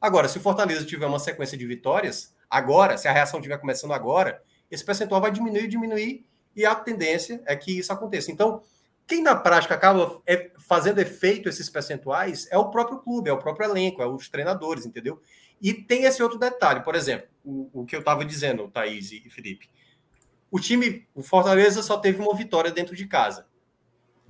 [0.00, 3.92] Agora, se o Fortaleza tiver uma sequência de vitórias, agora, se a reação estiver começando
[3.92, 6.26] agora, esse percentual vai diminuir, diminuir,
[6.56, 8.30] e a tendência é que isso aconteça.
[8.32, 8.62] Então,
[9.06, 13.38] quem na prática acaba é, fazendo efeito esses percentuais é o próprio clube, é o
[13.38, 15.20] próprio elenco, é os treinadores, entendeu?
[15.60, 19.28] E tem esse outro detalhe, por exemplo, o, o que eu estava dizendo, Thaís e
[19.28, 19.68] Felipe.
[20.50, 23.46] O time, o Fortaleza só teve uma vitória dentro de casa.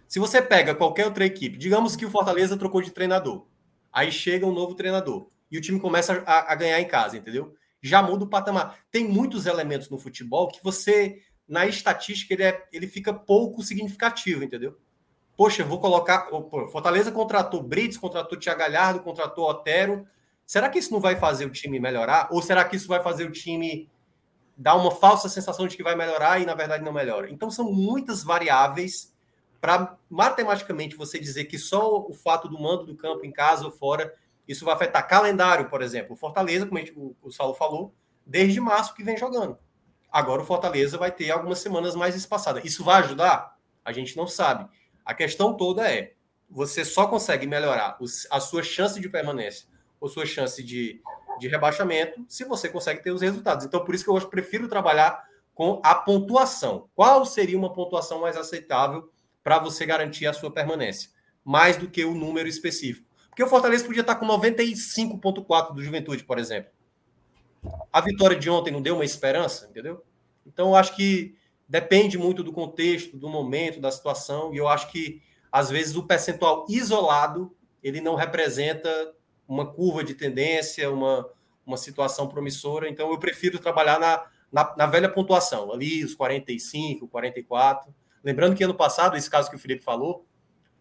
[0.08, 3.46] Se você pega qualquer outra equipe, digamos que o Fortaleza trocou de treinador,
[3.92, 7.54] aí chega um novo treinador e o time começa a, a ganhar em casa, entendeu?
[7.82, 8.78] Já muda o patamar.
[8.90, 14.42] Tem muitos elementos no futebol que você na estatística ele, é, ele fica pouco significativo,
[14.42, 14.78] entendeu?
[15.36, 16.28] Poxa, vou colocar.
[16.72, 20.06] Fortaleza contratou Brits, contratou Tia Galhardo, contratou Otero.
[20.44, 22.28] Será que isso não vai fazer o time melhorar?
[22.32, 23.88] Ou será que isso vai fazer o time
[24.56, 27.30] dar uma falsa sensação de que vai melhorar e na verdade não melhora?
[27.30, 29.14] Então são muitas variáveis
[29.60, 33.70] para matematicamente você dizer que só o fato do mando do campo em casa ou
[33.70, 34.14] fora
[34.46, 36.16] isso vai afetar calendário, por exemplo.
[36.16, 37.94] Fortaleza, como o, o Saulo falou,
[38.24, 39.58] desde março que vem jogando.
[40.10, 42.64] Agora o Fortaleza vai ter algumas semanas mais espaçadas.
[42.64, 43.56] Isso vai ajudar?
[43.84, 44.66] A gente não sabe.
[45.04, 46.14] A questão toda é:
[46.48, 47.98] você só consegue melhorar
[48.30, 49.68] a sua chance de permanência
[50.00, 51.02] ou sua chance de,
[51.38, 53.66] de rebaixamento se você consegue ter os resultados.
[53.66, 55.22] Então, por isso que eu prefiro trabalhar
[55.54, 56.88] com a pontuação.
[56.94, 59.10] Qual seria uma pontuação mais aceitável
[59.42, 61.10] para você garantir a sua permanência?
[61.44, 63.06] Mais do que o número específico.
[63.28, 66.70] Porque o Fortaleza podia estar com 95,4 do Juventude, por exemplo.
[67.92, 70.04] A vitória de ontem não deu uma esperança, entendeu?
[70.46, 71.36] Então, eu acho que
[71.68, 76.06] depende muito do contexto, do momento, da situação, e eu acho que, às vezes, o
[76.06, 78.90] percentual isolado, ele não representa
[79.46, 81.28] uma curva de tendência, uma,
[81.64, 87.06] uma situação promissora, então eu prefiro trabalhar na, na, na velha pontuação, ali os 45,
[87.06, 87.94] 44.
[88.22, 90.26] Lembrando que ano passado, esse caso que o Felipe falou,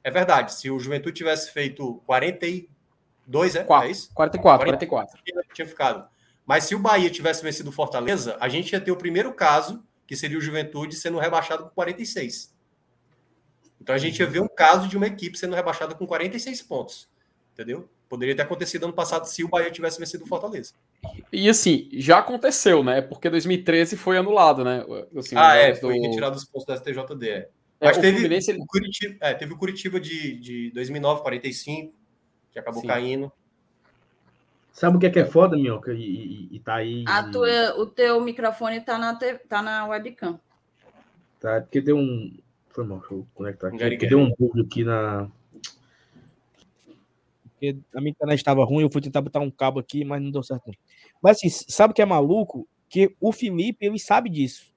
[0.04, 4.14] é verdade, se o Juventude tivesse feito 42, é, 4, é isso?
[4.14, 5.20] 44, 44.
[5.54, 6.08] Tinha ficado.
[6.46, 9.84] Mas se o Bahia tivesse vencido o Fortaleza, a gente ia ter o primeiro caso,
[10.06, 12.56] que seria o Juventude sendo rebaixado com 46.
[13.82, 17.10] Então a gente ia ver um caso de uma equipe sendo rebaixada com 46 pontos.
[17.52, 17.90] Entendeu?
[18.10, 20.74] Poderia ter acontecido ano passado se o Bahia tivesse vencido o Fortaleza.
[21.32, 23.02] E assim, já aconteceu, né?
[23.02, 24.86] Porque 2013 foi anulado, né?
[25.16, 25.80] Assim, ah, é, do...
[25.82, 27.30] foi retirado os pontos da STJD.
[27.30, 27.50] É.
[27.82, 31.94] Mas é, teve, o Fluminense, o Curitiba, é, teve o Curitiba de, de 2009, 45,
[32.52, 32.88] que acabou Sim.
[32.88, 33.32] caindo.
[34.72, 35.92] Sabe o que é que é foda, Minhoca?
[35.92, 37.04] E, e, e tá aí.
[37.08, 40.40] A tua, o teu microfone tá na, te, tá na webcam.
[41.40, 42.38] Tá, porque deu um.
[42.70, 43.78] Foi mal, deixa eu conectar aqui.
[43.78, 45.28] Porque deu um bug aqui na.
[47.58, 50.30] Porque a minha internet estava ruim, eu fui tentar botar um cabo aqui, mas não
[50.30, 50.72] deu certo.
[51.22, 52.68] Mas assim, sabe o que é maluco?
[52.88, 54.72] Que o Felipe, ele sabe disso.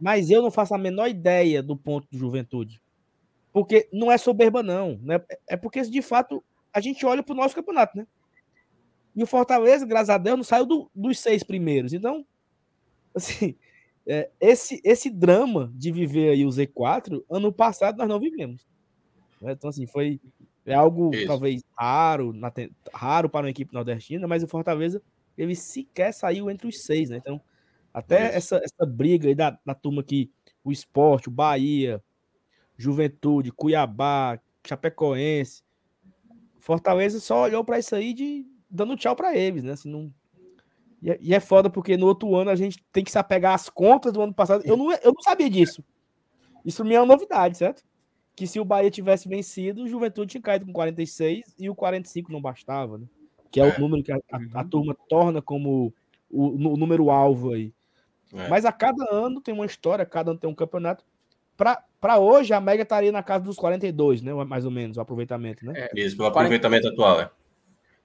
[0.00, 2.82] Mas eu não faço a menor ideia do ponto de juventude.
[3.52, 4.98] Porque não é soberba, não.
[5.00, 5.20] Né?
[5.48, 6.42] É porque, de fato,
[6.72, 8.06] a gente olha para o nosso campeonato, né?
[9.14, 11.92] E o Fortaleza, graças a Deus, não saiu do, dos seis primeiros.
[11.92, 12.26] Então,
[13.14, 13.54] assim,
[14.04, 18.66] é, esse, esse drama de viver aí o Z4, ano passado nós não vivemos.
[19.40, 19.52] Né?
[19.52, 20.20] Então, assim, foi
[20.72, 21.26] é algo Isso.
[21.26, 22.52] talvez raro, na,
[22.92, 25.02] raro para uma equipe nordestina, mas o Fortaleza,
[25.36, 27.16] ele sequer saiu entre os seis, né?
[27.16, 27.40] Então,
[27.92, 30.30] até essa, essa briga aí da, da turma que
[30.62, 32.02] o esporte, o Bahia,
[32.76, 35.62] Juventude, Cuiabá, Chapecoense,
[36.58, 39.72] Fortaleza só olhou para isso aí de dando tchau para eles, né?
[39.72, 40.12] Assim, não...
[41.02, 43.54] E é, e, é foda porque no outro ano a gente tem que se apegar
[43.54, 44.62] às contas do ano passado.
[44.66, 45.82] Eu não, eu não sabia disso.
[46.62, 47.82] Isso mim é uma novidade, certo?
[48.40, 52.32] Que se o Bahia tivesse vencido, o Juventude tinha caído com 46 e o 45
[52.32, 53.04] não bastava, né?
[53.50, 53.76] Que é, é.
[53.76, 54.68] o número que a, a, a, uhum.
[54.70, 55.92] turma torna como
[56.30, 57.70] o, o número alvo aí.
[58.32, 58.48] É.
[58.48, 61.04] Mas a cada ano tem uma história, cada ano tem um campeonato.
[61.54, 64.32] Para hoje, a média estaria na casa dos 42, né?
[64.32, 65.74] Mais ou menos, o aproveitamento, né?
[65.76, 66.94] É, Isso, pelo aproveitamento 40...
[66.94, 67.30] atual, é.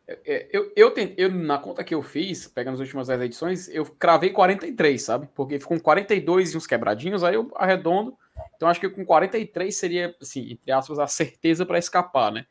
[0.07, 3.85] É, eu, eu, eu, na conta que eu fiz, pegando as últimas 10 edições, eu
[3.85, 5.27] cravei 43, sabe?
[5.33, 8.15] Porque ficou com 42 e uns quebradinhos, aí eu arredondo.
[8.55, 12.45] Então acho que com 43 seria, assim, entre aspas, a certeza para escapar, né?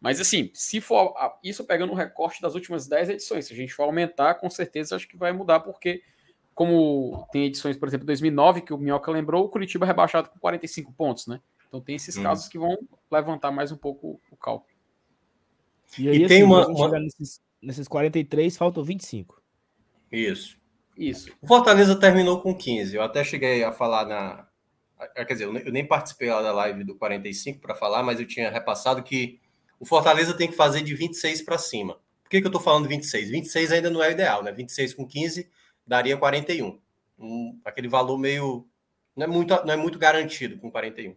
[0.00, 3.74] Mas assim, se for isso pegando o recorte das últimas 10 edições, se a gente
[3.74, 6.02] for aumentar, com certeza acho que vai mudar, porque
[6.54, 10.38] como tem edições, por exemplo, 2009, que o Minhoca lembrou, o Curitiba é rebaixado com
[10.38, 11.40] 45 pontos, né?
[11.66, 12.22] Então tem esses hum.
[12.22, 12.78] casos que vão
[13.10, 14.77] levantar mais um pouco o cálculo.
[15.96, 16.98] E aí, e tem assim, uma, uma...
[16.98, 19.40] Nesses, nesses 43, faltam 25.
[20.10, 20.58] Isso.
[20.96, 21.30] Isso.
[21.40, 22.96] O Fortaleza terminou com 15.
[22.96, 24.48] Eu até cheguei a falar na.
[25.14, 28.50] Quer dizer, eu nem participei lá da live do 45 para falar, mas eu tinha
[28.50, 29.38] repassado que
[29.78, 31.94] o Fortaleza tem que fazer de 26 para cima.
[32.24, 33.30] Por que, que eu estou falando 26?
[33.30, 34.50] 26 ainda não é o ideal, né?
[34.50, 35.48] 26 com 15
[35.86, 36.78] daria 41.
[37.18, 38.66] Um, aquele valor meio.
[39.16, 41.16] Não é, muito, não é muito garantido com 41.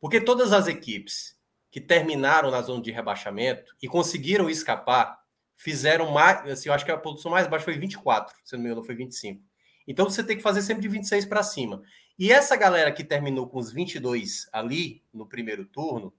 [0.00, 1.36] Porque todas as equipes
[1.72, 5.18] que terminaram na zona de rebaixamento e conseguiram escapar,
[5.56, 8.68] fizeram mais, assim, eu acho que a produção mais baixa foi 24, se não me
[8.68, 9.42] engano, foi 25.
[9.88, 11.82] Então você tem que fazer sempre de 26 para cima.
[12.18, 16.12] E essa galera que terminou com os 22 ali no primeiro turno,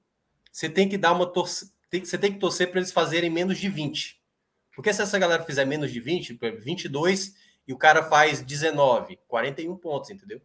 [0.51, 3.69] você tem que dar uma torcida, você tem que torcer para eles fazerem menos de
[3.69, 4.19] 20.
[4.75, 7.35] Porque se essa galera fizer menos de 20, 22
[7.67, 10.41] e o cara faz 19, 41 pontos, entendeu?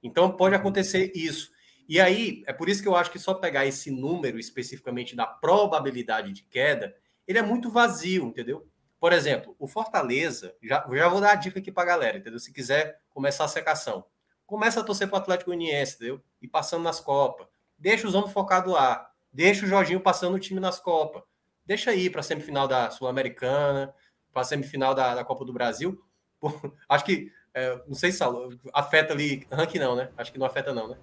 [0.00, 1.50] Então pode acontecer isso.
[1.88, 5.26] E aí, é por isso que eu acho que só pegar esse número especificamente da
[5.26, 6.94] probabilidade de queda,
[7.26, 8.68] ele é muito vazio, entendeu?
[9.00, 12.38] Por exemplo, o Fortaleza, já, já vou dar a dica aqui para galera, entendeu?
[12.38, 14.04] Se quiser começar a secação,
[14.44, 16.22] começa a torcer para o Atlético Goianiense, entendeu?
[16.42, 17.46] E passando nas Copas.
[17.78, 19.10] Deixa os homens focados lá.
[19.32, 21.22] Deixa o Jorginho passando o time nas Copas.
[21.64, 23.94] Deixa aí para a semifinal da Sul-Americana,
[24.32, 26.02] para a semifinal da, da, Copa do Brasil.
[26.40, 26.50] Pô,
[26.88, 28.22] acho que, é, não sei se
[28.74, 30.10] afeta ali, ranking não, né?
[30.16, 30.98] Acho que não afeta não, né?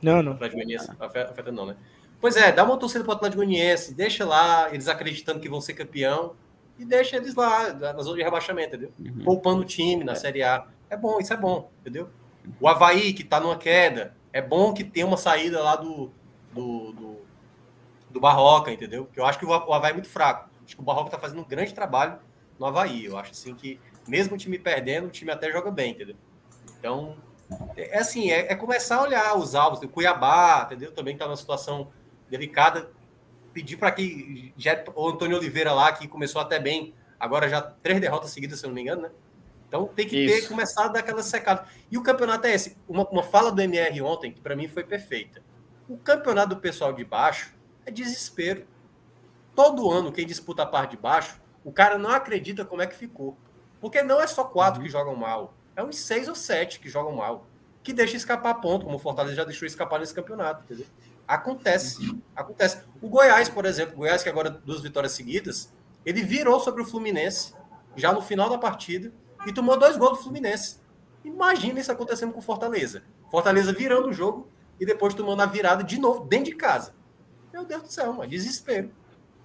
[0.00, 0.32] Não, não.
[0.32, 1.76] Atlético Goianiense, afeta não, né?
[2.20, 5.60] Pois é, dá uma torcida para o Atlético Goianiense, deixa lá, eles acreditando que vão
[5.60, 6.34] ser campeão,
[6.78, 8.92] e deixa eles lá, na zona de rebaixamento, entendeu?
[8.98, 9.24] Uhum.
[9.24, 10.14] Poupando o time na é.
[10.14, 10.66] Série A.
[10.88, 12.08] É bom, isso é bom, entendeu?
[12.60, 16.10] O Havaí, que está numa queda, é bom que tenha uma saída lá do,
[16.52, 17.16] do, do,
[18.10, 19.04] do Barroca, entendeu?
[19.04, 20.48] Porque eu acho que o Havaí é muito fraco.
[20.64, 22.18] Acho que o Barroca está fazendo um grande trabalho
[22.58, 23.04] no Havaí.
[23.04, 26.16] Eu acho assim que, mesmo o time perdendo, o time até joga bem, entendeu?
[26.78, 27.16] Então,
[27.76, 29.80] é assim, é, é, começar a olhar os alvos.
[29.82, 30.92] O Cuiabá, entendeu?
[30.92, 31.90] Também está numa situação
[32.28, 32.90] delicada.
[33.52, 38.00] Pedir para que já, o Antônio Oliveira lá, que começou até bem, agora já três
[38.00, 39.10] derrotas seguidas, se eu não me engano, né?
[39.66, 40.42] Então tem que Isso.
[40.42, 41.66] ter começado a dar aquela secada.
[41.90, 42.76] E o campeonato é esse.
[42.88, 45.42] Uma, uma fala do MR ontem, que para mim foi perfeita.
[45.88, 47.54] O campeonato do pessoal de baixo
[47.84, 48.66] é desespero.
[49.54, 52.94] Todo ano, quem disputa a parte de baixo, o cara não acredita como é que
[52.94, 53.36] ficou.
[53.80, 54.86] Porque não é só quatro uhum.
[54.86, 57.46] que jogam mal é uns seis ou sete que jogam mal,
[57.84, 60.64] que deixa escapar ponto, como o Fortaleza já deixou escapar nesse campeonato.
[60.64, 60.84] Entendeu?
[61.26, 62.82] Acontece, acontece.
[63.00, 65.72] O Goiás, por exemplo, o Goiás que agora duas vitórias seguidas,
[66.04, 67.54] ele virou sobre o Fluminense
[67.94, 69.12] já no final da partida
[69.46, 70.80] e tomou dois gols do Fluminense.
[71.24, 73.04] Imagina isso acontecendo com o Fortaleza.
[73.30, 74.48] Fortaleza virando o jogo
[74.80, 76.92] e depois tomando a virada de novo dentro de casa.
[77.52, 78.90] Meu Deus do céu, mano, desespero.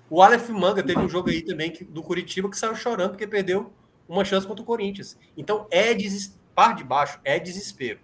[0.09, 3.71] O Aleph Manga teve um jogo aí também do Curitiba que saiu chorando porque perdeu
[4.07, 5.17] uma chance contra o Corinthians.
[5.37, 6.39] Então é des...
[6.53, 7.99] par de baixo, é desespero.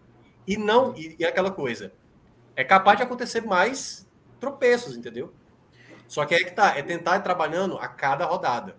[0.47, 1.91] E não, e, e aquela coisa,
[2.55, 4.07] é capaz de acontecer mais
[4.39, 5.33] tropeços, entendeu?
[6.07, 8.75] Só que é que tá, é tentar ir trabalhando a cada rodada.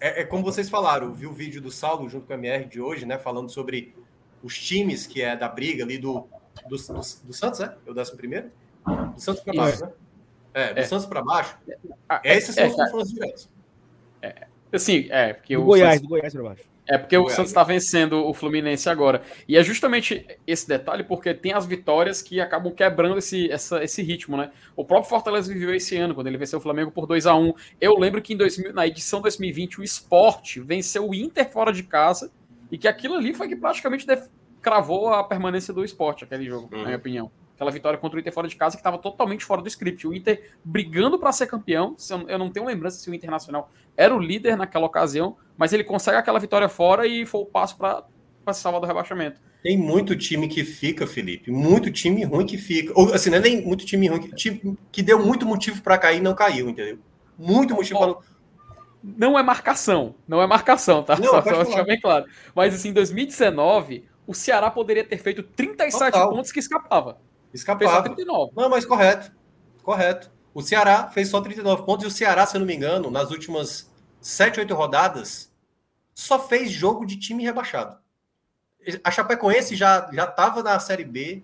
[0.00, 2.80] É, é, como vocês falaram, vi o vídeo do Saulo junto com a MR de
[2.80, 3.18] hoje, né?
[3.18, 3.94] Falando sobre
[4.42, 6.26] os times que é da briga ali do,
[6.68, 7.76] do, do, do Santos, né?
[7.86, 8.50] É o décimo primeiro?
[8.84, 9.92] Do Santos para baixo, né?
[10.54, 10.84] É, do é.
[10.84, 11.58] Santos para baixo.
[12.24, 13.48] É, Esses são os confrontos diretos.
[14.20, 16.02] É, Assim, é, porque do o Goiás, Santos...
[16.02, 16.62] do Goiás pra baixo.
[16.88, 19.20] É porque o Santos está vencendo o Fluminense agora.
[19.46, 24.02] E é justamente esse detalhe, porque tem as vitórias que acabam quebrando esse, essa, esse
[24.02, 24.50] ritmo, né?
[24.74, 27.52] O próprio Fortaleza viveu esse ano, quando ele venceu o Flamengo por 2 a 1
[27.78, 31.82] Eu lembro que em 2000, na edição 2020, o Sport venceu o Inter fora de
[31.82, 32.32] casa,
[32.72, 34.06] e que aquilo ali foi que praticamente
[34.62, 36.78] cravou a permanência do Sport, aquele jogo, uhum.
[36.78, 39.60] na minha opinião aquela vitória contra o Inter fora de casa que estava totalmente fora
[39.60, 40.06] do script.
[40.06, 41.96] O Inter brigando para ser campeão.
[42.28, 46.16] Eu não tenho lembrança se o Internacional era o líder naquela ocasião, mas ele consegue
[46.16, 48.04] aquela vitória fora e foi o passo para
[48.52, 49.40] se salvar do rebaixamento.
[49.60, 51.50] Tem muito time que fica, Felipe.
[51.50, 52.92] Muito time ruim que fica.
[52.94, 55.98] Ou assim, não é nem muito time ruim, que, time que deu muito motivo para
[55.98, 57.00] cair e não caiu, entendeu?
[57.36, 58.38] Muito motivo para
[59.02, 61.16] não é marcação, não é marcação, tá?
[61.16, 62.26] Não, só deixar bem claro.
[62.54, 66.30] Mas assim, em 2019, o Ceará poderia ter feito 37 Total.
[66.30, 67.18] pontos que escapava.
[67.52, 68.02] Escapava.
[68.02, 68.52] 39.
[68.56, 69.32] Não, mas correto.
[69.82, 70.30] Correto.
[70.52, 73.30] O Ceará fez só 39 pontos e o Ceará, se eu não me engano, nas
[73.30, 75.52] últimas 7, 8 rodadas,
[76.14, 77.96] só fez jogo de time rebaixado.
[79.04, 81.42] A Chapecoense já já estava na Série B,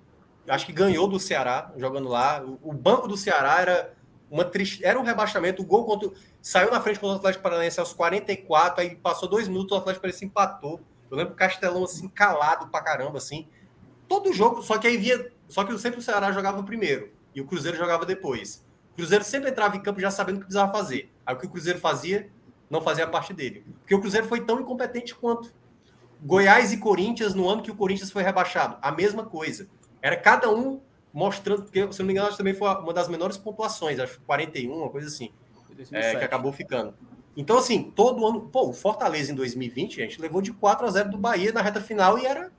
[0.49, 2.43] acho que ganhou do Ceará jogando lá.
[2.63, 3.95] O, banco do Ceará era
[4.31, 4.85] uma triste.
[4.85, 6.11] Era um rebaixamento, o gol contra.
[6.41, 10.03] Saiu na frente contra o Atlético Paranaense aos 44, aí passou dois minutos, o Atlético
[10.03, 10.81] Paranaense empatou.
[11.11, 13.47] Eu lembro o Castelão assim, calado pra caramba, assim.
[14.09, 15.33] Todo jogo, só que aí via.
[15.49, 18.65] Só que sempre o Ceará jogava primeiro e o Cruzeiro jogava depois.
[18.93, 21.11] O Cruzeiro sempre entrava em campo já sabendo o que precisava fazer.
[21.27, 22.31] Aí o que o Cruzeiro fazia,
[22.71, 23.65] não fazia parte dele.
[23.81, 25.53] Porque o Cruzeiro foi tão incompetente quanto.
[26.23, 29.69] Goiás e Corinthians, no ano que o Corinthians foi rebaixado, a mesma coisa.
[30.01, 30.81] Era cada um
[31.13, 34.21] mostrando, porque, se não me engano, acho que também foi uma das menores pontuações, acho
[34.23, 35.31] 41, uma coisa assim,
[35.93, 36.95] é, que acabou ficando.
[37.37, 38.43] Então, assim, todo ano.
[38.43, 41.81] Pô, o Fortaleza em 2020, gente, levou de 4 a 0 do Bahia na reta
[41.81, 42.53] final e era.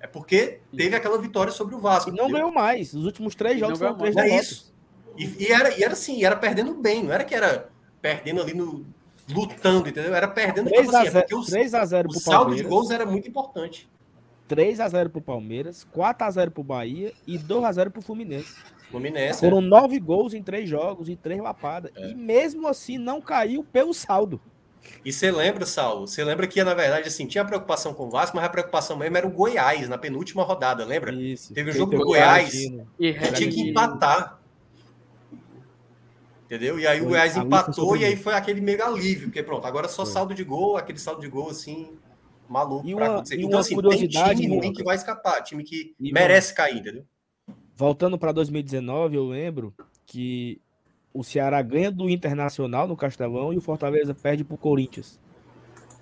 [0.00, 2.10] É porque teve aquela vitória sobre o Vasco.
[2.10, 2.94] E não ganhou mais.
[2.94, 4.72] Os últimos três jogos foram três É isso.
[5.16, 7.68] E, e, era, e era assim, era perdendo bem, não era que era
[8.00, 8.86] perdendo ali no.
[9.28, 10.14] lutando, entendeu?
[10.14, 13.04] Era perdendo 3 tipo a 0, assim, 3 a 0 o saldo de gols era
[13.04, 13.88] muito importante.
[14.46, 18.00] 3 a 0 pro Palmeiras, 4 a 0 pro Bahia e 2 a 0 pro
[18.00, 18.54] Fluminense.
[18.90, 19.40] Fluminense.
[19.40, 19.62] Foram é.
[19.62, 21.90] nove gols em três jogos e três lapadas.
[21.96, 22.10] É.
[22.10, 24.40] E mesmo assim não caiu pelo saldo.
[25.04, 26.06] E você lembra, Saulo?
[26.06, 29.16] Você lembra que, na verdade, assim, tinha preocupação com o Vasco, mas a preocupação mesmo
[29.16, 31.12] era o Goiás, na penúltima rodada, lembra?
[31.12, 31.52] Isso.
[31.54, 34.38] Teve um jogo do Goiás que tinha que empatar.
[36.44, 36.78] Entendeu?
[36.78, 40.04] E aí o Goiás empatou e aí foi aquele mega alívio, porque pronto, agora só
[40.04, 41.90] saldo de gol, aquele saldo de gol assim,
[42.48, 43.40] maluco e uma, acontecer.
[43.40, 46.56] Então, assim, tem time ruim que vai escapar, time que e merece uma...
[46.56, 47.04] cair, entendeu?
[47.76, 49.74] Voltando para 2019, eu lembro
[50.06, 50.60] que
[51.18, 55.18] o Ceará ganha do Internacional no Castelão e o Fortaleza perde para o Corinthians.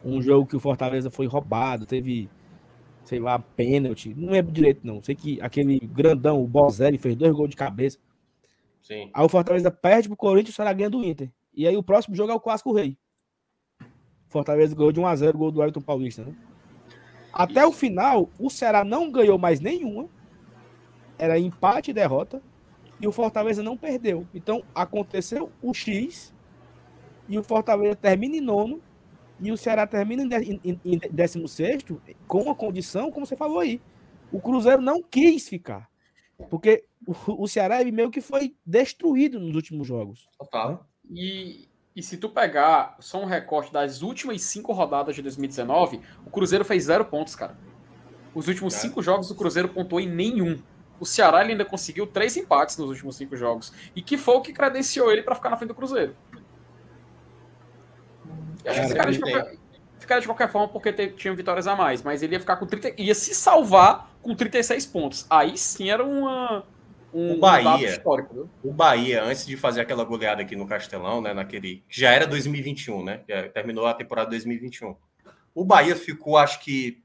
[0.04, 2.28] Um jogo que o Fortaleza foi roubado, teve,
[3.02, 4.12] sei lá, pênalti.
[4.14, 5.00] Não lembro direito, não.
[5.00, 7.98] Sei que aquele grandão, o Bozelli, fez dois gols de cabeça.
[8.82, 9.08] Sim.
[9.14, 11.30] Aí o Fortaleza perde para o Corinthians e o Ceará ganha do Inter.
[11.54, 12.98] E aí o próximo jogo é o Clássico Rei.
[14.28, 16.34] Fortaleza ganhou de 1x0 o gol do Ayrton Paulista, né?
[17.32, 17.70] Até Isso.
[17.70, 20.10] o final, o Ceará não ganhou mais nenhuma.
[21.18, 22.42] Era empate e derrota.
[23.00, 24.26] E o Fortaleza não perdeu.
[24.34, 26.34] Então, aconteceu o X.
[27.28, 28.80] E o Fortaleza termina em nono.
[29.38, 31.84] E o Ceará termina em, em, em 16
[32.26, 33.82] com a condição, como você falou aí.
[34.32, 35.88] O Cruzeiro não quis ficar.
[36.50, 40.28] Porque o, o Ceará meio que foi destruído nos últimos jogos.
[40.38, 40.86] Total.
[41.10, 46.30] E, e se tu pegar só um recorte das últimas cinco rodadas de 2019, o
[46.30, 47.56] Cruzeiro fez zero pontos, cara.
[48.34, 48.78] Os últimos é.
[48.78, 50.58] cinco jogos o Cruzeiro pontuou em nenhum.
[50.98, 53.72] O Ceará ainda conseguiu três empates nos últimos cinco jogos.
[53.94, 56.16] E que foi o que credenciou ele para ficar na frente do Cruzeiro.
[58.64, 59.56] Acho que ficaria de, qualquer,
[59.98, 62.02] ficaria de qualquer forma porque tinha vitórias a mais.
[62.02, 63.00] Mas ele ia ficar com 30.
[63.00, 65.26] ia se salvar com 36 pontos.
[65.30, 66.64] Aí sim era uma
[67.16, 71.32] um, o Bahia, um o Bahia, antes de fazer aquela goleada aqui no Castelão, né,
[71.32, 73.18] naquele já era 2021, né?
[73.54, 74.94] Terminou a temporada 2021.
[75.54, 77.02] O Bahia ficou, acho que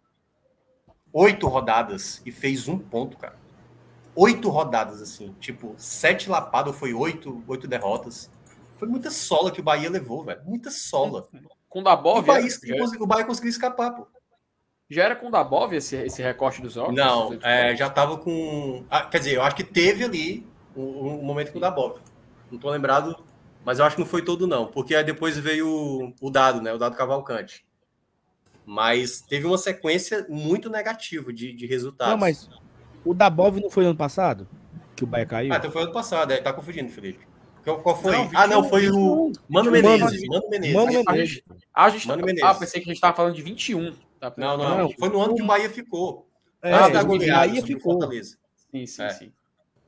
[1.13, 3.40] oito rodadas e fez um ponto, cara.
[4.15, 8.29] Oito rodadas assim, tipo sete lapadas, foi oito, oito derrotas.
[8.77, 10.41] Foi muita sola que o Bahia levou, velho.
[10.43, 11.29] Muita sola.
[11.69, 12.49] Com o Bahia, o Bahia,
[12.99, 14.07] o Bahia conseguiu escapar, pô.
[14.89, 16.93] Já era com o Dabov esse, esse recorte dos jogos?
[16.93, 18.83] Não, é, já tava com.
[18.89, 21.99] Ah, quer dizer, eu acho que teve ali um, um momento com o Dabov.
[22.51, 23.15] Não tô lembrado,
[23.63, 24.67] mas eu acho que não foi todo, não.
[24.67, 26.73] Porque aí depois veio o, o dado, né?
[26.73, 27.65] O dado Cavalcante.
[28.65, 32.11] Mas teve uma sequência muito negativa de, de resultados.
[32.11, 32.49] Não, mas
[33.05, 34.47] o Dabov não foi ano passado?
[34.95, 35.53] Que o Bahia caiu?
[35.53, 37.31] Ah, então foi ano passado, é, tá confundindo, Felipe.
[37.63, 38.11] Qual foi?
[38.11, 40.27] Não, ah, não, foi o Mano Menezes.
[40.27, 40.75] Mano Menezes.
[40.75, 41.43] Mano Menezes.
[41.73, 42.43] Ah, a gente, Mano Menezes.
[42.43, 43.93] Ah, pensei que a gente tava falando de 21.
[44.19, 44.33] Tá?
[44.37, 46.27] Não, não, não, Foi no ano que o Bahia ficou.
[46.61, 47.93] É, ah, da goleada, Bahia ficou.
[47.93, 48.37] Fortaleza.
[48.71, 49.09] Sim, sim, é.
[49.09, 49.31] sim.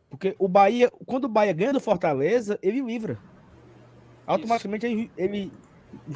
[0.09, 3.19] Porque o Bahia, quando o Bahia ganha do Fortaleza, ele livra.
[4.25, 5.51] Automaticamente ele, ele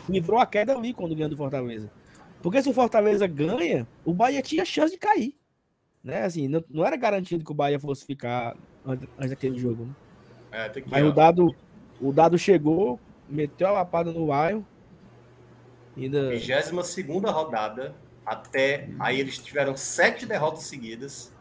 [0.09, 1.91] livrou a queda ali quando ganha do Fortaleza.
[2.41, 5.35] Porque se o Fortaleza ganha, o Bahia tinha chance de cair.
[6.07, 6.23] Né?
[6.23, 8.55] Assim, não, não era garantido que o Bahia fosse ficar
[8.85, 9.83] antes, antes daquele jogo.
[9.83, 9.91] Né?
[10.53, 11.09] É, que, Mas ó.
[11.09, 11.55] o dado,
[11.99, 12.97] o dado chegou,
[13.27, 14.61] meteu a lapada no Lion.
[15.97, 16.29] Ainda...
[16.29, 17.93] 22 rodada,
[18.25, 21.33] até aí eles tiveram sete derrotas seguidas,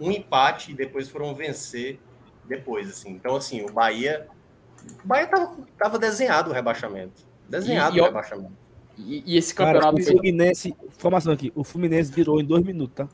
[0.00, 2.00] um empate e depois foram vencer
[2.46, 3.10] depois, assim.
[3.10, 4.26] Então, assim, o Bahia.
[5.04, 7.22] O Bahia tava, tava desenhado o rebaixamento.
[7.46, 8.52] Desenhado e, e, o rebaixamento.
[8.96, 9.96] E, e esse campeonato.
[9.96, 13.08] Cara, o Fluminense, informação aqui, o Fluminense virou em dois minutos, tá?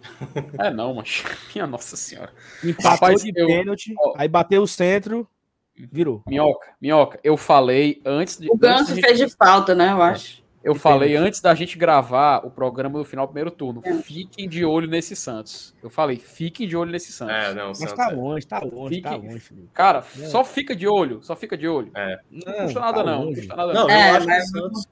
[0.58, 1.24] É, não, mas.
[1.54, 2.32] Minha Nossa Senhora.
[2.64, 3.46] Empatou Rapaz, de eu...
[3.46, 5.28] pênalti, aí bateu o centro,
[5.76, 6.22] virou.
[6.26, 8.50] Minhoca, minhoca, eu falei antes de.
[8.50, 9.92] O Ganso fez de falta, né?
[9.92, 10.42] Eu acho.
[10.62, 13.80] Eu falei antes da gente gravar o programa do final do primeiro turno.
[13.84, 13.94] É.
[13.94, 15.74] Fiquem de olho nesse Santos.
[15.82, 17.34] Eu falei, fiquem de olho nesse Santos.
[17.34, 18.14] É, não, Mas Santos tá é.
[18.14, 19.10] longe, tá longe, fiquem...
[19.10, 19.38] tá longe.
[19.38, 19.70] Filho.
[19.72, 20.26] Cara, é.
[20.26, 21.90] só fica de olho, só fica de olho.
[21.94, 22.18] É.
[22.30, 23.26] Não, não custa nada, tá não.
[23.32, 23.82] Custa nada, não.
[23.82, 24.50] não é, eu acho mas...
[24.50, 24.86] que o Santos.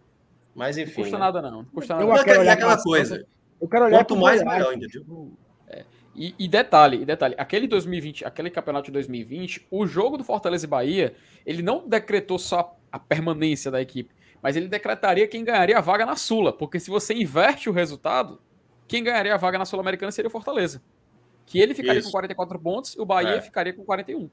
[0.54, 1.02] Mas enfim.
[1.02, 1.24] Custa né?
[1.24, 1.64] nada, não.
[1.64, 2.06] Custa nada.
[2.06, 3.26] Eu quero olhar aquela coisa.
[3.60, 5.32] Eu quero olhar Quanto mais melhor, entendeu?
[5.68, 5.84] É.
[6.14, 10.64] E, e, detalhe, e detalhe, aquele 2020, aquele campeonato de 2020, o jogo do Fortaleza
[10.64, 11.14] e Bahia,
[11.44, 16.06] ele não decretou só a permanência da equipe, mas ele decretaria quem ganharia a vaga
[16.06, 18.40] na Sula, porque se você inverte o resultado,
[18.88, 20.82] quem ganharia a vaga na Sul-Americana seria o Fortaleza.
[21.44, 22.08] Que ele ficaria Isso.
[22.08, 23.40] com 44 pontos e o Bahia é.
[23.40, 24.30] ficaria com 41.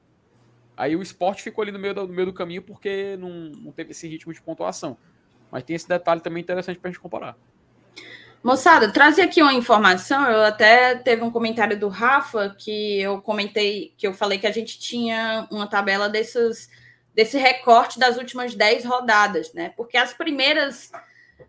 [0.76, 3.72] Aí o esporte ficou ali no meio do, no meio do caminho porque não, não
[3.72, 4.96] teve esse ritmo de pontuação.
[5.50, 7.36] Mas tem esse detalhe também interessante para a gente comparar.
[8.44, 10.30] Moçada, trazer aqui uma informação.
[10.30, 14.52] Eu até teve um comentário do Rafa que eu comentei, que eu falei que a
[14.52, 16.68] gente tinha uma tabela desses,
[17.14, 19.72] desse recorte das últimas 10 rodadas, né?
[19.74, 20.92] Porque as primeiras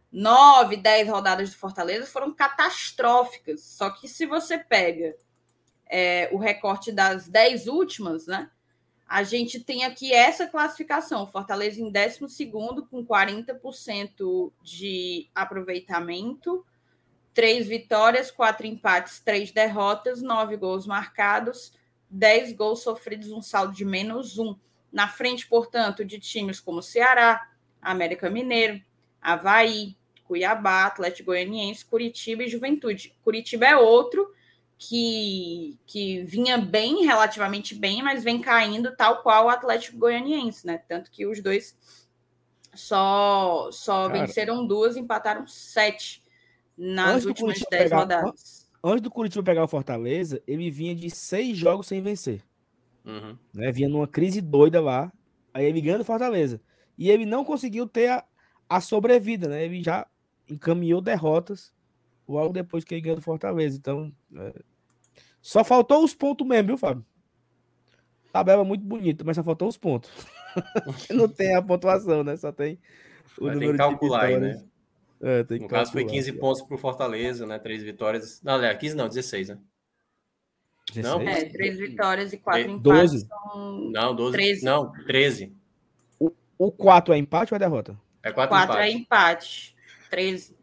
[0.09, 3.61] nove, dez rodadas do Fortaleza foram catastróficas.
[3.61, 5.17] Só que se você pega
[5.87, 8.49] é, o recorte das dez últimas, né?
[9.05, 12.49] A gente tem aqui essa classificação: Fortaleza em 12
[12.89, 16.65] com 40% de aproveitamento,
[17.35, 21.73] três vitórias, quatro empates, três derrotas, nove gols marcados,
[22.09, 24.55] dez gols sofridos, um saldo de menos um.
[24.91, 27.49] Na frente, portanto, de times como Ceará,
[27.81, 28.81] América Mineiro,
[29.21, 33.13] Havaí, Cuiabá, Atlético Goianiense, Curitiba e Juventude.
[33.21, 34.33] Curitiba é outro
[34.77, 40.77] que, que vinha bem, relativamente bem, mas vem caindo tal qual o Atlético Goianiense, né?
[40.87, 41.77] Tanto que os dois
[42.73, 46.24] só, só venceram duas, empataram sete
[46.77, 48.69] nas últimas dez pegar, rodadas.
[48.83, 52.43] Antes do Curitiba pegar o Fortaleza, ele vinha de seis jogos sem vencer.
[53.03, 53.37] Uhum.
[53.53, 53.71] Né?
[53.71, 55.11] Vinha numa crise doida lá.
[55.53, 56.61] Aí ele ganha do Fortaleza.
[56.97, 58.23] E ele não conseguiu ter a,
[58.69, 59.63] a sobrevida, né?
[59.63, 60.05] Ele já
[60.49, 61.73] encaminhou derrotas
[62.27, 63.77] logo depois que ele ganhou do Fortaleza.
[63.77, 64.53] Então, é...
[65.41, 67.05] só faltou os pontos mesmo, viu, Fábio?
[68.31, 70.11] Tabela muito bonita, mas só faltou os pontos.
[71.09, 72.35] não tem a pontuação, né?
[72.35, 72.77] Só tem
[73.39, 74.63] o número tem que calcular aí, né?
[75.21, 77.57] É, no calcular, caso foi 15 pontos para o Fortaleza, né?
[77.57, 78.41] Três vitórias.
[78.43, 79.57] Não, aliás, 15 não, 16, né?
[80.93, 81.03] 16?
[81.03, 83.23] Não, é, três vitórias e quatro empates.
[83.23, 83.27] 12.
[83.91, 84.31] Não, 12.
[84.37, 84.65] 13.
[84.65, 85.55] Não, 13.
[86.19, 87.99] O, o 4 é empate ou é derrota?
[88.21, 88.79] É 4 empate.
[88.79, 89.75] é empate.
[90.09, 90.55] 13.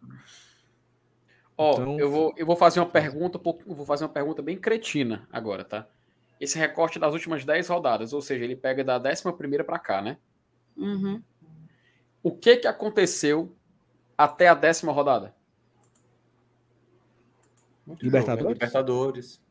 [1.56, 1.98] Ó, então...
[1.98, 5.86] eu, vou, eu vou fazer uma pergunta, vou fazer uma pergunta bem cretina agora, tá?
[6.40, 10.02] Esse recorte das últimas 10 rodadas, ou seja, ele pega da 11 primeira para cá,
[10.02, 10.18] né?
[10.76, 11.22] Uhum.
[12.22, 13.54] O que que aconteceu
[14.16, 15.34] até a décima rodada?
[18.00, 18.52] Libertadores.
[18.52, 19.42] Libertadores.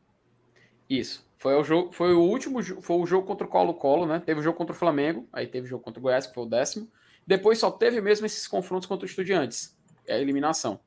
[0.88, 1.26] Isso.
[1.36, 4.22] Foi o jogo, foi o último, foi o jogo contra o Colo-Colo, né?
[4.24, 6.44] Teve o jogo contra o Flamengo, aí teve o jogo contra o Goiás, que foi
[6.44, 6.88] o décimo.
[7.26, 9.76] Depois só teve mesmo esses confrontos contra o Estudiantes.
[10.06, 10.80] É a eliminação.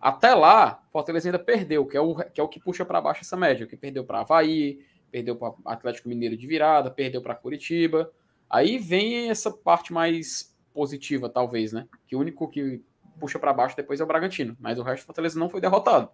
[0.00, 3.22] Até lá, Fortaleza ainda perdeu, que é o que, é o que puxa para baixo
[3.22, 4.78] essa média, que perdeu para Havaí,
[5.10, 8.12] perdeu para Atlético Mineiro de virada, perdeu para Curitiba.
[8.48, 11.88] Aí vem essa parte mais positiva, talvez, né?
[12.06, 12.82] Que o único que
[13.18, 16.10] puxa para baixo depois é o Bragantino, mas o resto do Fortaleza não foi derrotado.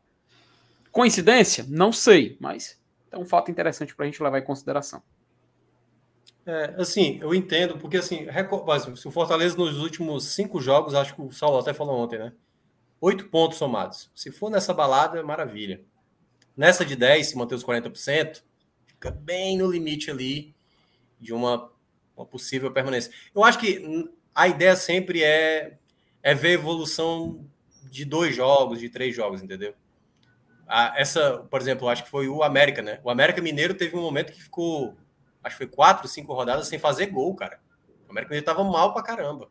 [0.91, 1.65] Coincidência?
[1.69, 2.81] Não sei, mas
[3.11, 5.03] é um fato interessante para a gente levar em consideração.
[6.45, 8.27] É, assim, eu entendo, porque assim,
[8.97, 12.33] se o Fortaleza nos últimos cinco jogos, acho que o Saulo até falou ontem, né?
[13.01, 14.11] Oito pontos somados.
[14.15, 15.83] Se for nessa balada, é maravilha.
[16.57, 18.43] Nessa de 10, se manter os 40%,
[18.87, 20.55] fica bem no limite ali
[21.19, 21.71] de uma,
[22.17, 23.13] uma possível permanência.
[23.35, 25.79] Eu acho que a ideia sempre é,
[26.23, 27.47] é ver evolução
[27.91, 29.75] de dois jogos, de três jogos, entendeu?
[30.67, 33.01] A, essa, por exemplo, acho que foi o América, né?
[33.05, 34.97] O América Mineiro teve um momento que ficou
[35.43, 37.61] acho que foi quatro, cinco rodadas sem fazer gol, cara.
[38.07, 39.51] O América Mineiro tava mal pra caramba.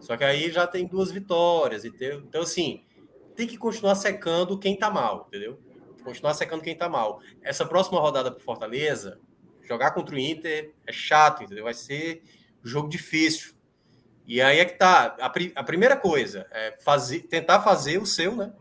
[0.00, 1.84] Só que aí já tem duas vitórias.
[1.84, 2.84] E tem, então, assim,
[3.34, 5.58] tem que continuar secando quem tá mal, entendeu?
[6.04, 7.20] Continuar secando quem tá mal.
[7.42, 9.18] Essa próxima rodada pro Fortaleza,
[9.62, 11.64] jogar contra o Inter é chato, entendeu?
[11.64, 12.22] Vai ser
[12.62, 13.55] jogo difícil.
[14.26, 15.16] E aí é que tá.
[15.20, 18.52] A, a primeira coisa é fazer, tentar fazer o seu, né?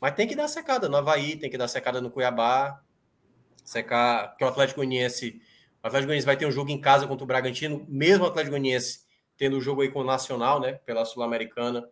[0.00, 2.80] Mas tem que dar secada no Havaí, tem que dar secada no Cuiabá,
[3.64, 5.40] secar, que o Atlético Goianiense
[5.84, 8.52] o Atlético Goianiense vai ter um jogo em casa contra o Bragantino, mesmo o Atlético
[8.52, 9.00] Goianiense
[9.36, 11.86] tendo o um jogo aí com o Nacional, né, pela Sul-Americana,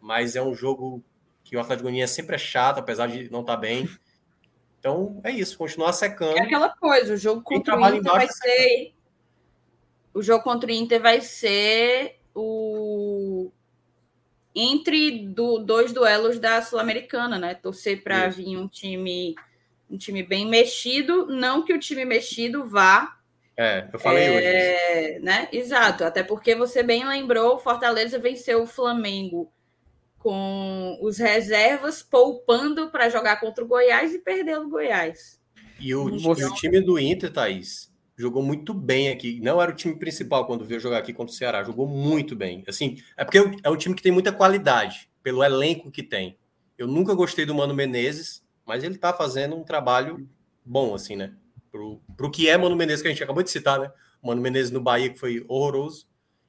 [0.00, 1.04] mas é um jogo
[1.44, 3.90] que o Atlético Goianiense sempre é chato, apesar de não estar tá bem.
[4.78, 6.38] Então, é isso, continuar secando.
[6.38, 8.94] É aquela coisa, o jogo contra o Inter vai ser...
[10.14, 13.50] O jogo contra o Inter vai ser o...
[14.54, 17.54] Entre do, dois duelos da Sul-Americana, né?
[17.54, 19.34] Torcer para vir um time
[19.88, 23.16] um time bem mexido, não que o time mexido vá
[23.56, 25.18] é, eu falei é, hoje.
[25.20, 25.48] Né?
[25.50, 29.50] Exato, até porque você bem lembrou, o Fortaleza venceu o Flamengo
[30.18, 35.40] com os reservas poupando para jogar contra o Goiás e perdeu o Goiás.
[35.80, 39.40] E o, então, e o time do Inter, Thaís, jogou muito bem aqui.
[39.40, 42.64] Não era o time principal quando veio jogar aqui contra o Ceará, jogou muito bem.
[42.66, 46.38] Assim, é porque é um time que tem muita qualidade, pelo elenco que tem.
[46.78, 50.28] Eu nunca gostei do Mano Menezes, mas ele está fazendo um trabalho
[50.64, 51.34] bom, assim, né?
[51.70, 53.90] Pro, pro que é Mano Menezes, que a gente acabou de citar, né?
[54.22, 56.06] O Mano Menezes no Bahia, que foi horroroso,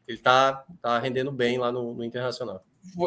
[0.07, 2.63] ele tá, tá rendendo bem lá no, no Internacional.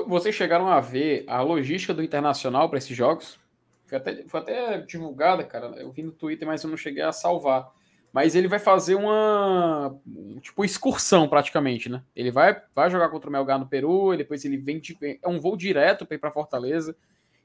[0.07, 3.39] Vocês chegaram a ver a logística do Internacional para esses jogos?
[3.87, 5.69] Foi até, foi até divulgada, cara.
[5.79, 7.73] Eu vi no Twitter, mas eu não cheguei a salvar.
[8.13, 9.97] Mas ele vai fazer uma
[10.41, 12.03] tipo excursão praticamente, né?
[12.15, 14.83] Ele vai, vai jogar contra o Melgar no Peru, depois ele vem
[15.23, 16.97] é um voo direto para ir para Fortaleza.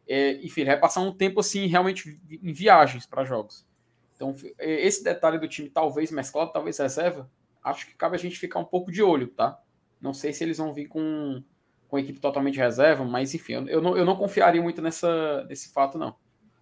[0.07, 3.65] É, enfim, ele vai passar um tempo assim realmente em viagens para jogos.
[4.15, 7.29] Então é, esse detalhe do time talvez mesclado, talvez reserva,
[7.63, 9.59] acho que cabe a gente ficar um pouco de olho, tá?
[10.01, 11.43] Não sei se eles vão vir com,
[11.87, 15.43] com a equipe totalmente reserva, mas enfim, eu, eu, não, eu não confiaria muito nessa,
[15.45, 16.15] nesse fato, não.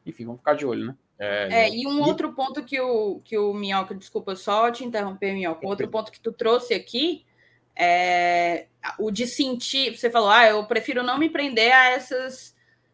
[0.06, 0.98] Enfim, vamos ficar de olho, né?
[1.24, 5.34] É, é, e um outro ponto que o, que o Minhoca, desculpa só te interromper,
[5.34, 7.26] Minhoca, outro ponto que tu trouxe aqui
[7.76, 8.68] é
[9.00, 12.54] o de sentir, você falou, ah, eu prefiro não me prender a essas,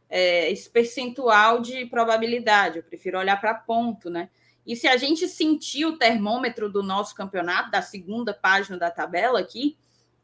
[0.10, 4.30] é, esse percentual de probabilidade, eu prefiro olhar para ponto, né?
[4.66, 9.40] E se a gente sentir o termômetro do nosso campeonato, da segunda página da tabela
[9.40, 9.76] aqui,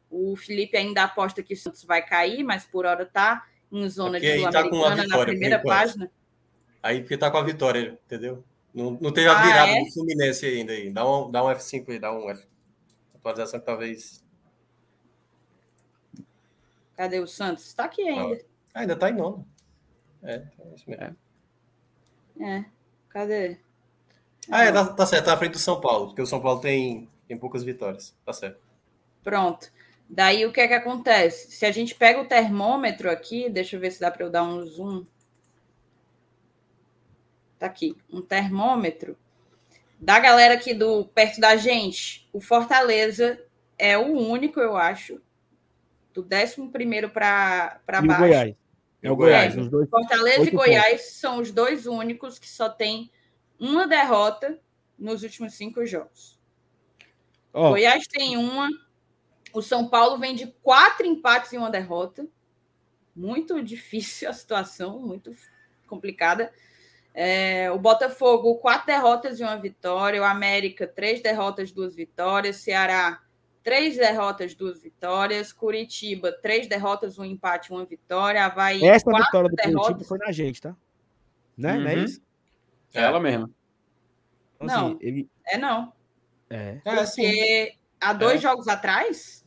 [0.08, 4.20] o Felipe ainda aposta que o Santos vai cair, mas por hora está em zona
[4.20, 6.10] de tá Sul-Americana tá na primeira página.
[6.86, 8.44] Aí porque tá com a vitória, entendeu?
[8.72, 9.80] Não, não teve a ah, virada é?
[9.80, 10.88] do Fluminense ainda aí.
[10.88, 12.46] Dá um, dá um F5 aí, dá um F.
[13.12, 14.24] Atualização que talvez.
[16.94, 17.74] Cadê o Santos?
[17.74, 18.40] Tá aqui ainda.
[18.72, 19.44] Ah, ainda tá em nono.
[20.22, 21.16] É, é isso mesmo.
[22.40, 22.64] É.
[23.08, 23.58] Cadê?
[24.48, 26.60] Ah, é, tá, tá certo, tá à frente do São Paulo, porque o São Paulo
[26.60, 28.14] tem, tem poucas vitórias.
[28.24, 28.60] Tá certo.
[29.24, 29.72] Pronto.
[30.08, 31.50] Daí o que é que acontece?
[31.50, 34.44] Se a gente pega o termômetro aqui, deixa eu ver se dá para eu dar
[34.44, 35.04] um zoom.
[37.58, 39.16] Tá aqui, um termômetro
[39.98, 42.28] da galera aqui do perto da gente.
[42.32, 43.42] O Fortaleza
[43.78, 45.20] é o único, eu acho,
[46.12, 48.12] do 11 primeiro para baixo.
[48.12, 48.54] O Goiás.
[49.02, 49.56] É o Goiás.
[49.56, 51.14] É, os dois, Fortaleza e Goiás pontos.
[51.14, 53.10] são os dois únicos que só têm
[53.58, 54.58] uma derrota
[54.98, 56.38] nos últimos cinco jogos.
[57.52, 57.70] Oh.
[57.70, 58.68] Goiás tem uma.
[59.52, 62.26] O São Paulo vem de quatro empates e uma derrota.
[63.14, 65.34] Muito difícil a situação, muito
[65.86, 66.52] complicada.
[67.18, 70.20] É, o Botafogo, quatro derrotas e uma vitória.
[70.20, 72.56] O América, três derrotas, duas vitórias.
[72.56, 73.22] Ceará,
[73.62, 75.50] três derrotas, duas vitórias.
[75.50, 78.44] Curitiba, três derrotas, um empate, uma vitória.
[78.44, 79.86] Havaí, Essa vitória do derrotas.
[79.86, 80.76] Curitiba foi na gente, tá?
[81.56, 81.72] Né?
[81.72, 81.80] Uhum.
[81.84, 82.04] Não é uhum.
[82.04, 82.20] isso?
[82.92, 83.50] É ela mesma.
[84.56, 85.30] Então, não, assim, ele...
[85.46, 85.94] é não.
[86.50, 86.80] É.
[86.84, 88.38] Porque é, há dois é.
[88.42, 89.42] jogos atrás.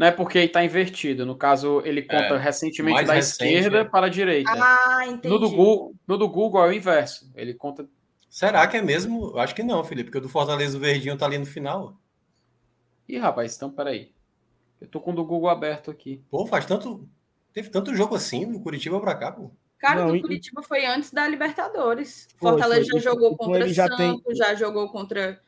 [0.00, 1.26] Não é porque está invertido.
[1.26, 4.50] No caso, ele conta é, recentemente da recente, esquerda para a direita.
[4.50, 5.28] Ah, entendi.
[5.28, 7.30] No do, Google, no do Google é o inverso.
[7.34, 7.86] Ele conta.
[8.26, 9.38] Será que é mesmo?
[9.38, 12.00] Acho que não, Felipe, porque o do Fortaleza o Verdinho tá ali no final.
[13.06, 14.10] Ih, rapaz, então peraí.
[14.80, 16.24] Eu tô com o do Google aberto aqui.
[16.30, 17.06] Pô, faz tanto.
[17.52, 19.50] Teve tanto jogo assim do Curitiba para cá, pô.
[19.78, 22.26] Cara, não, do Curitiba foi antes da Libertadores.
[22.38, 24.34] Foi, Fortaleza foi, já jogou contra já Santos, tem...
[24.34, 25.38] já jogou contra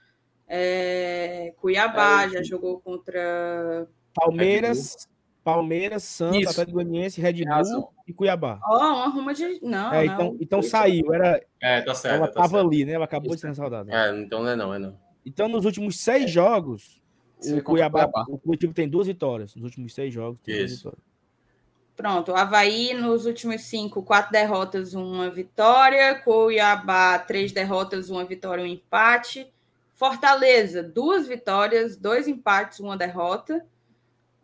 [0.46, 5.09] é, Cuiabá, é, já jogou contra Palmeiras,
[5.43, 6.51] Palmeiras, Santos, Isso.
[6.51, 8.60] Atlético Goianiense, Red Bull e Cuiabá.
[8.64, 10.36] Ó, oh, uma ruma de não, é, então, não.
[10.40, 12.16] então saiu, era É, tá certo.
[12.16, 12.66] Ela tá tava certo.
[12.66, 12.93] ali, né?
[12.93, 13.47] Ela acabou Isso.
[13.47, 13.93] de ser saudada.
[13.93, 14.97] É, então não é não, é não.
[15.24, 17.02] Então nos últimos seis jogos,
[17.39, 19.55] o Cuiabá, Cuiabá, o Curitiba tem duas vitórias.
[19.55, 20.64] Nos últimos seis jogos, tem Isso.
[20.64, 21.12] duas vitórias.
[21.94, 26.14] Pronto, Havaí nos últimos cinco, quatro derrotas, uma vitória.
[26.14, 29.52] Cuiabá, três derrotas, uma vitória, um empate.
[29.94, 33.64] Fortaleza, duas vitórias, dois empates, uma derrota.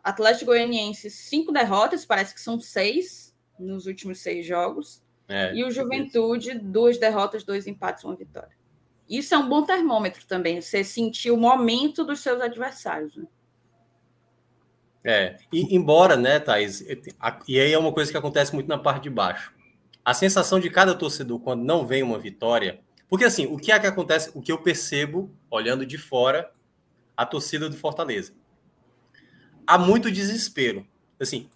[0.09, 5.03] Atlético Goianiense, cinco derrotas, parece que são seis nos últimos seis jogos.
[5.27, 8.57] É, e o Juventude, duas derrotas, dois empates, uma vitória.
[9.07, 13.15] Isso é um bom termômetro também, você sentir o momento dos seus adversários.
[13.15, 13.25] Né?
[15.03, 16.81] É, e, embora, né, Thaís,
[17.47, 19.53] e aí é uma coisa que acontece muito na parte de baixo.
[20.03, 23.79] A sensação de cada torcedor quando não vem uma vitória, porque assim, o que é
[23.79, 26.51] que acontece, o que eu percebo olhando de fora
[27.15, 28.33] a torcida do Fortaleza.
[29.69, 30.83] Há muito desespero.
[31.19, 31.47] Assim,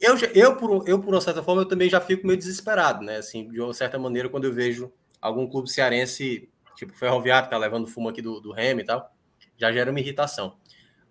[0.00, 3.18] eu, eu, por, eu, por uma certa forma, eu também já fico meio desesperado, né?
[3.18, 7.56] Assim, de uma certa maneira, quando eu vejo algum clube cearense, tipo Ferroviário, que tá
[7.56, 9.14] levando fumo aqui do, do Remy e tal,
[9.56, 10.56] já gera uma irritação.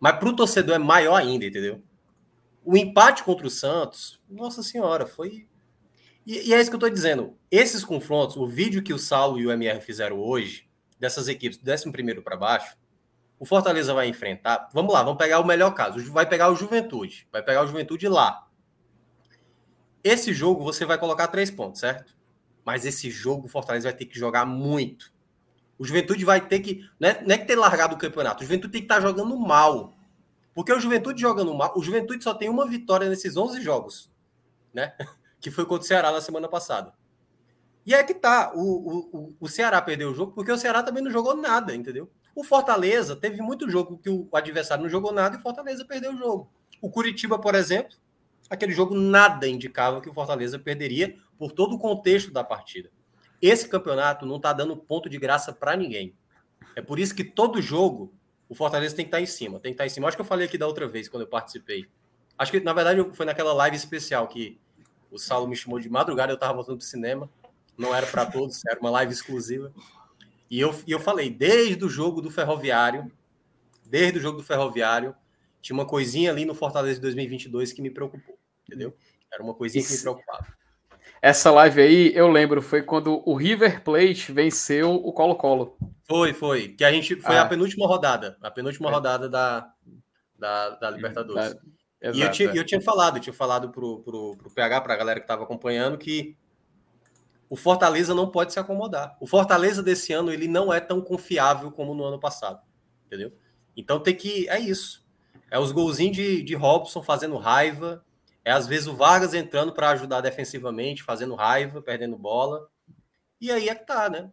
[0.02, 1.82] Mas para o torcedor é maior ainda, entendeu?
[2.66, 5.48] O empate contra o Santos, nossa senhora, foi.
[6.26, 7.38] E, e é isso que eu estou dizendo.
[7.50, 10.68] Esses confrontos, o vídeo que o Saulo e o MR fizeram hoje,
[11.00, 11.90] dessas equipes, do 11
[12.22, 12.76] para baixo,
[13.40, 14.70] o Fortaleza vai enfrentar.
[14.74, 16.12] Vamos lá, vamos pegar o melhor caso.
[16.12, 17.28] Vai pegar o Juventude.
[17.32, 18.48] Vai pegar o Juventude lá.
[20.04, 22.16] Esse jogo você vai colocar três pontos, certo?
[22.66, 25.14] Mas esse jogo o Fortaleza vai ter que jogar muito.
[25.78, 26.90] O Juventude vai ter que.
[27.00, 28.42] Não é, não é que ter largado o campeonato.
[28.44, 29.94] O Juventude tem que estar tá jogando mal.
[30.56, 31.72] Porque o Juventude jogando mal.
[31.76, 34.12] O Juventude só tem uma vitória nesses 11 jogos.
[34.74, 34.94] Né?
[35.40, 36.92] Que foi contra o Ceará na semana passada.
[37.86, 41.04] E é que tá, o, o, o Ceará perdeu o jogo porque o Ceará também
[41.04, 42.10] não jogou nada, entendeu?
[42.38, 46.14] O Fortaleza teve muito jogo que o adversário não jogou nada e o Fortaleza perdeu
[46.14, 46.48] o jogo.
[46.80, 47.98] O Curitiba, por exemplo,
[48.48, 52.92] aquele jogo nada indicava que o Fortaleza perderia por todo o contexto da partida.
[53.42, 56.14] Esse campeonato não está dando ponto de graça para ninguém.
[56.76, 58.14] É por isso que todo jogo
[58.48, 60.08] o Fortaleza tem que estar tá em cima, tem que estar tá em cima.
[60.08, 61.88] Acho que eu falei aqui da outra vez quando eu participei.
[62.38, 64.60] Acho que na verdade foi naquela live especial que
[65.10, 67.28] o Saulo me chamou de madrugada, eu estava voltando para o cinema.
[67.76, 69.74] Não era para todos, era uma live exclusiva.
[70.50, 73.12] E eu, e eu falei, desde o jogo do Ferroviário,
[73.86, 75.16] desde o jogo do Ferroviário,
[75.62, 78.96] tinha uma coisinha ali no Fortaleza de 2022 que me preocupou, entendeu?
[79.32, 79.92] Era uma coisinha Isso.
[79.92, 80.48] que me preocupava.
[81.22, 85.76] Essa live aí, eu lembro, foi quando o River Plate venceu o Colo-Colo.
[86.08, 86.70] Foi, foi.
[86.70, 87.42] Que a gente foi ah.
[87.42, 88.94] a penúltima rodada, a penúltima é.
[88.94, 89.74] rodada da,
[90.38, 91.56] da, da Libertadores.
[91.56, 91.60] Da...
[92.00, 92.58] Exato, e eu tinha, é.
[92.60, 95.98] eu tinha falado, eu tinha falado pro, pro, pro PH, pra galera que estava acompanhando,
[95.98, 96.38] que
[97.50, 99.16] o Fortaleza não pode se acomodar.
[99.20, 102.62] O Fortaleza desse ano ele não é tão confiável como no ano passado,
[103.06, 103.32] entendeu?
[103.76, 105.06] Então tem que é isso.
[105.50, 108.04] É os golzinhos de, de Robson fazendo raiva,
[108.44, 112.68] é às vezes o Vargas entrando para ajudar defensivamente, fazendo raiva, perdendo bola.
[113.40, 114.32] E aí é que tá, né?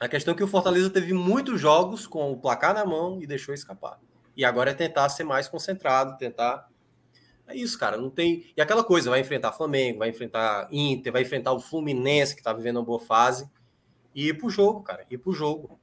[0.00, 3.26] A questão é que o Fortaleza teve muitos jogos com o placar na mão e
[3.26, 3.98] deixou escapar.
[4.36, 6.68] E agora é tentar ser mais concentrado, tentar
[7.48, 7.96] é isso, cara.
[7.96, 8.44] Não tem.
[8.56, 12.52] E aquela coisa, vai enfrentar Flamengo, vai enfrentar Inter, vai enfrentar o Fluminense, que tá
[12.52, 13.48] vivendo uma boa fase.
[14.14, 15.06] E ir pro jogo, cara.
[15.10, 15.80] Ir pro jogo.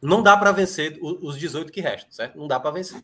[0.00, 2.38] Não dá para vencer os 18 que restam, certo?
[2.38, 3.02] Não dá para vencer.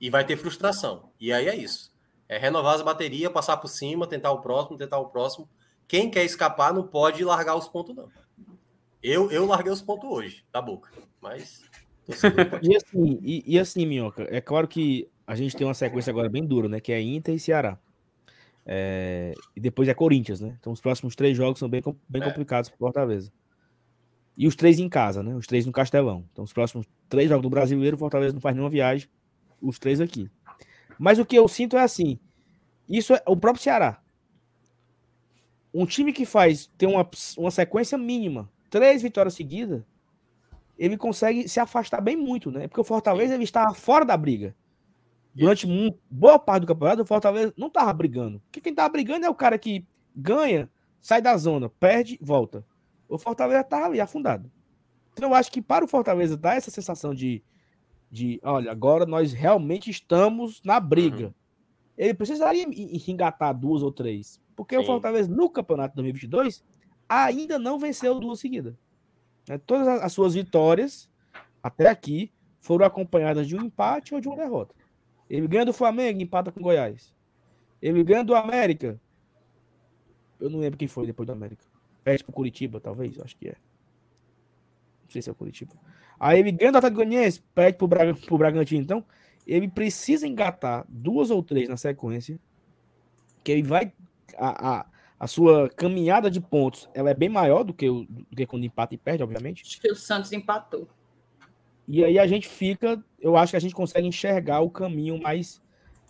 [0.00, 1.10] E vai ter frustração.
[1.20, 1.92] E aí é isso.
[2.28, 5.48] É renovar as baterias, passar por cima, tentar o próximo, tentar o próximo.
[5.86, 8.08] Quem quer escapar não pode largar os pontos, não.
[9.02, 10.90] Eu, eu larguei os pontos hoje, da boca.
[11.20, 11.62] Mas.
[12.62, 16.26] e assim, e, e assim, Minhoca, é claro que a gente tem uma sequência agora
[16.26, 16.80] bem dura, né?
[16.80, 17.78] Que é Inter e Ceará.
[18.64, 20.56] É, e depois é Corinthians, né?
[20.58, 22.24] Então os próximos três jogos são bem, bem é.
[22.24, 23.30] complicados para Fortaleza.
[24.38, 25.34] E os três em casa, né?
[25.34, 26.24] Os três no Castelão.
[26.32, 29.06] Então os próximos três jogos do Brasileiro, Fortaleza não faz nenhuma viagem.
[29.60, 30.30] Os três aqui.
[30.98, 32.18] Mas o que eu sinto é assim:
[32.88, 34.00] isso é o próprio Ceará.
[35.74, 37.06] Um time que faz tem uma,
[37.36, 39.82] uma sequência mínima, três vitórias seguidas,
[40.78, 42.66] ele consegue se afastar bem muito, né?
[42.66, 44.56] Porque o Fortaleza ele está fora da briga.
[45.38, 48.40] Durante um, boa parte do campeonato, o Fortaleza não tava brigando.
[48.40, 50.68] Porque quem tava brigando é o cara que ganha,
[51.00, 52.64] sai da zona, perde, volta.
[53.08, 54.50] O Fortaleza tava ali afundado.
[55.12, 57.42] Então eu acho que para o Fortaleza dar essa sensação de,
[58.10, 61.26] de olha, agora nós realmente estamos na briga.
[61.26, 61.34] Uhum.
[61.96, 62.66] Ele precisaria
[63.06, 64.40] engatar duas ou três.
[64.56, 64.82] Porque Sim.
[64.82, 66.64] o Fortaleza, no campeonato 2022,
[67.08, 68.74] ainda não venceu duas seguidas.
[69.48, 69.58] Né?
[69.58, 71.08] Todas as suas vitórias,
[71.62, 74.74] até aqui, foram acompanhadas de um empate ou de uma derrota.
[75.28, 77.14] Ele ganha do Flamengo, empata com Goiás.
[77.80, 79.00] Ele ganha do América.
[80.40, 81.64] Eu não lembro quem foi depois do América.
[82.02, 83.56] Perde pro Curitiba, talvez, acho que é.
[85.04, 85.72] Não sei se é o Curitiba.
[86.18, 88.82] Aí ele ganha do Atlético Goianiense, perde pro, Braga, pro Bragantino.
[88.82, 89.04] Então,
[89.46, 92.38] ele precisa engatar duas ou três na sequência,
[93.44, 93.92] que ele vai...
[94.36, 94.86] A, a,
[95.20, 98.64] a sua caminhada de pontos, ela é bem maior do que, o, do que quando
[98.64, 99.64] empata e perde, obviamente.
[99.66, 100.88] Acho que o Santos empatou.
[101.88, 105.62] E aí a gente fica, eu acho que a gente consegue enxergar o caminho mais,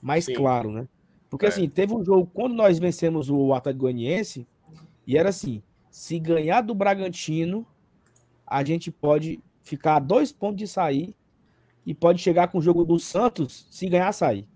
[0.03, 0.89] mais claro, né?
[1.31, 1.49] Porque é.
[1.49, 4.45] assim, teve um jogo, quando nós vencemos o Atlético Goianiense,
[5.07, 7.65] e era assim, se ganhar do Bragantino,
[8.45, 11.15] a gente pode ficar a dois pontos de sair
[11.87, 14.47] e pode chegar com o jogo do Santos se ganhar sair.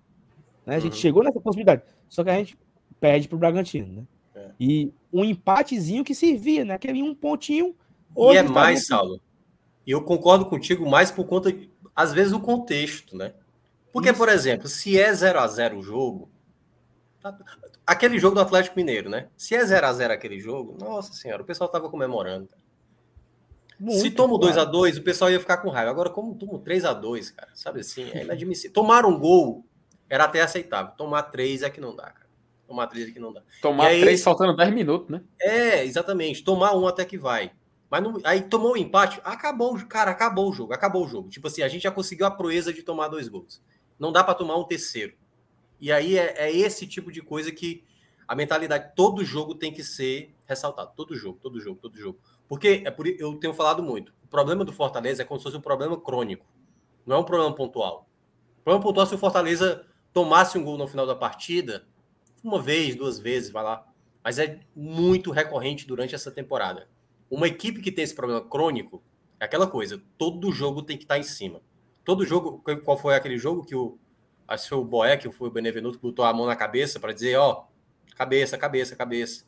[0.67, 0.77] Né?
[0.77, 0.99] A gente uhum.
[0.99, 2.59] chegou nessa possibilidade, só que a gente
[2.99, 4.03] perde pro Bragantino, né?
[4.35, 4.51] É.
[4.59, 6.75] E um empatezinho que servia, né?
[6.75, 7.75] Aquele um pontinho.
[8.17, 9.21] E é mais, Saulo.
[9.87, 11.55] E eu concordo contigo mais por conta,
[11.95, 13.35] às vezes, do contexto, né?
[13.93, 14.19] Porque, Isso.
[14.19, 16.31] por exemplo, se é 0 a 0 o jogo,
[17.21, 17.37] tá,
[17.87, 19.29] aquele jogo do Atlético Mineiro, né?
[19.37, 22.49] Se é 0 a 0 aquele jogo, nossa senhora, o pessoal tava comemorando.
[23.79, 25.91] Muito, se toma o 2 a 2 o pessoal ia ficar com raiva.
[25.91, 28.73] Agora, como toma 3 a 2 cara, sabe assim, é inadmissível.
[28.73, 29.67] Tomar um gol
[30.09, 30.93] era até aceitável.
[30.97, 32.29] Tomar 3 é que não dá, cara.
[32.69, 33.43] Tomar 3 é que não dá.
[33.61, 35.23] Tomar 3 faltando 10 minutos, né?
[35.41, 36.45] É, exatamente.
[36.45, 37.51] Tomar um até que vai.
[37.93, 41.29] Mas não, aí tomou o um empate, acabou, cara, acabou o jogo, acabou o jogo.
[41.29, 43.63] Tipo assim, a gente já conseguiu a proeza de tomar dois gols.
[43.99, 45.13] Não dá para tomar um terceiro.
[45.79, 47.85] E aí é, é, esse tipo de coisa que
[48.27, 50.93] a mentalidade, todo jogo tem que ser ressaltado.
[50.97, 52.19] Todo jogo, todo jogo, todo jogo.
[52.49, 54.15] Porque é por eu tenho falado muito.
[54.25, 56.47] O problema do Fortaleza é como se fosse um problema crônico.
[57.05, 58.09] Não é um problema pontual.
[58.61, 61.87] O problema pontual é se o Fortaleza tomasse um gol no final da partida,
[62.43, 63.87] uma vez, duas vezes, vai lá.
[64.25, 66.89] Mas é muito recorrente durante essa temporada.
[67.33, 69.03] Uma equipe que tem esse problema crônico
[69.41, 71.63] é aquela coisa, todo jogo tem que estar em cima.
[72.05, 73.99] Todo jogo, qual foi aquele jogo que o
[74.47, 77.11] acho que foi o Boeck, foi o Benevenuto que botou a mão na cabeça para
[77.11, 77.65] dizer, ó,
[78.17, 79.47] cabeça, cabeça, cabeça.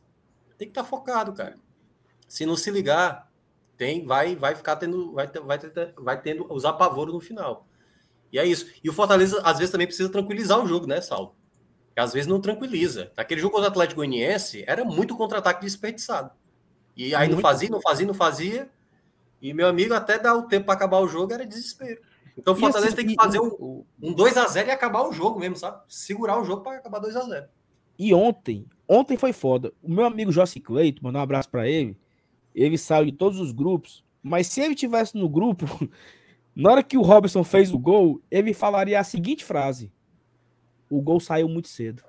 [0.56, 1.58] Tem que estar focado, cara.
[2.26, 3.30] Se não se ligar,
[3.76, 5.58] tem, vai, vai ficar tendo, vai, vai,
[5.98, 7.68] vai tendo os apavoros no final.
[8.32, 8.66] E é isso.
[8.82, 11.36] E o Fortaleza, às vezes, também precisa tranquilizar o jogo, né, Saulo?
[11.94, 13.12] Às vezes não tranquiliza.
[13.14, 16.30] Naquele jogo contra o Atlético Goianiense, era muito contra-ataque desperdiçado.
[16.96, 18.70] E aí não fazia, não fazia, não fazia.
[19.42, 22.00] E meu amigo, até dar o tempo para acabar o jogo, era desespero.
[22.36, 25.56] Então o Fortaleza assim, tem que fazer um, um 2x0 e acabar o jogo mesmo,
[25.56, 25.82] sabe?
[25.88, 27.46] Segurar o jogo para acabar 2x0.
[27.98, 29.72] E ontem, ontem foi foda.
[29.82, 31.96] O meu amigo Jossi Cleito, mandar um abraço para ele.
[32.54, 35.66] Ele saiu de todos os grupos, mas se ele tivesse no grupo,
[36.54, 39.92] na hora que o Robson fez o gol, ele falaria a seguinte frase:
[40.88, 42.02] O gol saiu muito cedo.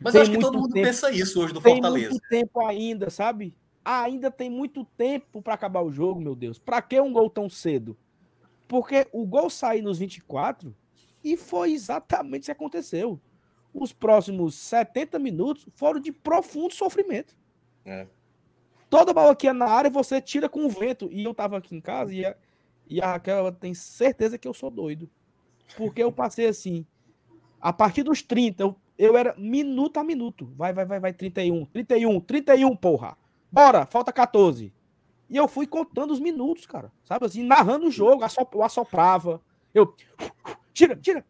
[0.00, 2.08] Mas tem eu acho que todo mundo tempo, pensa isso hoje do Fortaleza.
[2.08, 3.56] Tem muito tempo ainda, sabe?
[3.84, 6.58] ainda tem muito tempo para acabar o jogo, meu Deus.
[6.58, 7.96] Para que um gol tão cedo?
[8.66, 10.74] Porque o gol saiu nos 24
[11.22, 13.20] e foi exatamente o que aconteceu.
[13.72, 17.36] Os próximos 70 minutos foram de profundo sofrimento.
[17.84, 18.06] É.
[18.88, 21.08] Toda bola que é na área você tira com o vento.
[21.12, 22.34] E eu tava aqui em casa e a,
[22.88, 25.10] e a Raquel tem certeza que eu sou doido.
[25.76, 26.86] Porque eu passei assim.
[27.60, 30.52] A partir dos 30, eu, eu era minuto a minuto.
[30.56, 33.16] Vai, vai, vai, vai, 31, 31, 31, porra.
[33.50, 34.72] Bora, falta 14.
[35.28, 36.92] E eu fui contando os minutos, cara.
[37.04, 39.40] Sabe assim, narrando o jogo, eu assoprava.
[39.72, 39.94] Eu.
[40.72, 41.24] Tira, tira.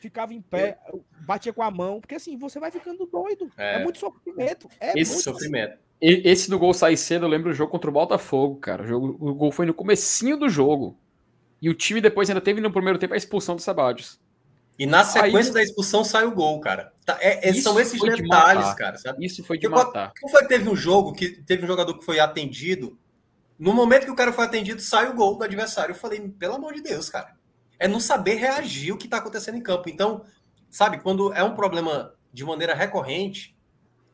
[0.00, 0.78] Ficava em pé,
[1.24, 3.50] batia com a mão, porque assim, você vai ficando doido.
[3.56, 4.68] É, é muito sofrimento.
[4.80, 5.78] É esse muito sofrimento.
[6.00, 8.82] Esse do gol sair cedo, eu lembro do jogo contra o Botafogo, cara.
[8.82, 10.98] O, jogo, o gol foi no comecinho do jogo.
[11.60, 14.20] E o time depois ainda teve no primeiro tempo a expulsão do Sebadios.
[14.78, 16.92] E na sequência Aí, da expulsão sai o gol, cara.
[17.04, 18.96] Tá, é, é, são esses detalhes, de cara.
[18.96, 19.24] Sabe?
[19.24, 20.12] Isso foi de Porque, matar.
[20.20, 22.98] Como foi que teve um jogo que teve um jogador que foi atendido?
[23.58, 25.92] No momento que o cara foi atendido, sai o gol do adversário.
[25.92, 27.36] Eu falei, pelo amor de Deus, cara.
[27.78, 29.88] É não saber reagir o que está acontecendo em campo.
[29.88, 30.24] Então,
[30.70, 33.56] sabe, quando é um problema de maneira recorrente,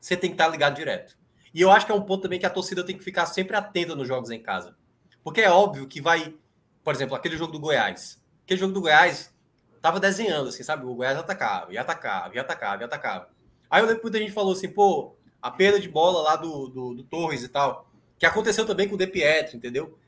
[0.01, 1.17] você tem que estar tá ligado direto.
[1.55, 3.57] E eu acho que é um ponto também que a torcida tem que ficar sempre
[3.57, 4.77] atenta nos jogos em casa.
[5.23, 6.35] Porque é óbvio que vai,
[6.83, 8.23] por exemplo, aquele jogo do Goiás.
[8.45, 9.35] Aquele jogo do Goiás,
[9.81, 10.85] tava desenhando, assim, sabe?
[10.85, 13.29] O Goiás atacava, e atacava, e atacava, e atacava.
[13.71, 16.69] Aí eu lembro que muita gente falou assim, pô, a perda de bola lá do,
[16.69, 17.89] do, do Torres e tal,
[18.19, 19.99] que aconteceu também com o De Pietro, entendeu?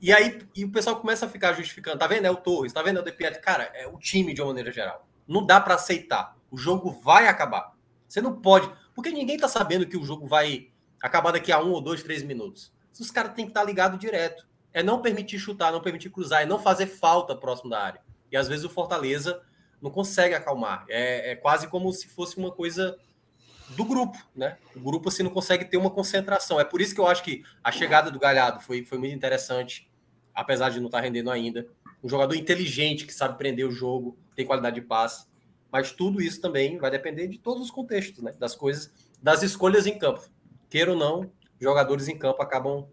[0.00, 2.26] E aí e o pessoal começa a ficar justificando, tá vendo?
[2.26, 2.98] É o Torres, tá vendo?
[2.98, 3.40] É o De Pietro.
[3.40, 5.06] Cara, é o time de uma maneira geral.
[5.26, 6.36] Não dá para aceitar.
[6.50, 7.74] O jogo vai acabar.
[8.06, 8.70] Você não pode.
[8.94, 10.68] Porque ninguém tá sabendo que o jogo vai
[11.02, 12.72] acabar daqui a um ou dois, três minutos.
[12.98, 14.46] Os caras têm que estar tá ligados direto.
[14.72, 18.00] É não permitir chutar, não permitir cruzar, é não fazer falta próximo da área.
[18.30, 19.40] E às vezes o Fortaleza
[19.80, 20.84] não consegue acalmar.
[20.88, 22.98] É, é quase como se fosse uma coisa
[23.70, 24.56] do grupo, né?
[24.74, 26.60] O grupo assim não consegue ter uma concentração.
[26.60, 29.90] É por isso que eu acho que a chegada do Galhardo foi, foi muito interessante,
[30.34, 31.66] apesar de não estar rendendo ainda.
[32.02, 35.26] Um jogador inteligente que sabe prender o jogo, tem qualidade de passe.
[35.70, 38.32] Mas tudo isso também vai depender de todos os contextos, né?
[38.38, 40.22] Das coisas, das escolhas em campo.
[40.70, 41.30] Queira ou não,
[41.60, 42.88] jogadores em campo acabam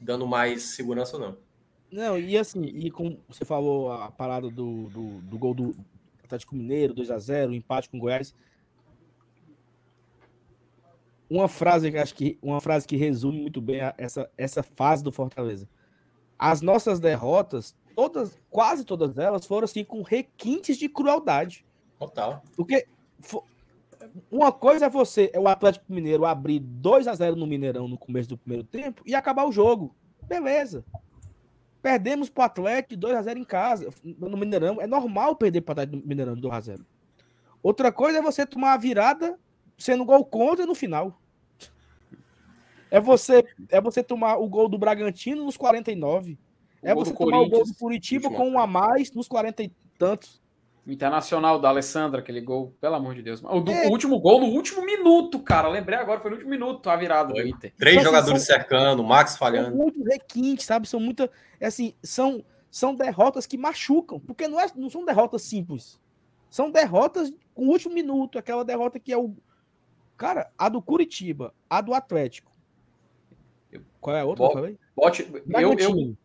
[0.00, 1.43] dando mais segurança ou não.
[1.94, 5.76] Não, e assim, e como você falou a parada do, do, do gol do
[6.24, 8.34] Atlético Mineiro, 2 a 0 o empate com o Goiás.
[11.30, 15.12] Uma frase que acho que uma frase que resume muito bem essa, essa fase do
[15.12, 15.68] Fortaleza.
[16.36, 21.64] As nossas derrotas, todas, quase todas elas foram assim com requintes de crueldade.
[21.96, 22.42] Total.
[22.56, 22.88] Porque
[24.32, 27.96] uma coisa é você, é o Atlético Mineiro abrir 2 a 0 no Mineirão no
[27.96, 29.94] começo do primeiro tempo e acabar o jogo.
[30.26, 30.84] Beleza.
[31.84, 34.80] Perdemos para o Atlético 2x0 em casa, no Mineirão.
[34.80, 36.80] É normal perder para o Atlético no Mineirão de 2x0.
[37.62, 39.38] Outra coisa é você tomar a virada
[39.76, 41.20] sendo gol contra no final.
[42.90, 46.32] É você, é você tomar o gol do Bragantino nos 49.
[46.32, 46.38] O
[46.88, 50.40] é você tomar o gol do Curitiba com um a mais nos 40 e tantos.
[50.86, 53.42] Internacional da Alessandra, aquele gol, pelo amor de Deus.
[53.42, 53.86] O, do, é.
[53.86, 55.66] o, último gol no último minuto, cara.
[55.68, 57.42] Lembrei agora, foi no último minuto a virada foi.
[57.42, 57.72] do Inter.
[57.78, 59.68] Três então, jogadores são, cercando, o Max falhando.
[59.70, 60.86] São muito requintes, sabe?
[60.86, 61.30] São muita.
[61.58, 65.98] É assim, são, são derrotas que machucam, porque não, é, não são derrotas simples.
[66.50, 69.34] São derrotas com o último minuto, aquela derrota que é o.
[70.18, 72.52] Cara, a do Curitiba, a do Atlético.
[74.00, 74.44] Qual é a outra?
[74.46, 76.16] Bote, bote, eu, eu,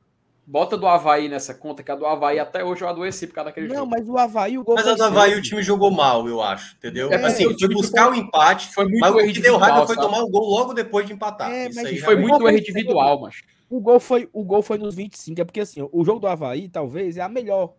[0.52, 3.52] Bota do Havaí nessa conta, que a do Havaí até hoje eu adoeci por causa
[3.52, 3.92] daquele não, jogo.
[3.92, 4.74] Não, mas o Havaí, o gol.
[4.74, 7.12] Mas a do Havaí o time jogou mal, eu acho, entendeu?
[7.12, 10.24] É, assim, foi buscar o empate, foi muito mas o que deu raiva foi tomar
[10.24, 11.52] o gol logo depois de empatar.
[11.52, 13.44] É, Isso aí foi muito erro individual, mas.
[13.70, 16.68] O gol, foi, o gol foi nos 25, é porque assim, o jogo do Havaí
[16.68, 17.76] talvez é a melhor.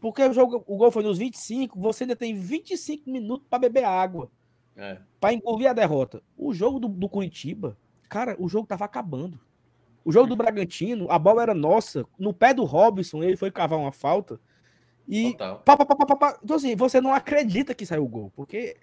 [0.00, 3.84] Porque o, jogo, o gol foi nos 25, você ainda tem 25 minutos para beber
[3.84, 4.28] água.
[4.76, 4.98] É.
[5.20, 6.20] Para engolir a derrota.
[6.36, 7.76] O jogo do, do Curitiba,
[8.08, 9.38] cara, o jogo tava acabando.
[10.04, 12.04] O jogo do Bragantino, a bola era nossa.
[12.18, 14.40] No pé do Robson, ele foi cavar uma falta.
[15.08, 15.36] E.
[15.36, 18.32] Pá, pá, pá, então, assim, você não acredita que saiu o gol.
[18.34, 18.76] Porque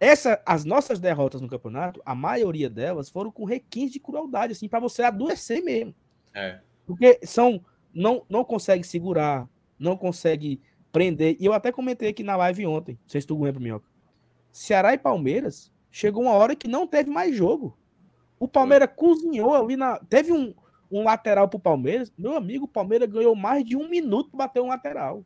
[0.00, 4.68] essa, as nossas derrotas no campeonato, a maioria delas foram com requintes de crueldade, assim,
[4.68, 5.94] para você adoecer mesmo.
[6.34, 6.60] É.
[6.86, 7.64] Porque são.
[7.94, 9.48] Não, não consegue segurar,
[9.78, 10.60] não consegue
[10.92, 11.36] prender.
[11.40, 13.88] E eu até comentei aqui na live ontem, não sei se tu lembra, Minhoca.
[14.52, 17.77] Ceará e Palmeiras, chegou uma hora que não teve mais jogo.
[18.38, 19.98] O Palmeiras cozinhou ali na.
[20.08, 20.54] Teve um,
[20.90, 22.12] um lateral pro Palmeiras.
[22.16, 25.24] Meu amigo, o Palmeiras ganhou mais de um minuto para bater um lateral.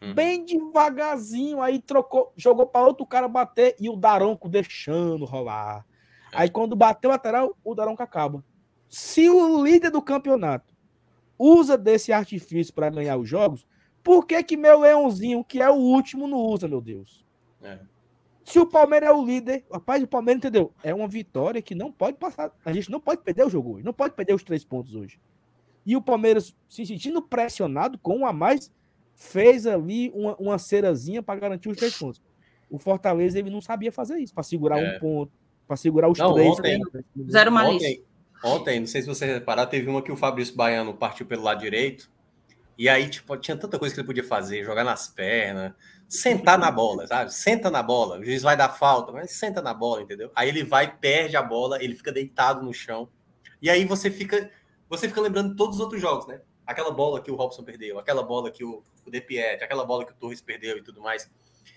[0.00, 0.14] Uhum.
[0.14, 5.84] Bem devagarzinho, aí trocou, jogou para outro cara bater e o Daronco deixando rolar.
[6.32, 6.42] É.
[6.42, 8.44] Aí quando bateu o lateral, o Daronco acaba.
[8.88, 10.74] Se o líder do campeonato
[11.38, 13.66] usa desse artifício para ganhar os jogos,
[14.02, 17.24] por que que meu leãozinho, que é o último, não usa, meu Deus?
[17.62, 17.78] É.
[18.44, 20.72] Se o Palmeiras é o líder, rapaz, o Palmeiras entendeu?
[20.82, 22.52] É uma vitória que não pode passar.
[22.64, 25.18] A gente não pode perder o jogo hoje, não pode perder os três pontos hoje.
[25.86, 28.70] E o Palmeiras, se sentindo pressionado com um a mais,
[29.14, 32.20] fez ali uma, uma cerazinha para garantir os três pontos.
[32.70, 34.96] O Fortaleza ele não sabia fazer isso, para segurar É.
[34.96, 35.32] um ponto,
[35.66, 36.50] para segurar os Não, três.
[36.50, 36.82] ontem-
[37.30, 37.88] Zero malícia.
[37.88, 38.04] Ontem,
[38.44, 41.60] ontem, não sei se você reparar, teve uma que o Fabrício Baiano partiu pelo lado
[41.60, 42.10] direito.
[42.76, 45.72] E aí, tipo, tinha tanta coisa que ele podia fazer, jogar nas pernas,
[46.08, 47.32] sentar na bola, sabe?
[47.32, 50.30] Senta na bola, o juiz vai dar falta, mas senta na bola, entendeu?
[50.34, 53.08] Aí ele vai, perde a bola, ele fica deitado no chão.
[53.62, 54.50] E aí você fica,
[54.88, 56.40] você fica lembrando todos os outros jogos, né?
[56.66, 59.10] Aquela bola que o Robson perdeu, aquela bola que o, o
[59.62, 61.30] aquela bola que o Torres perdeu e tudo mais.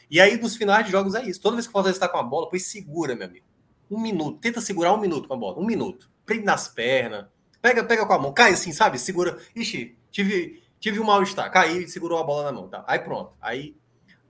[0.10, 1.42] E aí, nos finais de jogos é isso.
[1.42, 3.46] Toda vez que o Fortaleza está com a bola, pois segura, meu amigo.
[3.92, 4.40] Um minuto.
[4.40, 5.60] Tenta segurar um minuto com a bola.
[5.60, 6.10] Um minuto.
[6.26, 7.26] Prende nas pernas.
[7.62, 8.34] Pega, pega com a mão.
[8.34, 8.98] Cai assim, sabe?
[8.98, 9.38] Segura.
[9.56, 11.52] Ixi, tive, tive um mal-estar.
[11.52, 12.68] Caí e segurou a bola na mão.
[12.68, 12.84] Tá?
[12.88, 13.34] Aí pronto.
[13.42, 13.76] Aí.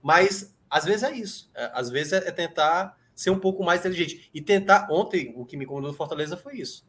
[0.02, 1.50] Mas às vezes é isso.
[1.54, 4.30] É, às vezes é, é tentar ser um pouco mais inteligente.
[4.32, 4.88] E tentar.
[4.90, 6.86] Ontem, o que me incomodou do Fortaleza foi isso.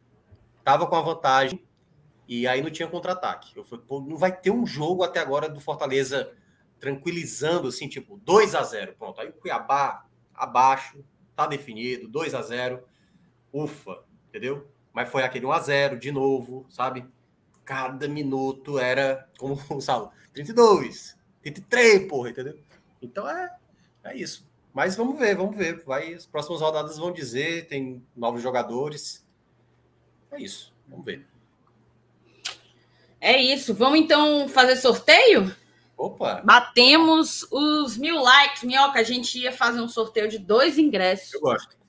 [0.64, 1.64] Tava com a vantagem.
[2.28, 3.56] E aí não tinha contra-ataque.
[3.56, 6.32] Eu falei, pô, não vai ter um jogo até agora do Fortaleza
[6.78, 9.20] tranquilizando, assim, tipo, 2 a 0 Pronto.
[9.20, 11.04] Aí o Cuiabá abaixo,
[11.34, 12.82] tá definido, 2 a 0
[13.52, 14.68] Ufa, entendeu?
[14.92, 17.04] Mas foi aquele 1 a 0 de novo, sabe?
[17.70, 22.58] Cada minuto era, como o Saulo, 32, 33, porra, entendeu?
[23.00, 23.56] Então é,
[24.02, 24.44] é isso.
[24.74, 25.84] Mas vamos ver, vamos ver.
[25.84, 29.24] Vai, as próximas rodadas vão dizer, tem novos jogadores.
[30.32, 31.24] É isso, vamos ver.
[33.20, 33.72] É isso.
[33.72, 35.54] Vamos então fazer sorteio?
[35.96, 38.64] Opa, Batemos os mil likes.
[38.64, 41.34] Minhoca, a gente ia fazer um sorteio de dois ingressos.
[41.34, 41.79] eu gosto.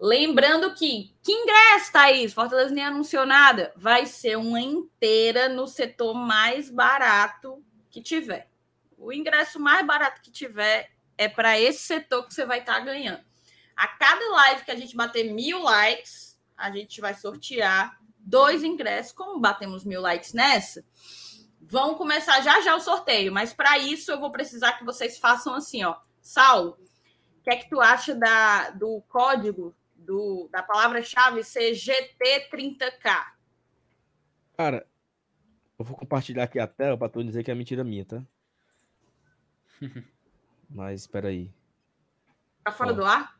[0.00, 2.32] Lembrando que, que ingresso, Thaís?
[2.32, 3.72] Fortaleza nem anunciou nada.
[3.76, 8.48] Vai ser uma inteira no setor mais barato que tiver.
[8.96, 13.24] O ingresso mais barato que tiver é para esse setor que você vai estar ganhando.
[13.76, 19.12] A cada live que a gente bater mil likes, a gente vai sortear dois ingressos.
[19.12, 20.84] Como batemos mil likes nessa,
[21.60, 23.32] vão começar já já o sorteio.
[23.32, 25.96] Mas para isso eu vou precisar que vocês façam assim, ó.
[26.20, 26.78] Saulo,
[27.40, 29.74] o que é que tu acha da, do código
[30.08, 33.34] do, da palavra-chave ser GT30K?
[34.56, 34.88] Cara,
[35.78, 38.22] eu vou compartilhar aqui a tela para tu dizer que é mentira minha, tá?
[40.68, 41.52] Mas espera aí.
[42.64, 42.94] Tá fora Ó.
[42.94, 43.38] do ar?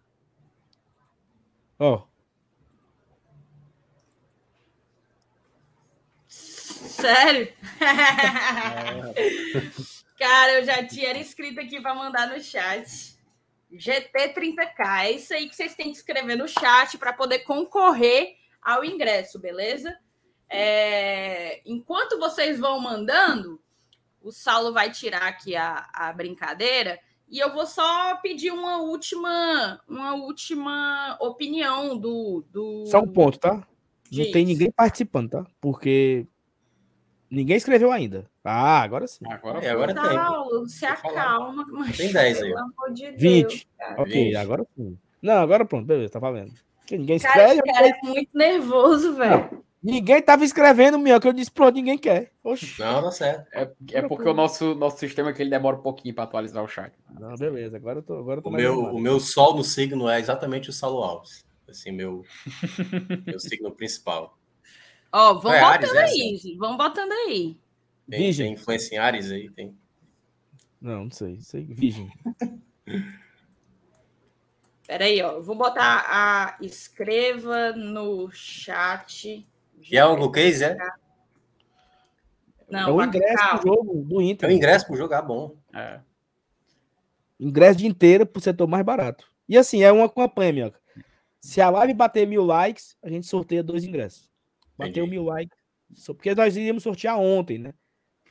[1.78, 2.06] Ó,
[6.28, 7.50] Sério?
[10.18, 13.17] Cara, eu já tinha escrito aqui para mandar no chat.
[13.72, 15.04] GT30K.
[15.04, 19.38] É isso aí que vocês têm que escrever no chat para poder concorrer ao ingresso,
[19.38, 19.96] beleza?
[20.50, 23.60] É, Enquanto vocês vão mandando,
[24.22, 26.98] o Saulo vai tirar aqui a, a brincadeira
[27.30, 32.44] e eu vou só pedir uma última, uma última opinião do.
[32.50, 32.86] do...
[32.86, 33.54] só um ponto, tá?
[33.54, 33.64] Não
[34.10, 34.32] Diz.
[34.32, 35.46] tem ninguém participando, tá?
[35.60, 36.26] Porque
[37.30, 38.30] ninguém escreveu ainda.
[38.50, 39.24] Ah, agora sim.
[39.30, 40.68] Agora É, agora tem.
[40.68, 41.66] Se acalma.
[41.70, 42.54] mas Tem 10 aí,
[42.94, 43.20] de Deus.
[43.20, 43.68] 20.
[43.78, 44.02] cara.
[44.02, 44.36] Ok, Gente.
[44.36, 44.98] agora sim.
[45.22, 46.52] Não, agora pronto, beleza, tá valendo.
[46.80, 47.72] Porque ninguém Cara, escreve.
[47.72, 49.62] cara é muito nervoso, velho.
[49.82, 52.32] Ninguém tava escrevendo, meu, que eu disse, pronto, ninguém quer.
[52.42, 52.80] Oxi.
[52.80, 53.46] Não, tá certo.
[53.52, 56.68] É, é porque o nosso, nosso sistema que ele demora um pouquinho para atualizar o
[56.68, 56.92] chat.
[57.18, 58.96] Não, beleza, agora eu tô, agora eu tô O mais meu, animado.
[58.96, 61.44] o meu sol no signo é exatamente o Saulo Alves.
[61.68, 62.24] Assim, meu,
[63.26, 64.36] meu signo principal.
[65.12, 67.56] Ó, vão É, Ares, botando é aí, gente, vão botando aí.
[68.08, 68.46] Tem, Virgem.
[68.46, 69.76] tem influência em Ares aí, tem.
[70.80, 71.40] Não, não sei.
[71.40, 72.10] sei virgem.
[74.86, 75.40] Peraí, ó.
[75.40, 76.56] Vou botar a.
[76.62, 79.46] Escreva no chat.
[79.90, 80.76] E é um case, é?
[82.70, 83.60] Não, é o ingresso calma.
[83.60, 84.48] do jogo do É Inter.
[84.48, 85.56] um ingresso para jogar bom.
[85.74, 86.00] É.
[87.38, 89.30] Ingresso de inteira pro setor mais barato.
[89.48, 90.74] E assim, é uma campanha, minha.
[91.40, 94.28] Se a live bater mil likes, a gente sorteia dois ingressos.
[94.76, 95.10] Bateu Entendi.
[95.10, 95.56] mil likes.
[96.06, 97.72] Porque nós iríamos sortear ontem, né?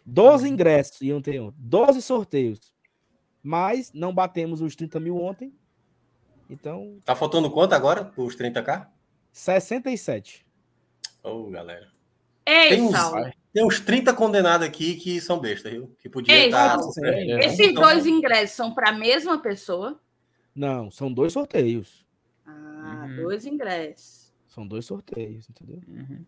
[0.09, 1.57] 12 ingressos iam ter ontem.
[1.59, 2.59] 12 sorteios.
[3.43, 5.53] Mas não batemos os 30 mil ontem.
[6.49, 6.97] Então.
[7.03, 8.09] Tá faltando quanto agora?
[8.15, 8.87] Os 30k?
[9.33, 10.45] 67.
[11.21, 11.89] Ô, oh, galera.
[12.45, 13.29] Ei, tem uns, Saulo.
[13.53, 15.93] Tem uns 30 condenados aqui que são bestas, viu?
[15.99, 16.77] Que podia Ei, estar.
[16.77, 16.83] Tá...
[17.43, 19.99] Esses então, dois ingressos são para a mesma pessoa?
[20.55, 22.05] Não, são dois sorteios.
[22.45, 23.23] Ah, uhum.
[23.23, 24.33] dois ingressos.
[24.47, 25.81] São dois sorteios, entendeu?
[25.85, 26.25] Uhum.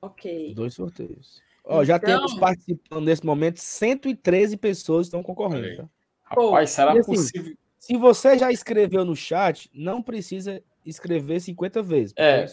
[0.00, 0.54] Ok.
[0.54, 1.42] Dois sorteios.
[1.64, 2.16] Ó, já então...
[2.16, 5.76] temos participando nesse momento 113 pessoas estão concorrendo.
[5.76, 5.88] Tá?
[6.22, 7.56] Rapaz, será assim, possível?
[7.78, 12.14] Se você já escreveu no chat, não precisa escrever 50 vezes.
[12.16, 12.46] É,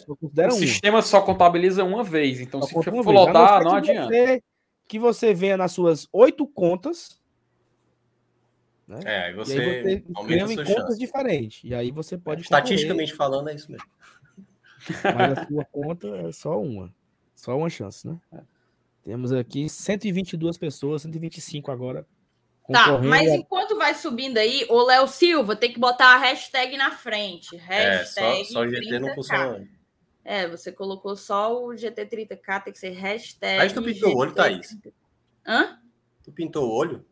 [0.46, 4.08] o sistema só contabiliza uma vez, então só se for flotar, não adianta.
[4.08, 4.42] Você,
[4.88, 7.20] que você venha nas suas oito contas.
[8.86, 8.98] Né?
[9.04, 10.98] É, aí você, e aí você escreve em contas chance.
[10.98, 11.60] diferentes.
[11.62, 12.42] E aí você pode.
[12.42, 13.86] Estatisticamente falando, é isso mesmo.
[15.04, 16.92] Mas a sua conta é só uma.
[17.36, 18.18] Só uma chance, né?
[18.32, 18.40] É.
[19.04, 22.06] Temos aqui 122 pessoas, 125 agora
[22.72, 26.92] Tá, mas enquanto vai subindo aí, o Léo Silva tem que botar a hashtag na
[26.92, 27.56] frente.
[27.56, 29.68] Hashtag é, só, só o GT não funciona.
[30.24, 33.60] É, você colocou só o GT30K, tem que ser hashtag.
[33.60, 34.14] Aí tu pintou GT...
[34.14, 34.78] o olho, Thaís.
[35.44, 35.80] Hã?
[36.22, 37.04] Tu pintou o olho?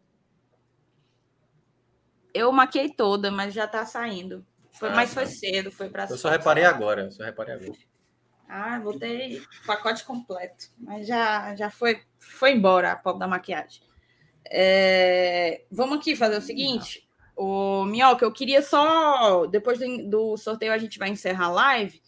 [2.32, 4.46] Eu maquei toda, mas já tá saindo.
[4.70, 7.72] Foi, ah, mas foi cedo, foi pra Eu só reparei agora, eu só reparei agora.
[8.48, 10.70] Ah, botei pacote completo.
[10.78, 13.82] Mas já, já foi, foi embora a pop da maquiagem.
[14.50, 17.06] É, vamos aqui fazer o seguinte.
[17.36, 19.46] O Minhoca, eu queria só.
[19.46, 22.00] Depois do, do, sorteio, a gente vai encerrar a live.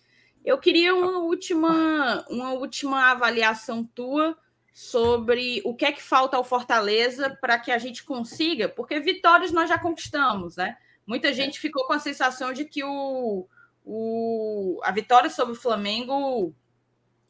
[0.42, 4.36] Eu queria uma última, uma última avaliação tua
[4.72, 9.52] sobre o que é que falta ao Fortaleza para que a gente consiga, porque vitórias
[9.52, 10.78] nós já conquistamos, né?
[11.06, 13.46] Muita gente ficou com a sensação de que o,
[13.92, 16.54] o, a vitória sobre o Flamengo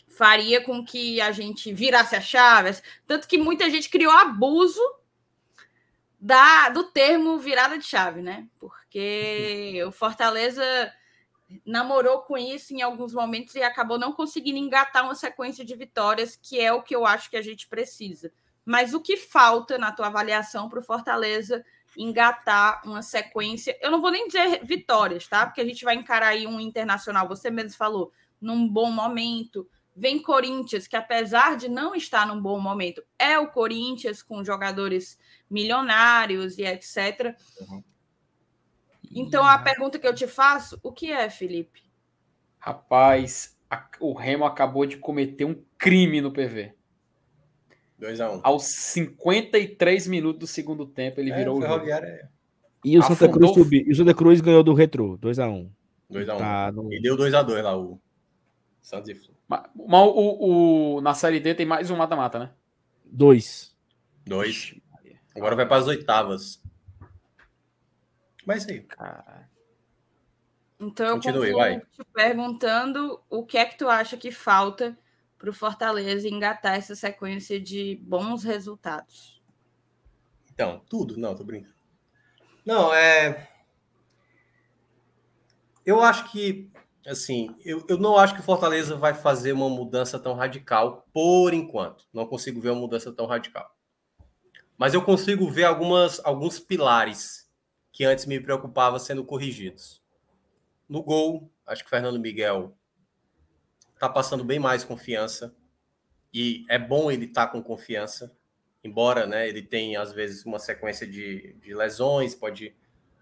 [0.08, 4.82] faria com que a gente virasse a chave, tanto que muita gente criou abuso
[6.20, 8.46] da, do termo virada de chave, né?
[8.58, 10.62] Porque o Fortaleza
[11.64, 16.36] namorou com isso em alguns momentos e acabou não conseguindo engatar uma sequência de vitórias,
[16.36, 18.30] que é o que eu acho que a gente precisa.
[18.66, 21.64] Mas o que falta na tua avaliação para o Fortaleza
[21.96, 23.76] engatar uma sequência?
[23.80, 25.46] Eu não vou nem dizer vitórias, tá?
[25.46, 29.68] Porque a gente vai encarar aí um internacional, você mesmo falou, num bom momento.
[29.94, 35.18] Vem Corinthians, que apesar de não estar num bom momento, é o Corinthians com jogadores
[35.50, 37.36] milionários e etc.
[37.60, 37.82] Uhum.
[39.12, 41.82] Então, a pergunta que eu te faço, o que é, Felipe?
[42.58, 46.74] Rapaz, a, o Remo acabou de cometer um crime no PV.
[48.00, 48.36] 2x1.
[48.36, 48.40] Um.
[48.42, 51.88] Aos 53 minutos do segundo tempo, ele é, virou o jogo.
[51.88, 52.28] É...
[52.84, 55.68] E o Santa, Cruz subiu, e o Santa Cruz ganhou do Retro, 2x1.
[56.10, 56.38] 2x1.
[56.38, 56.92] Tá no...
[56.92, 58.00] E deu 2x2 lá, o
[58.80, 59.34] Santos e Flu.
[59.46, 62.50] Mas, mas o, o, na Série D tem mais um mata-mata, né?
[63.04, 63.76] Dois.
[64.24, 64.74] Dois.
[65.36, 66.62] Agora vai para as oitavas.
[68.46, 68.80] Mas aí.
[68.80, 69.48] Cara.
[70.78, 71.80] Então eu Continue, vai.
[71.80, 74.96] te perguntando o que é que tu acha que falta
[75.40, 79.42] para o Fortaleza engatar essa sequência de bons resultados.
[80.52, 81.16] Então, tudo.
[81.16, 81.74] Não, tô brincando.
[82.64, 83.48] Não, é.
[85.84, 86.70] Eu acho que,
[87.06, 91.54] assim, eu, eu não acho que o Fortaleza vai fazer uma mudança tão radical por
[91.54, 92.06] enquanto.
[92.12, 93.74] Não consigo ver uma mudança tão radical.
[94.76, 97.50] Mas eu consigo ver algumas, alguns pilares
[97.90, 100.02] que antes me preocupava sendo corrigidos.
[100.86, 102.76] No gol, acho que Fernando Miguel
[104.00, 105.54] está passando bem mais confiança
[106.32, 108.34] e é bom ele estar tá com confiança,
[108.82, 112.74] embora né, ele tenha às vezes uma sequência de, de lesões, pode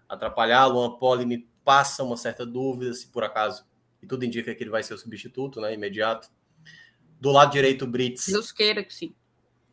[0.07, 0.67] atrapalhar.
[0.67, 3.65] Luan Poli me passa uma certa dúvida se por acaso,
[4.01, 6.31] e tudo indica que ele vai ser o substituto, né, imediato.
[7.19, 8.27] Do lado direito, o Brits.
[8.27, 9.13] Deus queira que sim.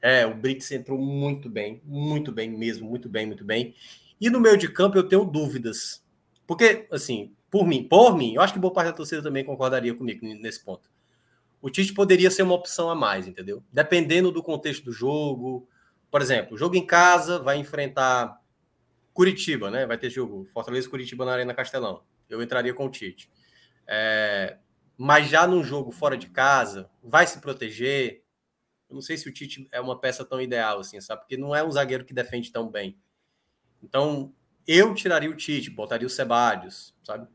[0.03, 3.77] É, o Brits entrou muito bem, muito bem mesmo, muito bem, muito bem.
[4.21, 6.05] E no meio de campo eu tenho dúvidas.
[6.49, 9.95] Porque, assim, por mim, por mim, eu acho que boa parte da torcida também concordaria
[9.95, 10.96] comigo nesse ponto.
[11.61, 13.63] O Tite poderia ser uma opção a mais, entendeu?
[13.73, 15.69] Dependendo do contexto do jogo.
[16.11, 18.41] Por exemplo, jogo em casa vai enfrentar
[19.13, 19.87] Curitiba, né?
[19.87, 22.03] Vai ter jogo Fortaleza Curitiba na Arena Castelão.
[22.29, 23.31] Eu entraria com o Tite.
[23.87, 24.59] É...
[24.97, 28.23] Mas já num jogo fora de casa, vai se proteger,
[28.89, 31.23] eu não sei se o Tite é uma peça tão ideal assim, sabe?
[31.23, 32.99] Porque não é um zagueiro que defende tão bem.
[33.83, 34.33] Então,
[34.67, 37.29] eu tiraria o Tite, botaria o Sebadios, sabe?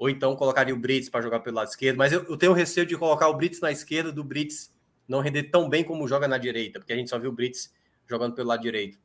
[0.00, 2.86] Ou então colocaria o Brits para jogar pelo lado esquerdo, mas eu, eu, tenho receio
[2.86, 4.72] de colocar o Brits na esquerda do Brits
[5.06, 7.70] não render tão bem como joga na direita, porque a gente só viu o Brits
[8.08, 8.98] jogando pelo lado direito.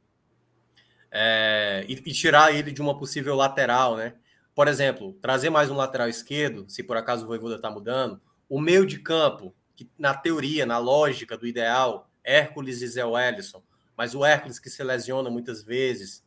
[1.11, 4.15] É, e, e, tirar ele de uma possível lateral, né?
[4.55, 8.61] Por exemplo, trazer mais um lateral esquerdo, se por acaso o Voivoda está mudando, o
[8.61, 13.61] meio de campo, que na teoria, na lógica do ideal, Hércules e Zé Wellison,
[13.97, 16.24] mas o Hércules que se lesiona muitas vezes.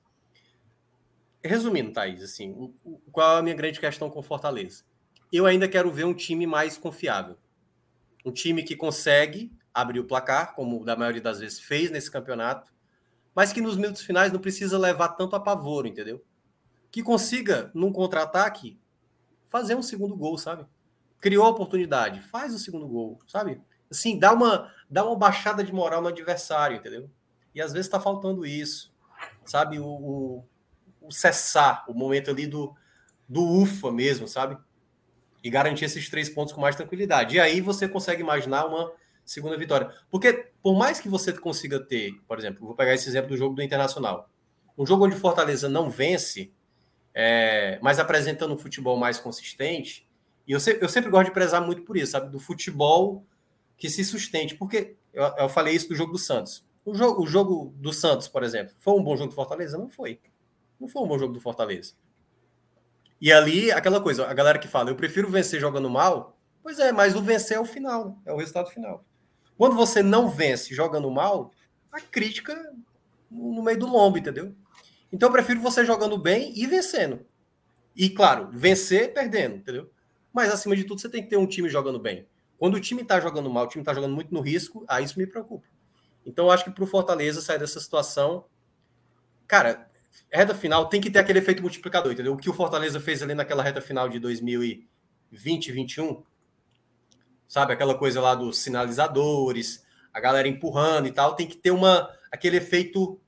[1.43, 2.75] Resumindo, Thaís, assim,
[3.13, 4.85] qual é a minha grande questão com Fortaleza?
[5.33, 7.37] Eu ainda quero ver um time mais confiável.
[8.25, 12.73] Um time que consegue abrir o placar, como da maioria das vezes fez nesse campeonato,
[13.35, 16.25] mas que nos minutos finais não precisa levar tanto apavoro, entendeu?
[16.91, 18.79] Que consiga, num contra-ataque,
[19.47, 20.67] fazer um segundo gol, sabe?
[21.21, 23.61] Criou a oportunidade, faz o segundo gol, sabe?
[23.91, 27.09] Assim, dá uma, dá uma baixada de moral no adversário, entendeu?
[27.55, 28.93] E às vezes está faltando isso,
[29.45, 29.79] sabe?
[29.79, 30.45] O, o,
[31.09, 32.75] o, cessar, o momento ali do,
[33.29, 34.57] do ufa mesmo, sabe?
[35.43, 37.37] E garantir esses três pontos com mais tranquilidade.
[37.37, 38.93] E aí você consegue imaginar uma
[39.25, 39.91] segunda vitória.
[40.11, 43.55] Porque por mais que você consiga ter, por exemplo, vou pegar esse exemplo do jogo
[43.55, 44.29] do Internacional.
[44.77, 46.53] Um jogo onde Fortaleza não vence,
[47.15, 50.09] é, mas apresentando um futebol mais consistente,
[50.47, 52.31] e eu, se, eu sempre gosto de prezar muito por isso, sabe?
[52.31, 53.25] Do futebol
[53.77, 54.55] que se sustente.
[54.55, 56.67] Porque eu, eu falei isso do jogo do Santos.
[56.85, 59.77] O jogo, o jogo do Santos, por exemplo, foi um bom jogo do Fortaleza?
[59.77, 60.19] Não foi.
[60.81, 61.95] Não foi um bom jogo do Fortaleza.
[63.21, 66.39] E ali, aquela coisa, a galera que fala, eu prefiro vencer jogando mal.
[66.63, 69.05] Pois é, mas o vencer é o final, é o resultado final.
[69.57, 71.51] Quando você não vence jogando mal,
[71.91, 72.55] a crítica
[73.31, 74.55] no meio do lombo, entendeu?
[75.13, 77.27] Então eu prefiro você jogando bem e vencendo.
[77.97, 79.91] E claro, vencer perdendo, entendeu?
[80.33, 82.29] Mas acima de tudo, você tem que ter um time jogando bem.
[82.59, 85.19] Quando o time está jogando mal, o time está jogando muito no risco, aí isso
[85.19, 85.67] me preocupa.
[86.27, 88.45] Então, eu acho que para o Fortaleza sair dessa situação,
[89.47, 89.88] cara,
[90.31, 92.33] reta final tem que ter aquele efeito multiplicador, entendeu?
[92.33, 94.89] O que o Fortaleza fez ali naquela reta final de 2020,
[95.31, 96.23] 2021,
[97.47, 97.73] sabe?
[97.73, 102.59] Aquela coisa lá dos sinalizadores, a galera empurrando e tal, tem que ter uma aquele
[102.59, 103.21] efeito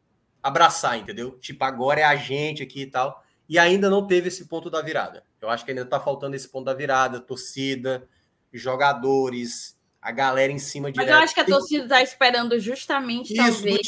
[0.42, 1.38] abraçar, entendeu?
[1.38, 3.22] Tipo, agora é a gente aqui e tal.
[3.48, 5.24] E ainda não teve esse ponto da virada.
[5.40, 8.06] Eu acho que ainda tá faltando esse ponto da virada, torcida,
[8.52, 10.96] jogadores, a galera em cima de.
[10.96, 13.80] Mas eu acho que a torcida está esperando justamente, isso, talvez,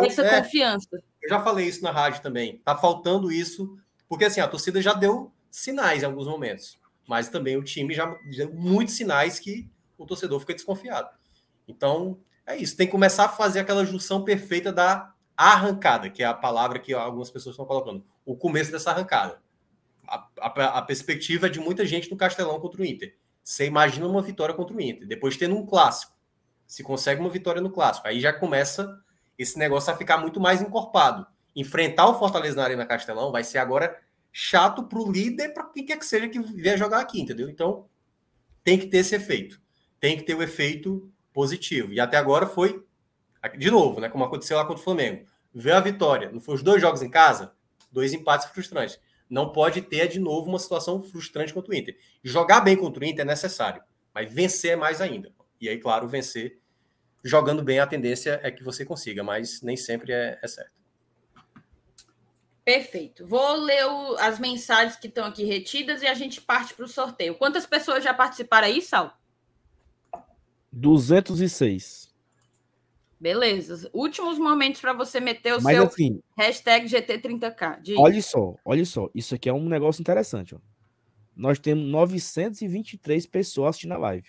[0.00, 0.88] essa é, confiança.
[1.22, 2.60] Eu já falei isso na rádio também.
[2.64, 3.76] Tá faltando isso,
[4.08, 8.06] porque assim, a torcida já deu sinais em alguns momentos, mas também o time já
[8.36, 9.68] deu muitos sinais que
[9.98, 11.08] o torcedor fica desconfiado.
[11.66, 12.76] Então, é isso.
[12.76, 16.94] Tem que começar a fazer aquela junção perfeita da arrancada, que é a palavra que
[16.94, 18.04] algumas pessoas estão colocando.
[18.24, 19.42] O começo dessa arrancada.
[20.06, 23.16] A, a, a perspectiva de muita gente no Castelão contra o Inter
[23.46, 25.06] você imagina uma vitória contra o Inter.
[25.06, 26.12] Depois tendo um clássico.
[26.66, 28.08] Se consegue uma vitória no clássico.
[28.08, 29.00] Aí já começa
[29.38, 31.24] esse negócio a ficar muito mais encorpado.
[31.54, 33.96] Enfrentar o Fortaleza na Arena Castelão vai ser agora
[34.32, 37.48] chato para o líder, para quem quer que seja que vier jogar aqui, entendeu?
[37.48, 37.86] Então
[38.64, 39.60] tem que ter esse efeito.
[40.00, 41.92] Tem que ter o efeito positivo.
[41.92, 42.84] E até agora foi,
[43.56, 44.08] de novo, né?
[44.08, 45.24] Como aconteceu lá contra o Flamengo.
[45.54, 46.32] Veio a vitória.
[46.32, 47.54] Não foi os dois jogos em casa?
[47.92, 48.98] Dois empates frustrantes
[49.28, 51.96] não pode ter de novo uma situação frustrante contra o Inter.
[52.22, 53.82] Jogar bem contra o Inter é necessário,
[54.14, 55.32] mas vencer é mais ainda.
[55.60, 56.60] E aí, claro, vencer
[57.24, 60.76] jogando bem, a tendência é que você consiga, mas nem sempre é, é certo.
[62.64, 63.26] Perfeito.
[63.26, 66.88] Vou ler o, as mensagens que estão aqui retidas e a gente parte para o
[66.88, 67.36] sorteio.
[67.36, 69.16] Quantas pessoas já participaram aí, Sal?
[70.72, 72.05] 206.
[73.18, 73.90] Beleza.
[73.92, 77.80] Últimos momentos para você meter o Mas, seu assim, hashtag GT30K.
[77.80, 77.98] Diz.
[77.98, 79.08] Olha só, olha só.
[79.14, 80.54] Isso aqui é um negócio interessante.
[80.54, 80.58] Ó.
[81.34, 84.28] Nós temos 923 pessoas assistindo a live.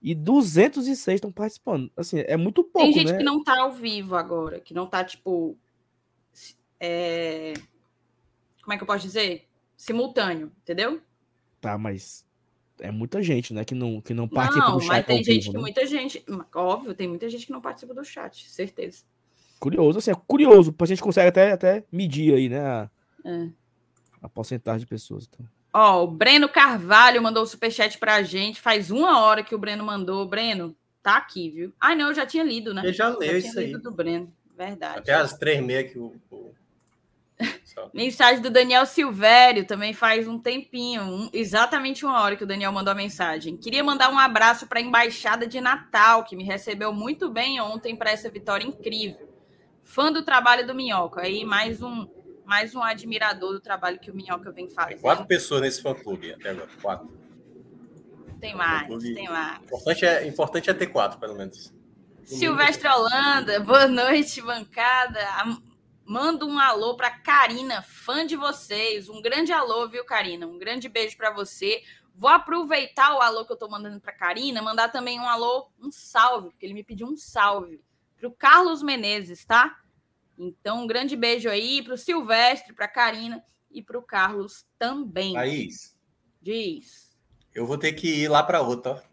[0.00, 1.90] E 206 estão participando.
[1.96, 3.18] Assim, é muito pouco, Tem gente né?
[3.18, 5.56] que não tá ao vivo agora, que não tá, tipo...
[6.80, 7.52] É...
[8.62, 9.46] Como é que eu posso dizer?
[9.76, 11.00] Simultâneo, entendeu?
[11.60, 12.24] Tá, mas
[12.80, 14.88] é muita gente, né, que não, que não participa não, do chat.
[14.88, 15.60] Mas tem gente vivo, que né?
[15.60, 16.24] muita gente,
[16.54, 19.04] óbvio, tem muita gente que não participa do chat, certeza.
[19.58, 22.90] Curioso, assim, é curioso, a gente consegue até, até medir aí, né, a,
[23.24, 23.48] é.
[24.20, 25.28] a porcentagem de pessoas.
[25.32, 25.46] Então.
[25.72, 29.84] Ó, o Breno Carvalho mandou o superchat pra gente, faz uma hora que o Breno
[29.84, 30.28] mandou.
[30.28, 31.72] Breno, tá aqui, viu?
[31.80, 32.82] Ai, não, eu já tinha lido, né?
[32.84, 33.72] Eu já leu isso aí.
[33.72, 34.98] do Breno, verdade.
[34.98, 36.52] Até as três e meia que o, o
[37.92, 42.72] Mensagem do Daniel Silvério, também faz um tempinho, um, exatamente uma hora que o Daniel
[42.72, 43.56] mandou a mensagem.
[43.56, 47.96] Queria mandar um abraço para a Embaixada de Natal, que me recebeu muito bem ontem
[47.96, 49.28] para essa vitória incrível.
[49.82, 51.22] Fã do trabalho do Minhoca.
[51.22, 52.06] Aí mais um,
[52.44, 54.94] mais um admirador do trabalho que o Minhoca vem fazendo.
[54.94, 57.22] Tem quatro pessoas nesse fã-clube até agora, quatro.
[58.40, 59.62] Tem mais, tem mais.
[59.62, 61.72] Importante é, importante é ter quatro, pelo menos.
[62.24, 65.20] Silvestre Holanda, boa noite, bancada.
[66.12, 69.08] Manda um alô para Karina, fã de vocês.
[69.08, 70.46] Um grande alô, viu, Karina?
[70.46, 71.82] Um grande beijo para você.
[72.14, 75.90] Vou aproveitar o alô que eu estou mandando para Karina, mandar também um alô, um
[75.90, 77.82] salve, porque ele me pediu um salve
[78.14, 79.80] para o Carlos Menezes, tá?
[80.36, 85.32] Então, um grande beijo aí para o Silvestre, para Karina e para o Carlos também.
[85.32, 85.96] Thaís.
[86.42, 87.16] Diz.
[87.54, 89.11] Eu vou ter que ir lá para outra, ó.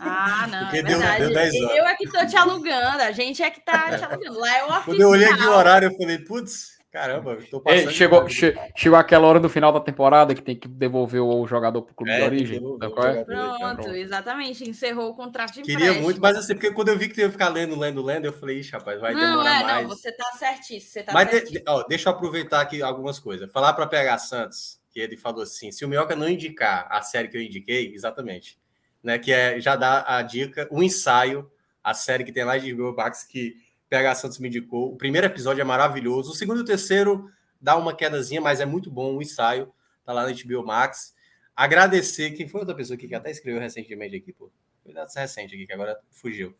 [0.00, 1.20] Ah, não, Porque é deu, verdade.
[1.24, 1.76] Deu 10 horas.
[1.76, 4.38] Eu é que tô te alugando, a gente é que tá te alugando.
[4.38, 7.78] Lá é o Quando eu olhei aqui o horário, eu falei, putz, Caramba, tô Ei,
[7.78, 7.90] passando.
[7.90, 11.82] chegou, che- chegou aquela hora do final da temporada que tem que devolver o jogador
[11.82, 12.60] pro clube É, de origem.
[12.78, 12.92] devolver é?
[13.18, 13.24] jogador.
[13.24, 14.70] Pronto, exatamente.
[14.70, 16.04] Encerrou o contrato de Queria empréstimo.
[16.04, 18.32] muito, mas assim, porque quando eu vi que eu ia ficar lendo, lendo, lendo, eu
[18.32, 19.88] falei, ixi, rapaz, vai não, demorar é, mais.
[19.88, 20.92] não, você tá certíssimo.
[20.92, 21.58] Você tá Mas certíssimo.
[21.58, 23.50] de- ó, deixa eu aproveitar aqui algumas coisas.
[23.50, 27.26] Falar para PH Santos, que ele falou assim: se o Minhoca não indicar a série
[27.26, 28.56] que eu indiquei, exatamente,
[29.04, 29.18] né?
[29.18, 31.50] Que é já dá a dica, o ensaio,
[31.82, 33.56] a série que tem lá de HBO Max que
[33.88, 34.92] PH Santos me indicou.
[34.92, 36.32] O primeiro episódio é maravilhoso.
[36.32, 39.72] O segundo e o terceiro dá uma quedazinha, mas é muito bom o ensaio.
[40.04, 41.14] Tá lá na HBO Max.
[41.54, 44.50] Agradecer, quem foi outra pessoa aqui que até escreveu recentemente aqui, pô.
[44.84, 46.54] Dessa recente aqui, que agora fugiu.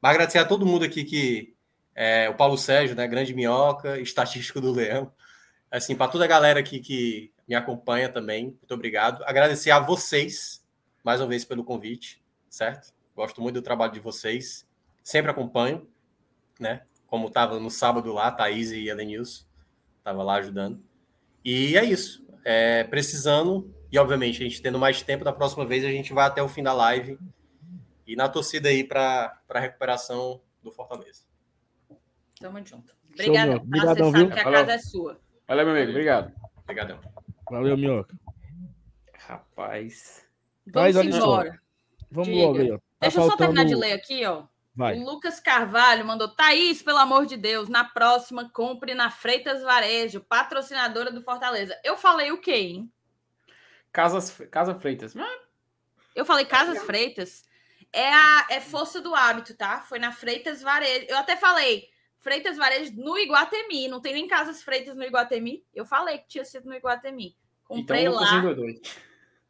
[0.00, 1.54] Mas agradecer a todo mundo aqui que.
[1.94, 3.06] é, o Paulo Sérgio, né?
[3.06, 5.12] Grande minhoca, estatístico do Leão.
[5.70, 9.22] Assim, para toda a galera aqui que me acompanha também, muito obrigado.
[9.24, 10.61] Agradecer a vocês,
[11.02, 12.92] mais uma vez, pelo convite, certo?
[13.14, 14.68] Gosto muito do trabalho de vocês.
[15.02, 15.88] Sempre acompanho,
[16.58, 16.82] né?
[17.06, 19.44] Como estava no sábado lá, Thaís e Elenilson.
[19.98, 20.82] Estava lá ajudando.
[21.44, 22.26] E é isso.
[22.44, 26.26] É, precisando, e obviamente a gente tendo mais tempo, da próxima vez a gente vai
[26.26, 27.18] até o fim da live
[28.06, 31.22] e na torcida aí para a recuperação do Fortaleza.
[32.40, 32.94] Tamo junto.
[33.12, 33.56] Obrigada.
[33.56, 34.30] Obrigadão, você sabe viu?
[34.30, 34.60] que a Valeu.
[34.60, 35.20] casa é sua.
[35.46, 35.90] Valeu, meu amigo.
[35.90, 36.32] Obrigado.
[36.56, 37.00] Obrigadão.
[37.50, 38.16] Valeu, Minhoca.
[39.14, 40.26] Rapaz.
[40.66, 41.20] Mas Vamos só.
[41.22, 41.62] embora.
[42.10, 42.40] Vamos Diga.
[42.46, 42.76] logo aí, ó.
[42.76, 44.44] Tá Deixa eu só faltando- terminar de ler aqui, ó.
[44.74, 44.96] Vai.
[44.98, 50.20] O Lucas Carvalho mandou: Thaís, pelo amor de Deus, na próxima, compre na Freitas Varejo,
[50.20, 51.78] patrocinadora do Fortaleza.
[51.84, 52.92] Eu falei o quê, hein?
[53.92, 55.14] Casas, Casa Freitas.
[55.16, 55.38] Ah,
[56.14, 57.44] Eu falei Casas Freitas.
[57.92, 59.82] É a é força do hábito, tá?
[59.82, 61.06] Foi na Freitas Varejo.
[61.08, 63.88] Eu até falei Freitas Varejo no Iguatemi.
[63.88, 65.62] Não tem nem Casas Freitas no Iguatemi.
[65.74, 67.36] Eu falei que tinha sido no Iguatemi.
[67.64, 68.42] Comprei então, lá.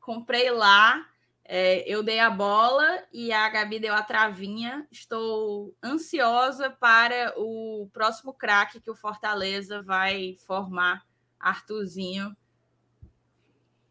[0.03, 1.09] Comprei lá,
[1.45, 4.87] é, eu dei a bola e a Gabi deu a travinha.
[4.91, 11.07] Estou ansiosa para o próximo craque que o Fortaleza vai formar,
[11.41, 12.37] Arthurzinho.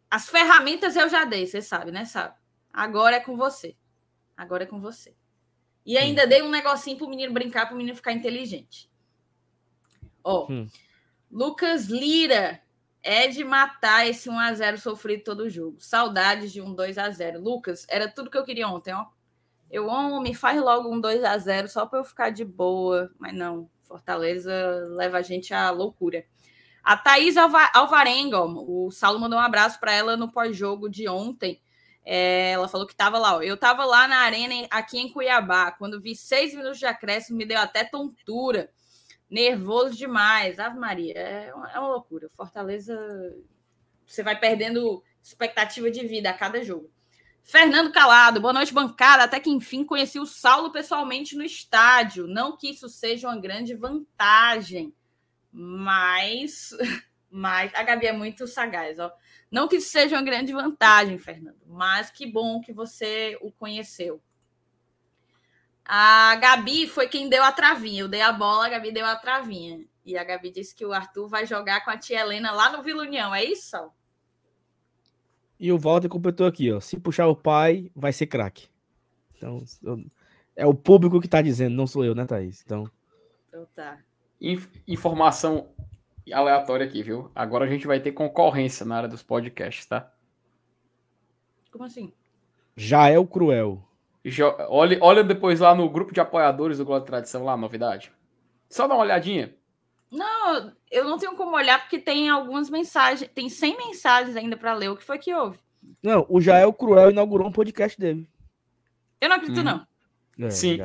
[0.10, 2.06] As ferramentas eu já dei, você sabe, né?
[2.06, 2.36] Sabe?
[2.72, 3.76] Agora é com você.
[4.36, 5.16] Agora é com você.
[5.86, 8.90] E ainda dei um negocinho pro menino brincar, pro menino ficar inteligente.
[10.24, 10.68] Ó, Hum.
[11.32, 12.62] Lucas Lira
[13.04, 15.78] é de matar esse 1x0 sofrido todo jogo.
[15.80, 17.38] Saudades de um 2x0.
[17.40, 19.06] Lucas, era tudo que eu queria ontem, ó.
[19.70, 23.12] Eu, homem, faz logo um 2x0 só para eu ficar de boa.
[23.18, 24.54] Mas não, Fortaleza
[24.90, 26.26] leva a gente à loucura.
[26.84, 31.08] A Thaís Alva Alvarenga, ó, o Saulo mandou um abraço para ela no pós-jogo de
[31.08, 31.62] ontem.
[32.04, 33.38] É, ela falou que estava lá.
[33.38, 33.42] Ó.
[33.42, 35.72] Eu estava lá na arena aqui em Cuiabá.
[35.72, 38.70] Quando vi seis minutos de acréscimo, me deu até tontura.
[39.32, 40.60] Nervoso demais.
[40.60, 42.30] Ave Maria, é uma, é uma loucura.
[42.36, 42.94] Fortaleza,
[44.06, 46.92] você vai perdendo expectativa de vida a cada jogo.
[47.42, 49.24] Fernando Calado, boa noite, bancada.
[49.24, 52.28] Até que enfim conheci o Saulo pessoalmente no estádio.
[52.28, 54.94] Não que isso seja uma grande vantagem,
[55.50, 56.72] mas,
[57.32, 59.12] mas a Gabi é muito sagaz, ó.
[59.50, 64.22] Não que isso seja uma grande vantagem, Fernando, mas que bom que você o conheceu.
[65.86, 68.02] A Gabi foi quem deu a travinha.
[68.02, 69.84] Eu dei a bola, a Gabi deu a travinha.
[70.06, 72.82] E a Gabi disse que o Arthur vai jogar com a tia Helena lá no
[72.84, 73.34] Vila União.
[73.34, 73.78] É isso?
[75.60, 76.80] E o Walter completou aqui, ó.
[76.80, 78.68] Se puxar o pai, vai ser craque.
[79.36, 80.04] Então, eu-
[80.56, 82.62] é o público que tá dizendo, não sou eu, né, Thaís?
[82.66, 82.90] Então,
[83.48, 84.00] Então tá.
[84.40, 85.70] Inf- Informação
[86.32, 87.30] aleatória aqui, viu?
[87.36, 90.12] Agora a gente vai ter concorrência na área dos podcasts, tá?
[91.72, 92.12] Como assim?
[92.76, 93.84] já é o cruel.
[94.26, 98.12] Jo- Olha, olha depois lá no grupo de apoiadores do Globo de Tradição, lá, novidade.
[98.70, 99.56] Só dá uma olhadinha.
[100.12, 104.74] Não, eu não tenho como olhar porque tem algumas mensagens, tem 100 mensagens ainda para
[104.74, 104.90] ler.
[104.90, 105.58] O que foi que houve?
[106.04, 108.30] Não, o Jael Cruel inaugurou um podcast dele.
[109.20, 109.64] Eu não acredito, Hum.
[109.64, 109.88] não.
[110.48, 110.78] É, Sim,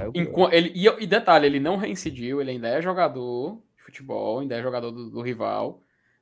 [0.52, 4.62] ele, e, e detalhe, ele não reincidiu, ele ainda é jogador de futebol, ainda é
[4.62, 5.80] jogador do, do rival,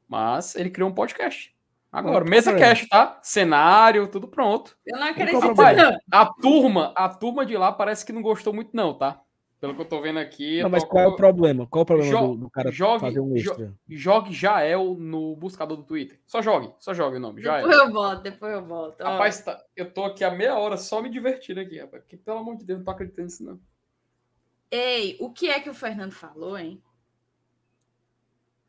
[0.08, 1.53] mas ele criou um podcast.
[1.94, 2.74] Agora, mesa problema.
[2.74, 3.20] cast, tá?
[3.22, 4.76] Cenário, tudo pronto.
[4.84, 5.98] Eu não acredito, não.
[6.10, 9.20] A turma, a turma de lá parece que não gostou muito não, tá?
[9.60, 10.60] Pelo que eu tô vendo aqui.
[10.60, 11.66] Não, mas tocou- qual é o problema?
[11.68, 13.74] Qual é o problema Jo- do, do cara jogue- fazer um jo- extra?
[13.88, 16.20] Jogue Jael no buscador do Twitter.
[16.26, 17.66] Só jogue, só jogue o nome, Jael.
[17.68, 19.00] Depois eu volto, depois eu volto.
[19.00, 22.02] Ó, Rapaz, tá- eu tô aqui há meia hora só me divertindo aqui, rapaz.
[22.02, 23.58] Porque, pelo amor de Deus, não tô acreditando nisso, não.
[24.70, 26.82] Ei, o que é que o Fernando falou, hein?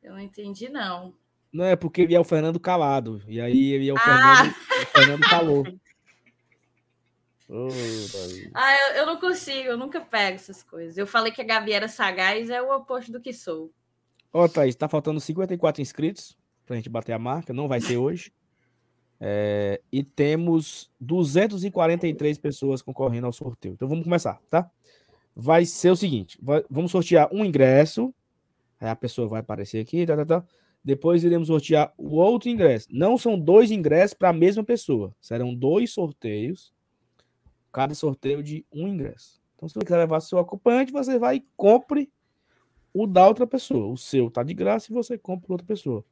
[0.01, 1.13] Eu não entendi, não.
[1.55, 3.21] Não, é porque ele é o Fernando calado.
[3.29, 3.99] E aí ele é o Ah!
[4.01, 4.51] Fernando,
[5.21, 5.79] o Fernando.
[7.47, 8.49] Ô, Thaís.
[8.53, 10.97] Ah, eu, eu não consigo, eu nunca pego essas coisas.
[10.97, 13.71] Eu falei que a Gabi era sagaz, é o oposto do que sou.
[14.33, 17.53] Ó, Thaís, tá faltando 54 inscritos pra gente bater a marca.
[17.53, 18.33] Não vai ser hoje.
[19.21, 23.75] É, e temos 243 pessoas concorrendo ao sorteio.
[23.75, 24.69] Então vamos começar, tá?
[25.33, 28.13] Vai ser o seguinte: vai- vamos sortear um ingresso
[28.77, 30.43] Aí a pessoa vai aparecer aqui, tá, tá, tá.
[30.85, 32.87] Depois iremos sortear o outro ingresso.
[32.91, 35.15] Não são dois ingressos para a mesma pessoa.
[35.19, 36.71] Serão dois sorteios.
[37.71, 39.41] Cada sorteio de um ingresso.
[39.55, 42.11] Então, se você quiser levar seu acompanhante, você vai e compre
[42.93, 43.91] o da outra pessoa.
[43.91, 46.05] O seu tá de graça e você compra outra pessoa.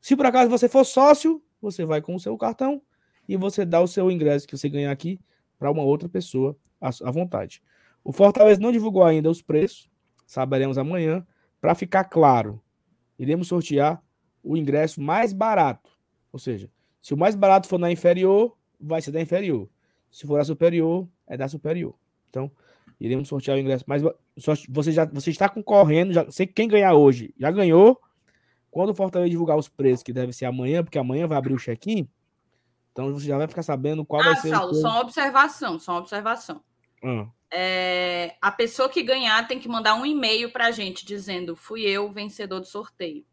[0.00, 2.80] Se por acaso você for sócio, você vai com o seu cartão
[3.28, 5.20] e você dá o seu ingresso que você ganhar aqui
[5.58, 7.62] para uma outra pessoa à vontade.
[8.02, 9.90] O Fortaleza não divulgou ainda os preços,
[10.26, 11.26] saberemos amanhã.
[11.60, 12.60] Para ficar claro,
[13.18, 14.03] iremos sortear
[14.44, 15.90] o ingresso mais barato.
[16.32, 19.68] Ou seja, se o mais barato for na inferior, vai ser da inferior.
[20.10, 21.94] Se for da superior, é da superior.
[22.28, 22.50] Então,
[23.00, 24.02] iremos sortear o ingresso mais
[24.68, 28.00] você já você está concorrendo, já sei quem ganhar hoje já ganhou.
[28.70, 31.58] Quando o Fortaleza divulgar os preços, que deve ser amanhã, porque amanhã vai abrir o
[31.58, 32.08] check-in,
[32.90, 34.74] então você já vai ficar sabendo qual ah, vai ser Saulo, o.
[34.74, 36.60] Só uma observação, só uma observação.
[37.02, 37.28] Hum.
[37.52, 41.82] É, a pessoa que ganhar tem que mandar um e-mail para a gente dizendo fui
[41.82, 43.24] eu vencedor do sorteio,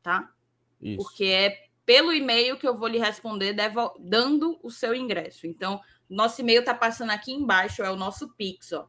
[0.00, 0.30] tá?
[0.80, 0.96] Isso.
[0.96, 3.54] Porque é pelo e-mail que eu vou lhe responder
[3.98, 5.46] dando o seu ingresso.
[5.46, 5.78] Então,
[6.08, 8.88] nosso e-mail está passando aqui embaixo, é o nosso Pix, ó.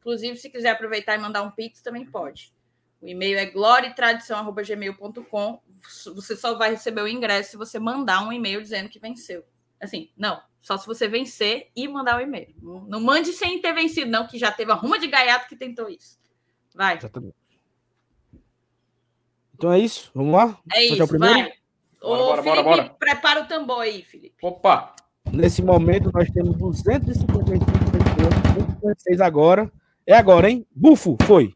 [0.00, 2.54] Inclusive, se quiser aproveitar e mandar um Pix, também pode.
[3.00, 5.62] O e-mail é gloriatradição.gmail.com.
[6.14, 9.44] Você só vai receber o ingresso se você mandar um e-mail dizendo que venceu.
[9.80, 10.42] Assim, não.
[10.60, 12.52] Só se você vencer e mandar o e-mail.
[12.60, 15.54] Não, não mande sem ter vencido, não, que já teve a ruma de gaiato que
[15.54, 16.18] tentou isso.
[16.74, 16.96] Vai.
[16.96, 17.36] Exatamente.
[19.56, 20.10] Então é isso.
[20.14, 20.58] Vamos lá?
[20.70, 21.18] É isso, vai.
[21.18, 21.52] Bora,
[22.02, 22.94] Ô, bora, Felipe, bora, bora.
[22.98, 24.36] prepara o tambor aí, Felipe.
[24.42, 24.94] Opa!
[25.32, 27.64] Nesse momento, nós temos 255
[28.80, 29.72] pessoas, agora.
[30.06, 30.66] É agora, hein?
[30.74, 31.54] Bufo, foi.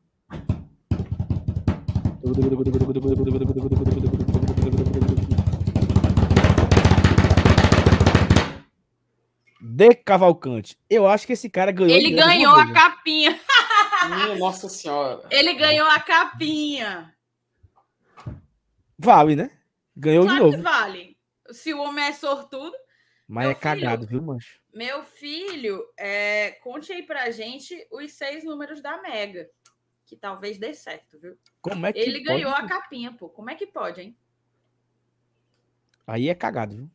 [9.61, 10.77] De Cavalcante.
[10.89, 11.95] Eu acho que esse cara ganhou.
[11.95, 13.39] Ele ganhou a capinha.
[14.09, 15.23] Minha nossa senhora.
[15.31, 17.13] Ele ganhou a capinha.
[19.03, 19.51] Vale, né?
[19.97, 20.57] Ganhou claro de novo.
[20.59, 21.17] Que vale.
[21.51, 22.77] Se o homem é sortudo.
[23.27, 24.61] Mas é cagado, viu, mancho?
[24.75, 29.49] Meu filho, é, conte aí pra gente os seis números da Mega.
[30.05, 31.39] Que talvez dê certo, viu?
[31.63, 32.25] Como é que Ele pode?
[32.25, 33.29] ganhou a capinha, pô.
[33.29, 34.17] Como é que pode, hein?
[36.07, 36.91] Aí é cagado, viu?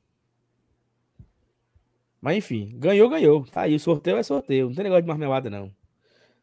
[2.22, 3.46] Mas enfim, ganhou, ganhou.
[3.48, 4.68] Tá aí, o sorteio é sorteio.
[4.68, 5.74] Não tem negócio de marmelada, não.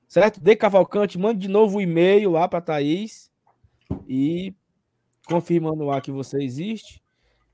[0.08, 0.40] Certo?
[0.40, 3.30] De Cavalcante, mande de novo o um e-mail lá pra Thaís.
[4.08, 4.54] E
[5.26, 7.02] confirmando lá que você existe.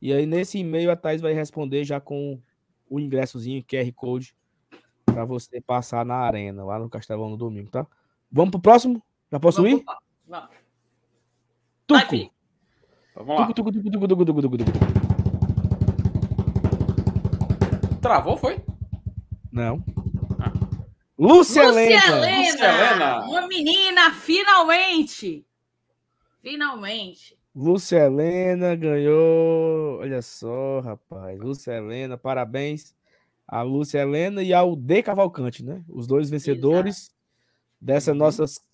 [0.00, 2.40] E aí, nesse e-mail, a Thaís vai responder já com
[2.88, 4.34] o ingressozinho, QR Code,
[5.04, 7.86] para você passar na arena, lá no Castelão no domingo, tá?
[8.30, 9.02] Vamos pro próximo?
[9.30, 9.84] Já posso Vamos ir?
[10.26, 10.50] Vamos.
[11.86, 12.00] Tuco.
[12.00, 12.30] Vai,
[13.14, 13.46] Vamos lá.
[13.52, 14.72] Tuco, tuco, tuco, tuco, tuco, tuco, tuco.
[18.00, 18.62] Travou, foi?
[19.50, 19.82] Não.
[20.38, 20.52] Ah.
[21.18, 22.16] Lúcia, Helena.
[22.16, 23.20] Lúcia Helena.
[23.26, 25.44] Uma menina, finalmente.
[26.40, 27.37] Finalmente.
[27.58, 29.98] Lúcia Helena ganhou.
[29.98, 31.36] Olha só, rapaz.
[31.40, 32.94] Lúcia Helena, parabéns
[33.48, 35.82] a Lúcia Helena e ao D Cavalcante, né?
[35.88, 37.16] Os dois vencedores Exato.
[37.80, 38.18] dessa uhum.
[38.18, 38.64] nossas.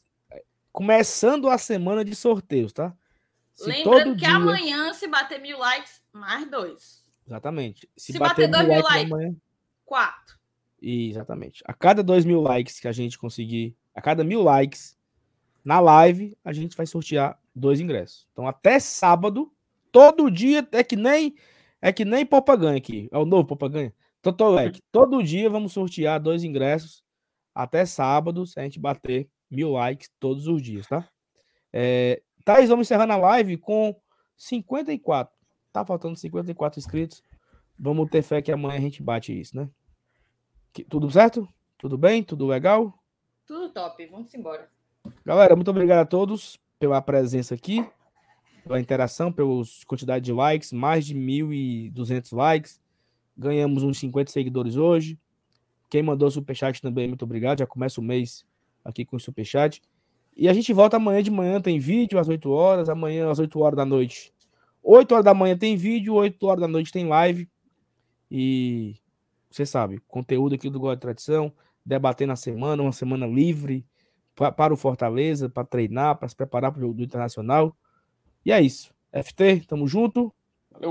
[0.70, 2.94] Começando a semana de sorteios, tá?
[3.54, 4.36] Se Lembrando que dia...
[4.36, 7.04] amanhã, se bater mil likes, mais dois.
[7.26, 7.88] Exatamente.
[7.96, 9.36] Se, se bater, bater dois mil likes, likes amanhã...
[9.86, 10.38] quatro.
[10.82, 11.62] Exatamente.
[11.64, 14.94] A cada dois mil likes que a gente conseguir, a cada mil likes
[15.64, 18.26] na live, a gente vai sortear dois ingressos.
[18.32, 19.52] Então, até sábado,
[19.92, 21.34] todo dia, é que nem
[21.80, 23.08] é que nem Popaganha aqui.
[23.12, 23.92] É o novo Popaganha.
[24.22, 24.80] Totolec.
[24.90, 27.04] Todo dia vamos sortear dois ingressos
[27.54, 31.06] até sábado, se a gente bater mil likes todos os dias, tá?
[31.70, 33.94] É, Thaís, vamos encerrando a live com
[34.36, 35.32] 54.
[35.72, 37.22] Tá faltando 54 inscritos.
[37.78, 39.68] Vamos ter fé que amanhã a gente bate isso, né?
[40.72, 41.46] Que, tudo certo?
[41.76, 42.22] Tudo bem?
[42.22, 42.98] Tudo legal?
[43.46, 44.06] Tudo top.
[44.06, 44.70] Vamos embora.
[45.24, 47.86] Galera, muito obrigado a todos pela presença aqui,
[48.62, 52.80] pela interação, pela quantidade de likes, mais de 1.200 likes.
[53.36, 55.18] Ganhamos uns 50 seguidores hoje.
[55.90, 57.58] Quem mandou superchat também, muito obrigado.
[57.58, 58.44] Já começa o mês
[58.84, 59.82] aqui com o superchat.
[60.36, 63.60] E a gente volta amanhã de manhã, tem vídeo às 8 horas, amanhã às 8
[63.60, 64.32] horas da noite.
[64.82, 67.48] 8 horas da manhã tem vídeo, 8 horas da noite tem live.
[68.30, 68.96] E
[69.50, 71.52] você sabe, conteúdo aqui do Gol de Tradição,
[71.86, 73.86] debater na semana, uma semana livre,
[74.34, 77.76] para o Fortaleza, para treinar, para se preparar para o jogo do Internacional.
[78.44, 78.92] E é isso.
[79.12, 80.34] FT, tamo junto.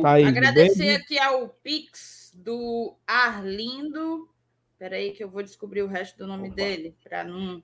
[0.01, 4.29] Tá aí, Agradecer aqui ao Pix do Arlindo.
[4.71, 6.55] Espera aí que eu vou descobrir o resto do nome Opa.
[6.55, 7.61] dele, para não...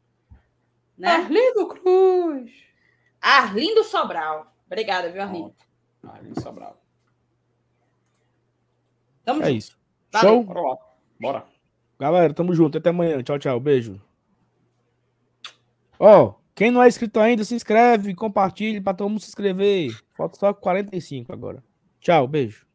[0.98, 1.08] Né?
[1.08, 2.52] Arlindo Cruz.
[3.22, 4.54] Arlindo Sobral.
[4.66, 5.56] Obrigada, viu, Arlindo?
[6.04, 6.80] Arlindo Sobral.
[9.24, 9.58] Tamo é junto.
[9.58, 9.80] isso.
[10.12, 10.30] Valeu.
[10.30, 10.44] Show?
[10.44, 10.78] Bora lá.
[11.20, 11.46] Bora.
[12.00, 12.78] Galera, tamo junto.
[12.78, 13.22] Até amanhã.
[13.24, 13.60] Tchau, tchau.
[13.60, 14.02] Beijo.
[16.00, 19.92] Ó, oh, Quem não é inscrito ainda, se inscreve, compartilhe para todo mundo se inscrever.
[20.16, 21.62] Falta só 45 agora.
[22.00, 22.69] Tchau, beijo.